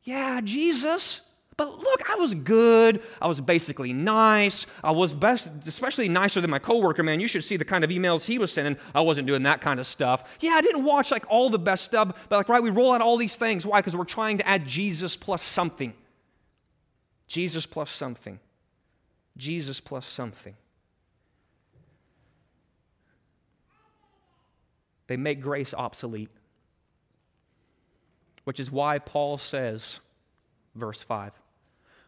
Yeah, 0.02 0.40
Jesus. 0.42 1.20
But 1.58 1.76
look, 1.76 2.08
I 2.08 2.14
was 2.14 2.34
good. 2.34 3.02
I 3.20 3.26
was 3.26 3.40
basically 3.40 3.92
nice. 3.92 4.64
I 4.82 4.92
was 4.92 5.12
best, 5.12 5.50
especially 5.66 6.08
nicer 6.08 6.40
than 6.40 6.50
my 6.50 6.60
coworker, 6.60 7.02
man. 7.02 7.18
You 7.18 7.26
should 7.26 7.42
see 7.42 7.56
the 7.56 7.64
kind 7.64 7.82
of 7.82 7.90
emails 7.90 8.24
he 8.24 8.38
was 8.38 8.52
sending. 8.52 8.76
I 8.94 9.00
wasn't 9.00 9.26
doing 9.26 9.42
that 9.42 9.60
kind 9.60 9.80
of 9.80 9.86
stuff. 9.88 10.38
Yeah, 10.40 10.52
I 10.52 10.60
didn't 10.60 10.84
watch 10.84 11.10
like 11.10 11.26
all 11.28 11.50
the 11.50 11.58
best 11.58 11.84
stuff, 11.84 12.16
but 12.28 12.36
like, 12.36 12.48
right, 12.48 12.62
we 12.62 12.70
roll 12.70 12.92
out 12.92 13.00
all 13.00 13.16
these 13.16 13.34
things. 13.34 13.66
Why? 13.66 13.80
Because 13.80 13.96
we're 13.96 14.04
trying 14.04 14.38
to 14.38 14.48
add 14.48 14.68
Jesus 14.68 15.16
plus 15.16 15.42
something. 15.42 15.92
Jesus 17.28 17.66
plus 17.66 17.90
something. 17.90 18.40
Jesus 19.36 19.80
plus 19.80 20.06
something. 20.06 20.56
They 25.06 25.16
make 25.16 25.40
grace 25.40 25.72
obsolete, 25.72 26.30
which 28.44 28.58
is 28.58 28.70
why 28.70 28.98
Paul 28.98 29.38
says, 29.38 30.00
verse 30.74 31.02
5, 31.02 31.32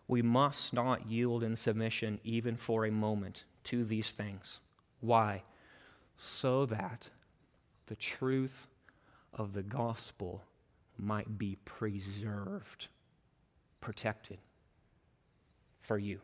we 0.09 0.23
must 0.23 0.73
not 0.73 1.09
yield 1.09 1.43
in 1.43 1.55
submission 1.55 2.19
even 2.25 2.57
for 2.57 2.85
a 2.85 2.91
moment 2.91 3.45
to 3.65 3.85
these 3.85 4.11
things. 4.11 4.61
Why? 5.01 5.45
So 6.17 6.67
that 6.67 7.09
the 7.87 7.97
truth 7.97 8.67
of 9.33 9.53
the 9.53 9.63
gospel 9.63 10.43
might 10.99 11.39
be 11.39 11.57
preserved, 11.65 12.89
protected 13.81 14.39
for 15.81 15.99
you. 15.99 16.21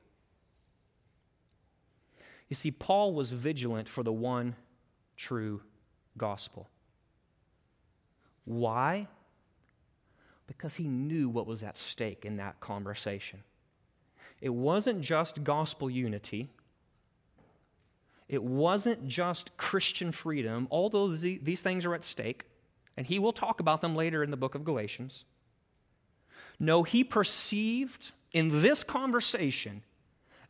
You 2.48 2.56
see, 2.56 2.70
Paul 2.70 3.12
was 3.12 3.30
vigilant 3.30 3.88
for 3.88 4.02
the 4.02 4.12
one 4.12 4.54
true 5.16 5.62
gospel. 6.16 6.68
Why? 8.44 9.08
Because 10.46 10.76
he 10.76 10.86
knew 10.86 11.28
what 11.28 11.46
was 11.46 11.62
at 11.62 11.76
stake 11.76 12.24
in 12.24 12.36
that 12.36 12.60
conversation. 12.60 13.42
It 14.40 14.54
wasn't 14.54 15.00
just 15.00 15.42
gospel 15.42 15.90
unity. 15.90 16.50
It 18.28 18.42
wasn't 18.42 19.08
just 19.08 19.56
Christian 19.56 20.12
freedom, 20.12 20.68
although 20.70 21.08
these 21.08 21.60
things 21.62 21.84
are 21.84 21.94
at 21.94 22.04
stake, 22.04 22.44
and 22.96 23.06
he 23.06 23.18
will 23.18 23.32
talk 23.32 23.60
about 23.60 23.80
them 23.80 23.96
later 23.96 24.22
in 24.22 24.30
the 24.30 24.36
book 24.36 24.54
of 24.54 24.64
Galatians. 24.64 25.24
No, 26.58 26.82
he 26.82 27.02
perceived 27.02 28.12
in 28.32 28.62
this 28.62 28.82
conversation 28.82 29.82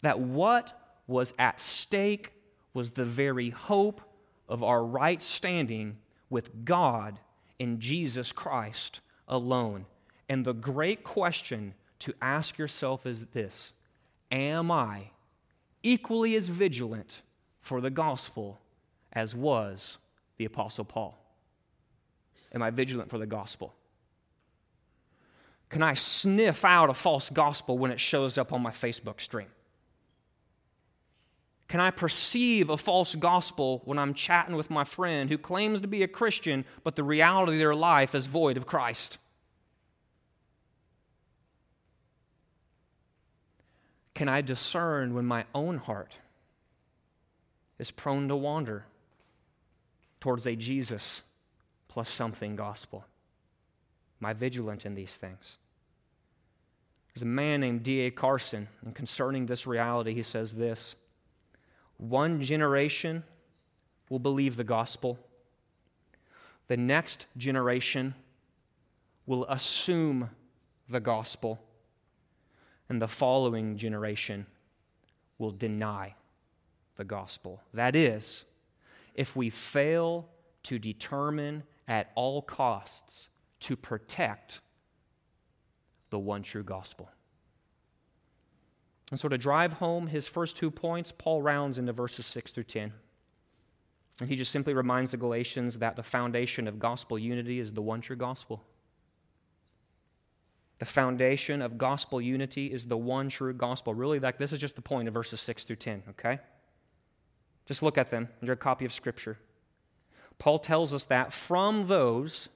that 0.03 0.19
what 0.19 0.97
was 1.07 1.33
at 1.39 1.61
stake 1.61 2.33
was 2.75 2.91
the 2.91 3.05
very 3.05 3.51
hope 3.51 4.01
of 4.49 4.63
our 4.63 4.85
right 4.85 5.21
standing 5.21 5.97
with 6.31 6.65
God 6.65 7.19
in 7.59 7.81
Jesus 7.81 8.33
Christ 8.33 9.01
alone. 9.29 9.87
And 10.29 10.45
the 10.45 10.53
great 10.53 11.05
question 11.05 11.75
to 12.01 12.15
ask 12.21 12.59
yourself 12.59 13.07
is 13.07 13.27
this 13.27 13.73
Am 14.31 14.71
I 14.71 15.11
equally 15.83 16.35
as 16.35 16.49
vigilant 16.49 17.23
for 17.61 17.81
the 17.81 17.91
gospel 17.91 18.61
as 19.13 19.35
was 19.35 19.99
the 20.37 20.45
Apostle 20.45 20.85
Paul? 20.85 21.19
Am 22.53 22.63
I 22.63 22.71
vigilant 22.71 23.11
for 23.11 23.19
the 23.19 23.27
gospel? 23.27 23.75
Can 25.69 25.83
I 25.83 25.95
sniff 25.95 26.65
out 26.65 26.91
a 26.91 26.95
false 26.95 27.29
gospel 27.31 27.77
when 27.77 27.91
it 27.91 28.01
shows 28.01 28.39
up 28.39 28.53
on 28.53 28.63
my 28.63 28.71
Facebook 28.71 29.21
stream? 29.21 29.49
Can 31.69 31.81
I 31.81 31.91
perceive 31.91 32.71
a 32.71 32.77
false 32.77 33.15
gospel 33.17 33.83
when 33.85 33.99
I'm 33.99 34.15
chatting 34.15 34.55
with 34.55 34.71
my 34.71 34.85
friend 34.85 35.29
who 35.29 35.39
claims 35.39 35.81
to 35.81 35.89
be 35.89 36.05
a 36.05 36.09
Christian, 36.09 36.65
but 36.85 36.95
the 36.95 37.03
reality 37.03 37.55
of 37.55 37.59
their 37.59 37.75
life 37.75 38.15
is 38.15 38.27
void 38.27 38.57
of 38.57 38.67
Christ? 38.67 39.19
Can 44.15 44.29
I 44.29 44.41
discern 44.41 45.13
when 45.13 45.27
my 45.27 45.45
own 45.55 45.79
heart 45.79 46.19
is 47.79 47.91
prone 47.91 48.29
to 48.29 48.37
wander 48.37 48.87
towards 50.21 50.47
a 50.47 50.55
Jesus 50.55 51.23
plus 51.89 52.09
something 52.09 52.55
gospel? 52.55 53.05
I 54.25 54.33
vigilant 54.33 54.87
in 54.87 54.95
these 54.95 55.15
things? 55.15 55.59
There's 57.15 57.23
a 57.23 57.27
man 57.27 57.61
named 57.61 57.83
D.A. 57.83 58.11
Carson, 58.11 58.69
and 58.85 58.95
concerning 58.95 59.47
this 59.47 59.67
reality, 59.67 60.15
he 60.15 60.23
says 60.23 60.53
this 60.53 60.95
one 61.99 62.43
generation 62.43 63.25
will 64.11 64.19
believe 64.19 64.57
the 64.57 64.65
gospel, 64.65 65.19
the 66.69 66.77
next 66.77 67.27
generation 67.37 68.15
will 69.25 69.47
assume 69.47 70.31
the 70.89 71.01
gospel, 71.01 71.59
and 72.89 73.01
the 73.01 73.09
following 73.09 73.77
generation 73.77 74.47
will 75.39 75.51
deny 75.51 76.15
the 76.97 77.05
gospel. 77.05 77.63
That 77.73 77.97
is, 77.97 78.45
if 79.15 79.35
we 79.35 79.51
fail 79.51 80.29
to 80.65 80.79
determine 80.79 81.63
at 81.89 82.11
all 82.15 82.43
costs 82.43 83.29
to 83.61 83.77
protect 83.77 84.61
the 86.11 86.19
one 86.19 86.43
true 86.43 86.63
gospel. 86.63 87.11
And 89.11 89.21
so, 89.21 89.29
to 89.29 89.39
drive 89.39 89.75
home 89.75 90.09
his 90.09 90.27
first 90.27 90.57
two 90.57 90.71
points, 90.71 91.13
Paul 91.17 91.41
rounds 91.41 91.79
into 91.79 91.93
verses 91.93 92.27
6 92.27 92.51
through 92.51 92.65
10. 92.65 92.93
And 94.21 94.29
he 94.29 94.37
just 94.37 94.51
simply 94.51 94.75
reminds 94.75 95.11
the 95.11 95.17
Galatians 95.17 95.79
that 95.79 95.95
the 95.95 96.03
foundation 96.03 96.67
of 96.67 96.79
gospel 96.79 97.19
unity 97.19 97.61
is 97.61 97.73
the 97.73 97.83
one 97.83 98.01
true 98.01 98.17
gospel. 98.17 98.65
The 100.79 100.87
foundation 100.87 101.63
of 101.63 101.79
gospel 101.79 102.21
unity 102.21 102.73
is 102.73 102.87
the 102.87 102.97
one 102.97 103.29
true 103.29 103.55
gospel. 103.55 103.95
Really, 103.95 104.19
like 104.19 104.39
this 104.39 104.53
is 104.53 104.59
just 104.59 104.75
the 104.75 104.83
point 104.83 105.09
of 105.09 105.15
verses 105.15 105.41
6 105.41 105.65
through 105.65 105.77
10, 105.77 106.03
okay? 106.11 106.39
Just 107.67 107.83
look 107.83 107.99
at 107.99 108.11
them 108.11 108.29
under 108.41 108.53
a 108.53 108.57
copy 108.57 108.85
of 108.85 108.93
Scripture. 108.93 109.39
Paul 110.39 110.59
tells 110.59 110.93
us 110.93 111.05
that 111.05 111.33
from 111.33 111.87
those 111.87 112.49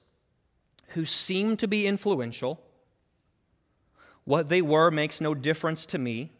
who 0.93 1.05
seem 1.05 1.57
to 1.57 1.67
be 1.67 1.87
influential, 1.87 2.61
what 4.23 4.49
they 4.49 4.61
were 4.61 4.91
makes 4.91 5.19
no 5.19 5.33
difference 5.33 5.85
to 5.87 5.97
me. 5.97 6.31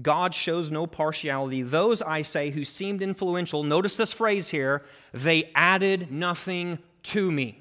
God 0.00 0.34
shows 0.34 0.70
no 0.70 0.86
partiality. 0.86 1.62
Those, 1.62 2.00
I 2.02 2.22
say, 2.22 2.50
who 2.50 2.64
seemed 2.64 3.02
influential, 3.02 3.62
notice 3.62 3.96
this 3.96 4.12
phrase 4.12 4.48
here, 4.48 4.82
they 5.12 5.50
added 5.54 6.10
nothing 6.10 6.78
to 7.04 7.30
me. 7.30 7.59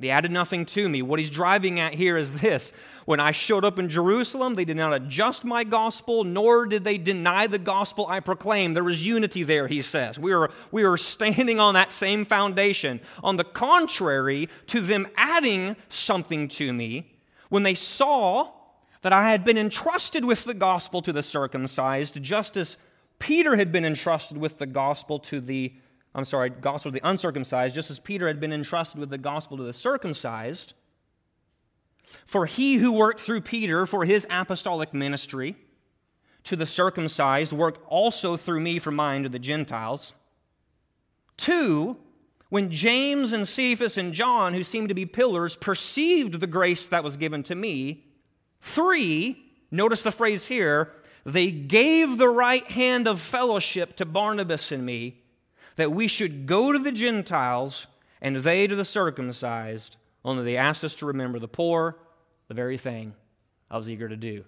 They 0.00 0.08
added 0.08 0.32
nothing 0.32 0.64
to 0.66 0.88
me. 0.88 1.02
What 1.02 1.18
he's 1.18 1.30
driving 1.30 1.78
at 1.78 1.92
here 1.92 2.16
is 2.16 2.32
this. 2.32 2.72
When 3.04 3.20
I 3.20 3.32
showed 3.32 3.66
up 3.66 3.78
in 3.78 3.90
Jerusalem, 3.90 4.54
they 4.54 4.64
did 4.64 4.78
not 4.78 4.94
adjust 4.94 5.44
my 5.44 5.62
gospel, 5.62 6.24
nor 6.24 6.64
did 6.64 6.84
they 6.84 6.96
deny 6.96 7.46
the 7.46 7.58
gospel 7.58 8.06
I 8.08 8.20
proclaimed. 8.20 8.74
There 8.74 8.82
was 8.82 9.06
unity 9.06 9.42
there, 9.42 9.68
he 9.68 9.82
says. 9.82 10.18
We 10.18 10.34
were, 10.34 10.50
we 10.72 10.84
were 10.84 10.96
standing 10.96 11.60
on 11.60 11.74
that 11.74 11.90
same 11.90 12.24
foundation. 12.24 13.00
On 13.22 13.36
the 13.36 13.44
contrary 13.44 14.48
to 14.68 14.80
them 14.80 15.06
adding 15.16 15.76
something 15.90 16.48
to 16.48 16.72
me, 16.72 17.12
when 17.50 17.62
they 17.62 17.74
saw 17.74 18.52
that 19.02 19.12
I 19.12 19.30
had 19.30 19.44
been 19.44 19.58
entrusted 19.58 20.24
with 20.24 20.44
the 20.44 20.54
gospel 20.54 21.02
to 21.02 21.12
the 21.12 21.22
circumcised, 21.22 22.22
just 22.22 22.56
as 22.56 22.78
Peter 23.18 23.56
had 23.56 23.70
been 23.70 23.84
entrusted 23.84 24.38
with 24.38 24.58
the 24.58 24.66
gospel 24.66 25.18
to 25.18 25.40
the, 25.40 25.74
I'm 26.14 26.24
sorry, 26.24 26.50
gospel 26.50 26.90
to 26.90 26.98
the 26.98 27.08
uncircumcised, 27.08 27.74
just 27.74 27.90
as 27.90 27.98
Peter 27.98 28.26
had 28.26 28.40
been 28.40 28.52
entrusted 28.52 28.98
with 28.98 29.10
the 29.10 29.18
gospel 29.18 29.56
to 29.56 29.62
the 29.62 29.72
circumcised. 29.72 30.74
For 32.26 32.46
he 32.46 32.76
who 32.76 32.92
worked 32.92 33.20
through 33.20 33.42
Peter 33.42 33.86
for 33.86 34.04
his 34.04 34.26
apostolic 34.28 34.92
ministry 34.92 35.56
to 36.44 36.56
the 36.56 36.66
circumcised 36.66 37.52
worked 37.52 37.84
also 37.86 38.36
through 38.36 38.60
me 38.60 38.78
for 38.78 38.90
mine 38.90 39.22
to 39.22 39.28
the 39.28 39.38
Gentiles. 39.38 40.14
Two, 41.36 41.96
when 42.48 42.70
James 42.70 43.32
and 43.32 43.46
Cephas 43.46 43.96
and 43.96 44.12
John, 44.12 44.54
who 44.54 44.64
seemed 44.64 44.88
to 44.88 44.94
be 44.94 45.06
pillars, 45.06 45.56
perceived 45.56 46.40
the 46.40 46.48
grace 46.48 46.88
that 46.88 47.04
was 47.04 47.16
given 47.16 47.44
to 47.44 47.54
me, 47.54 48.04
Three, 48.60 49.42
notice 49.70 50.02
the 50.02 50.12
phrase 50.12 50.46
here, 50.46 50.92
they 51.24 51.50
gave 51.50 52.18
the 52.18 52.28
right 52.28 52.66
hand 52.66 53.08
of 53.08 53.20
fellowship 53.20 53.96
to 53.96 54.04
Barnabas 54.04 54.72
and 54.72 54.84
me 54.84 55.22
that 55.80 55.92
we 55.92 56.06
should 56.06 56.44
go 56.44 56.72
to 56.72 56.78
the 56.78 56.92
Gentiles 56.92 57.86
and 58.20 58.36
they 58.36 58.66
to 58.66 58.76
the 58.76 58.84
circumcised, 58.84 59.96
only 60.26 60.44
they 60.44 60.58
asked 60.58 60.84
us 60.84 60.94
to 60.96 61.06
remember 61.06 61.38
the 61.38 61.48
poor, 61.48 61.96
the 62.48 62.54
very 62.54 62.76
thing 62.76 63.14
I 63.70 63.78
was 63.78 63.88
eager 63.88 64.06
to 64.06 64.14
do. 64.14 64.44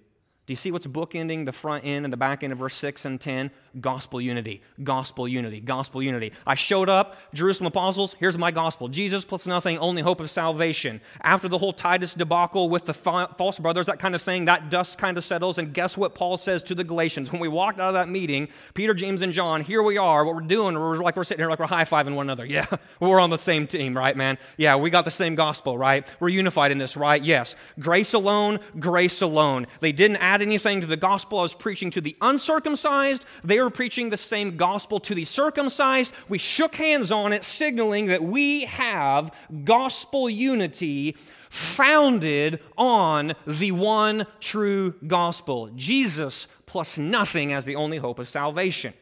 Do 0.53 0.55
you 0.55 0.59
see 0.59 0.71
what's 0.71 0.87
bookending 0.87 1.47
the 1.47 1.53
front 1.53 1.83
end 1.83 2.05
and 2.05 2.13
the 2.13 2.19
back 2.19 2.45
end 2.45 2.53
of 2.53 2.59
verse 2.59 2.75
6 2.75 3.07
and 3.07 3.19
10? 3.19 3.51
Gospel 3.81 4.21
unity, 4.21 4.61
gospel 4.85 5.27
unity, 5.27 5.61
gospel 5.61 6.03
unity. 6.03 6.31
I 6.47 6.57
showed 6.57 6.91
up, 6.91 7.17
Jerusalem 7.33 7.69
apostles, 7.69 8.15
here's 8.21 8.37
my 8.37 8.51
gospel 8.51 8.89
Jesus 8.89 9.25
plus 9.25 9.47
nothing, 9.47 9.79
only 9.79 10.03
hope 10.03 10.21
of 10.21 10.31
salvation. 10.31 11.01
After 11.23 11.49
the 11.49 11.57
whole 11.57 11.73
Titus 11.73 12.13
debacle 12.13 12.69
with 12.69 12.85
the 12.85 12.93
false 12.93 13.59
brothers, 13.59 13.87
that 13.87 13.99
kind 13.99 14.15
of 14.15 14.21
thing, 14.21 14.45
that 14.45 14.69
dust 14.69 14.99
kind 14.99 15.17
of 15.17 15.25
settles. 15.25 15.57
And 15.57 15.73
guess 15.73 15.97
what 15.97 16.15
Paul 16.15 16.37
says 16.37 16.63
to 16.65 16.75
the 16.75 16.85
Galatians? 16.85 17.33
When 17.33 17.41
we 17.41 17.49
walked 17.49 17.81
out 17.81 17.89
of 17.89 17.95
that 17.95 18.11
meeting, 18.11 18.49
Peter, 18.75 18.93
James, 18.93 19.23
and 19.23 19.33
John, 19.33 19.63
here 19.63 19.83
we 19.83 19.97
are. 19.97 20.27
What 20.27 20.35
we're 20.35 20.43
doing, 20.43 20.75
we're 20.75 20.97
like 20.97 21.17
we're 21.17 21.25
sitting 21.25 21.41
here 21.41 21.49
like 21.49 21.61
we're 21.61 21.67
high 21.67 21.87
fiving 21.87 22.15
one 22.15 22.27
another. 22.27 22.47
Yeah, 22.53 22.67
we're 23.01 23.19
on 23.19 23.31
the 23.31 23.39
same 23.39 23.67
team, 23.67 23.97
right, 23.97 24.15
man? 24.15 24.37
Yeah, 24.59 24.77
we 24.77 24.91
got 24.91 25.07
the 25.07 25.11
same 25.11 25.35
gospel, 25.35 25.79
right? 25.79 26.07
We're 26.21 26.29
unified 26.29 26.71
in 26.71 26.77
this, 26.77 26.99
right? 26.99 27.23
Yes. 27.23 27.55
Grace 27.81 28.13
alone, 28.13 28.61
grace 28.79 29.23
alone. 29.23 29.67
They 29.81 29.93
didn't 29.93 30.19
add 30.19 30.42
anything 30.43 30.81
to 30.81 30.87
the 30.87 30.97
gospel 30.97 31.39
I 31.39 31.43
was 31.43 31.55
preaching 31.55 31.91
to 31.93 32.01
the 32.01 32.17
uncircumcised. 32.21 33.25
They 33.43 33.59
were 33.59 33.71
preaching 33.71 34.11
the 34.11 34.17
same 34.17 34.57
gospel 34.57 35.01
to 35.01 35.15
the 35.15 35.25
circumcised. 35.25 36.13
We 36.29 36.39
shook 36.39 36.75
hands 36.75 37.11
on 37.11 37.33
it, 37.33 37.45
signaling 37.45 38.07
that 38.07 38.23
we 38.23 38.65
have 38.65 39.35
gospel 39.65 40.29
unity 40.29 41.17
founded 41.49 42.61
on 42.77 43.35
the 43.47 43.73
one 43.73 44.27
true 44.41 44.95
gospel 45.07 45.69
Jesus 45.77 46.47
plus 46.67 46.97
nothing 46.99 47.53
as 47.53 47.65
the 47.65 47.77
only 47.77 47.99
hope 47.99 48.19
of 48.19 48.29
salvation. 48.29 48.95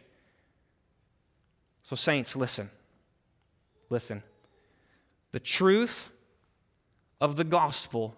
So, 1.84 1.96
saints, 1.96 2.36
listen. 2.36 2.70
Listen. 3.88 4.22
The 5.32 5.40
truth 5.40 6.10
of 7.20 7.36
the 7.36 7.44
gospel 7.44 8.16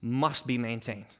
must 0.00 0.46
be 0.46 0.58
maintained. 0.58 1.16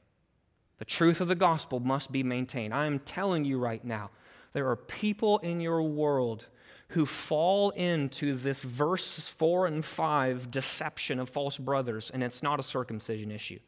The 0.81 0.87
truth 0.87 1.21
of 1.21 1.29
the 1.29 1.35
gospel 1.35 1.79
must 1.79 2.11
be 2.11 2.23
maintained. 2.23 2.73
I 2.73 2.87
am 2.87 3.01
telling 3.01 3.45
you 3.45 3.59
right 3.59 3.85
now, 3.85 4.11
there 4.55 4.67
are 4.67 4.77
people 4.77 5.37
in 5.41 5.61
your 5.61 5.83
world 5.83 6.49
who 6.89 7.05
fall 7.05 7.69
into 7.71 8.35
this 8.35 8.63
verse 8.63 9.29
4 9.29 9.67
and 9.67 9.85
5 9.85 10.51
deception 10.51 11.19
of 11.19 11.29
false 11.29 11.59
brothers, 11.59 12.11
and 12.11 12.25
it's 12.25 12.43
not 12.43 12.59
a 12.59 12.63
circumcision 12.63 13.31
issue. 13.31 13.59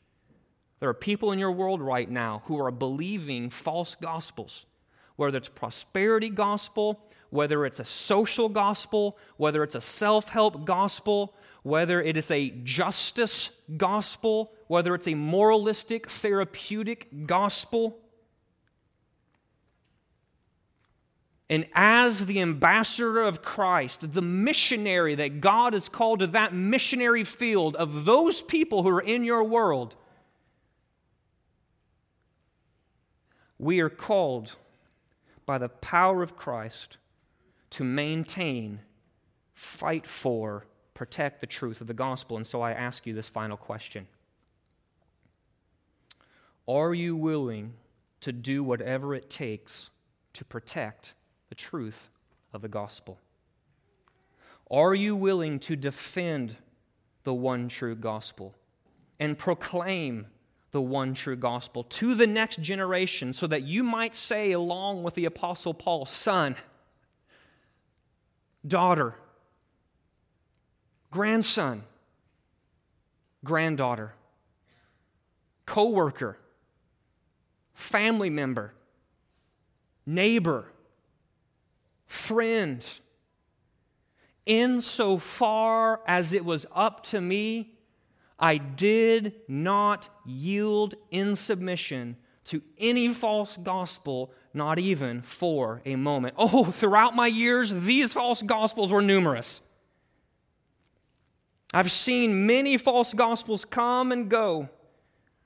There 0.80 0.88
are 0.88 0.94
people 0.94 1.32
in 1.32 1.38
your 1.38 1.52
world 1.52 1.82
right 1.82 2.10
now 2.10 2.42
who 2.46 2.58
are 2.58 2.70
believing 2.70 3.50
false 3.50 3.94
gospels, 3.94 4.64
whether 5.16 5.36
it's 5.36 5.50
prosperity 5.50 6.30
gospel, 6.30 6.98
whether 7.28 7.66
it's 7.66 7.78
a 7.78 7.84
social 7.84 8.48
gospel, 8.48 9.18
whether 9.36 9.62
it's 9.62 9.74
a 9.74 9.82
self 9.82 10.30
help 10.30 10.64
gospel, 10.64 11.34
whether 11.62 12.00
it 12.00 12.16
is 12.16 12.30
a 12.30 12.50
justice 12.64 13.50
gospel, 13.76 14.52
whether 14.73 14.95
it's 14.95 15.07
a 15.07 15.12
moralistic, 15.14 16.09
therapeutic 16.09 17.27
gospel. 17.27 17.99
And 21.51 21.66
as 21.75 22.25
the 22.25 22.41
ambassador 22.41 23.20
of 23.20 23.43
Christ, 23.43 24.14
the 24.14 24.23
missionary 24.23 25.14
that 25.14 25.43
God 25.43 25.75
has 25.75 25.91
called 25.91 26.20
to 26.20 26.27
that 26.29 26.55
missionary 26.55 27.23
field 27.23 27.77
of 27.77 28.07
those 28.07 28.41
people 28.41 28.83
who 28.83 28.89
are 28.89 29.03
in 29.03 29.25
your 29.25 29.45
world, 29.45 29.95
we 33.59 33.79
are 33.81 33.91
called 33.91 34.57
by 35.45 35.59
the 35.59 35.68
power 35.68 36.23
of 36.23 36.35
Christ 36.35 36.97
to 37.73 37.85
maintain, 37.85 38.81
fight 39.53 40.07
for, 40.07 40.64
protect 40.95 41.43
the 41.43 41.47
truth 41.47 41.83
of 41.83 41.89
the 41.89 41.93
gospel. 41.93 42.39
And 42.39 42.47
so 42.47 42.62
I 42.62 42.73
ask 42.73 43.07
you 43.07 43.12
this 43.12 43.29
final 43.29 43.59
question 43.59 44.07
Are 46.68 46.94
you 46.94 47.16
willing 47.16 47.74
to 48.20 48.32
do 48.32 48.62
whatever 48.62 49.14
it 49.14 49.30
takes 49.30 49.90
to 50.34 50.44
protect 50.44 51.14
the 51.48 51.54
truth 51.54 52.08
of 52.52 52.62
the 52.62 52.68
gospel? 52.68 53.18
Are 54.70 54.94
you 54.94 55.16
willing 55.16 55.58
to 55.60 55.76
defend 55.76 56.56
the 57.24 57.34
one 57.34 57.68
true 57.68 57.94
gospel 57.94 58.54
and 59.20 59.36
proclaim 59.36 60.26
the 60.70 60.80
one 60.80 61.14
true 61.14 61.36
gospel 61.36 61.84
to 61.84 62.14
the 62.14 62.26
next 62.26 62.60
generation 62.60 63.32
so 63.32 63.46
that 63.46 63.62
you 63.62 63.84
might 63.84 64.14
say, 64.14 64.52
along 64.52 65.02
with 65.02 65.14
the 65.14 65.26
Apostle 65.26 65.74
Paul, 65.74 66.06
Son, 66.06 66.56
daughter, 68.66 69.14
grandson, 71.10 71.84
granddaughter, 73.44 74.14
co 75.66 75.90
worker, 75.90 76.38
family 77.75 78.31
member, 78.31 78.75
neighbor, 80.07 80.66
friend. 82.07 82.87
Insofar 84.45 86.01
as 86.07 86.33
it 86.33 86.45
was 86.45 86.66
up 86.75 87.05
to 87.05 87.20
me, 87.20 87.75
I 88.39 88.59
did 88.59 89.35
not 89.47 90.09
yield 90.27 90.97
in 91.12 91.37
submission 91.37 92.16
to 92.45 92.61
any 92.79 93.09
false 93.09 93.57
gospel, 93.57 94.33
not 94.53 94.81
even 94.81 95.23
for 95.23 95.81
a 95.85 95.95
moment. 95.95 96.35
Oh, 96.37 96.64
throughout 96.73 97.14
my 97.14 97.29
years, 97.29 97.73
these 97.73 98.12
false 98.12 98.43
gospels 98.43 98.91
were 98.91 99.03
numerous. 99.03 99.62
I've 101.73 101.91
seen 101.91 102.47
many 102.47 102.77
false 102.77 103.14
gospels 103.14 103.64
come 103.64 104.12
and 104.12 104.29
go. 104.29 104.68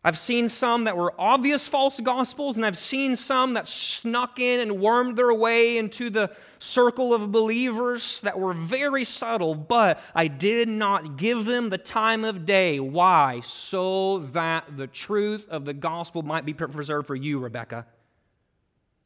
I've 0.06 0.20
seen 0.20 0.48
some 0.48 0.84
that 0.84 0.96
were 0.96 1.12
obvious 1.18 1.66
false 1.66 1.98
gospels, 1.98 2.54
and 2.54 2.64
I've 2.64 2.78
seen 2.78 3.16
some 3.16 3.54
that 3.54 3.66
snuck 3.66 4.38
in 4.38 4.60
and 4.60 4.80
wormed 4.80 5.16
their 5.18 5.34
way 5.34 5.78
into 5.78 6.10
the 6.10 6.30
circle 6.60 7.12
of 7.12 7.32
believers 7.32 8.20
that 8.20 8.38
were 8.38 8.52
very 8.52 9.02
subtle, 9.02 9.56
but 9.56 9.98
I 10.14 10.28
did 10.28 10.68
not 10.68 11.16
give 11.16 11.44
them 11.44 11.70
the 11.70 11.78
time 11.78 12.24
of 12.24 12.46
day. 12.46 12.78
Why? 12.78 13.40
So 13.40 14.18
that 14.18 14.76
the 14.76 14.86
truth 14.86 15.48
of 15.48 15.64
the 15.64 15.74
gospel 15.74 16.22
might 16.22 16.44
be 16.44 16.54
preserved 16.54 17.08
for 17.08 17.16
you, 17.16 17.40
Rebecca. 17.40 17.84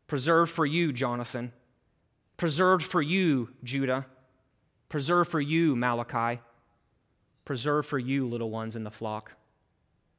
Preserved 0.06 0.52
for 0.52 0.66
you, 0.66 0.92
Jonathan. 0.92 1.52
Preserved 2.36 2.84
for 2.84 3.00
you, 3.00 3.48
Judah. 3.64 4.04
Preserved 4.90 5.30
for 5.30 5.40
you, 5.40 5.74
Malachi. 5.76 6.42
Preserved 7.46 7.88
for 7.88 7.98
you, 7.98 8.28
little 8.28 8.50
ones 8.50 8.76
in 8.76 8.84
the 8.84 8.90
flock. 8.90 9.32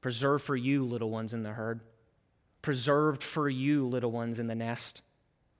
Preserved 0.01 0.43
for 0.43 0.55
you, 0.55 0.83
little 0.83 1.09
ones 1.09 1.31
in 1.31 1.43
the 1.43 1.53
herd. 1.53 1.81
Preserved 2.61 3.23
for 3.23 3.47
you, 3.47 3.87
little 3.87 4.11
ones 4.11 4.39
in 4.39 4.47
the 4.47 4.55
nest. 4.55 5.01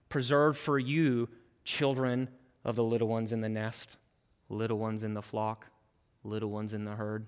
Preserved 0.10 0.58
for 0.58 0.78
you, 0.78 1.30
children 1.64 2.28
of 2.66 2.76
the 2.76 2.84
little 2.84 3.08
ones 3.08 3.32
in 3.32 3.42
the 3.42 3.50
nest, 3.50 3.98
little 4.50 4.78
ones 4.78 5.04
in 5.04 5.14
the 5.14 5.22
flock, 5.22 5.68
little 6.24 6.50
ones 6.50 6.74
in 6.74 6.86
the 6.86 6.96
herd. 6.96 7.26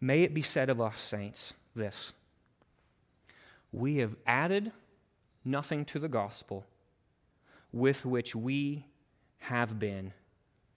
May 0.00 0.22
it 0.22 0.34
be 0.34 0.42
said 0.42 0.70
of 0.70 0.80
us, 0.80 1.00
saints, 1.00 1.54
this 1.74 2.12
We 3.72 3.96
have 3.96 4.14
added 4.26 4.72
nothing 5.44 5.84
to 5.86 5.98
the 5.98 6.08
gospel 6.08 6.66
with 7.72 8.04
which 8.04 8.34
we 8.34 8.86
have 9.38 9.78
been 9.78 10.12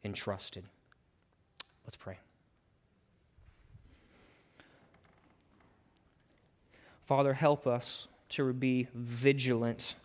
entrusted. 0.04 0.66
Let's 1.86 1.98
pray. 1.98 2.18
Father, 7.06 7.34
help 7.34 7.68
us 7.68 8.08
to 8.30 8.54
be 8.54 8.88
vigilant, 8.94 9.96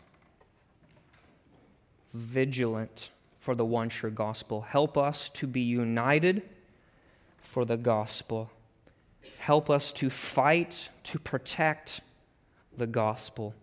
vigilant 2.12 3.10
for 3.38 3.54
the 3.54 3.64
one 3.64 3.88
true 3.88 4.10
gospel. 4.10 4.62
Help 4.62 4.98
us 4.98 5.28
to 5.28 5.46
be 5.46 5.60
united 5.60 6.42
for 7.38 7.64
the 7.64 7.76
gospel. 7.76 8.50
Help 9.38 9.70
us 9.70 9.92
to 9.92 10.10
fight 10.10 10.88
to 11.04 11.18
protect 11.20 12.00
the 12.76 12.86
gospel. 12.86 13.54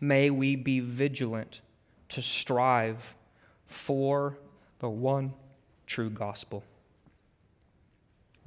May 0.00 0.30
we 0.30 0.56
be 0.56 0.80
vigilant 0.80 1.60
to 2.08 2.22
strive 2.22 3.14
for 3.66 4.36
the 4.80 4.88
one 4.88 5.32
true 5.86 6.10
gospel. 6.10 6.64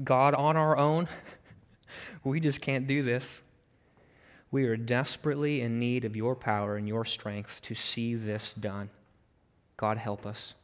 God, 0.04 0.34
on 0.34 0.58
our 0.58 0.78
own, 0.78 1.08
we 2.24 2.40
just 2.40 2.62
can't 2.62 2.88
do 2.88 3.04
this. 3.04 3.44
We 4.52 4.66
are 4.66 4.76
desperately 4.76 5.62
in 5.62 5.80
need 5.80 6.04
of 6.04 6.16
your 6.16 6.36
power 6.36 6.76
and 6.76 6.88
your 6.88 7.06
strength 7.06 7.62
to 7.64 7.76
see 7.76 8.16
this 8.16 8.54
done. 8.54 8.90
God, 9.78 9.98
help 9.98 10.26
us. 10.26 10.56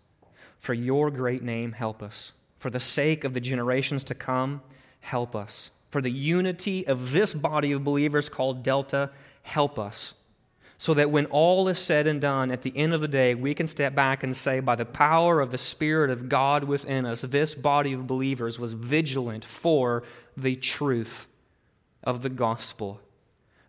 For 0.60 0.74
your 0.74 1.10
great 1.10 1.44
name, 1.44 1.72
help 1.72 2.04
us. 2.04 2.34
For 2.60 2.70
the 2.70 2.80
sake 2.80 3.24
of 3.24 3.34
the 3.34 3.40
generations 3.40 4.04
to 4.06 4.16
come, 4.16 4.62
help 5.00 5.36
us. 5.36 5.72
For 5.90 6.02
the 6.02 6.12
unity 6.12 6.86
of 6.86 7.12
this 7.12 7.34
body 7.34 7.72
of 7.72 7.84
believers 7.84 8.28
called 8.28 8.64
Delta, 8.64 9.12
help 9.44 9.80
us 9.80 10.16
so 10.78 10.94
that 10.94 11.10
when 11.10 11.26
all 11.28 11.68
is 11.68 11.80
said 11.80 12.06
and 12.06 12.22
done, 12.22 12.52
at 12.52 12.62
the 12.62 12.76
end 12.78 12.94
of 12.94 13.02
the 13.02 13.08
day, 13.08 13.34
we 13.34 13.56
can 13.56 13.66
step 13.66 13.96
back 13.96 14.22
and 14.24 14.38
say, 14.38 14.60
by 14.60 14.76
the 14.76 14.86
power 14.86 15.42
of 15.42 15.52
the 15.52 15.58
Spirit 15.58 16.12
of 16.12 16.30
God 16.30 16.64
within 16.64 17.06
us, 17.06 17.22
this 17.22 17.56
body 17.56 17.94
of 17.94 18.06
believers 18.06 18.60
was 18.60 18.74
vigilant 18.74 19.44
for 19.44 20.04
the 20.36 20.56
truth 20.56 21.26
of 22.04 22.22
the 22.22 22.30
gospel 22.30 23.02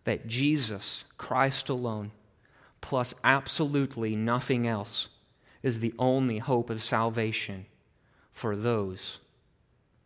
that 0.03 0.27
Jesus, 0.27 1.03
Christ 1.17 1.67
alone, 1.67 2.11
plus 2.79 3.15
absolutely 3.23 4.15
nothing 4.15 4.67
else, 4.67 5.07
is 5.63 5.79
the 5.79 5.95
only 5.97 6.37
hope 6.37 6.69
of 6.69 6.83
salvation 6.83 7.65
for 8.31 8.55
those 8.55 9.19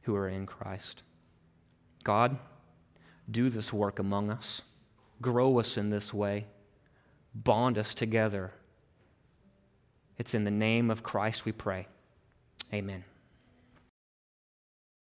who 0.03 0.15
are 0.15 0.29
in 0.29 0.45
Christ. 0.45 1.03
God, 2.05 2.37
do 3.29 3.49
this 3.49 3.73
work 3.73 3.99
among 3.99 4.29
us, 4.29 4.61
grow 5.21 5.59
us 5.59 5.77
in 5.77 5.89
this 5.89 6.13
way 6.13 6.45
bond 7.33 7.77
us 7.77 7.93
together. 7.93 8.51
It's 10.17 10.33
in 10.33 10.43
the 10.43 10.51
name 10.51 10.91
of 10.91 11.03
Christ 11.03 11.45
we 11.45 11.51
pray. 11.51 11.87
Amen. 12.73 13.03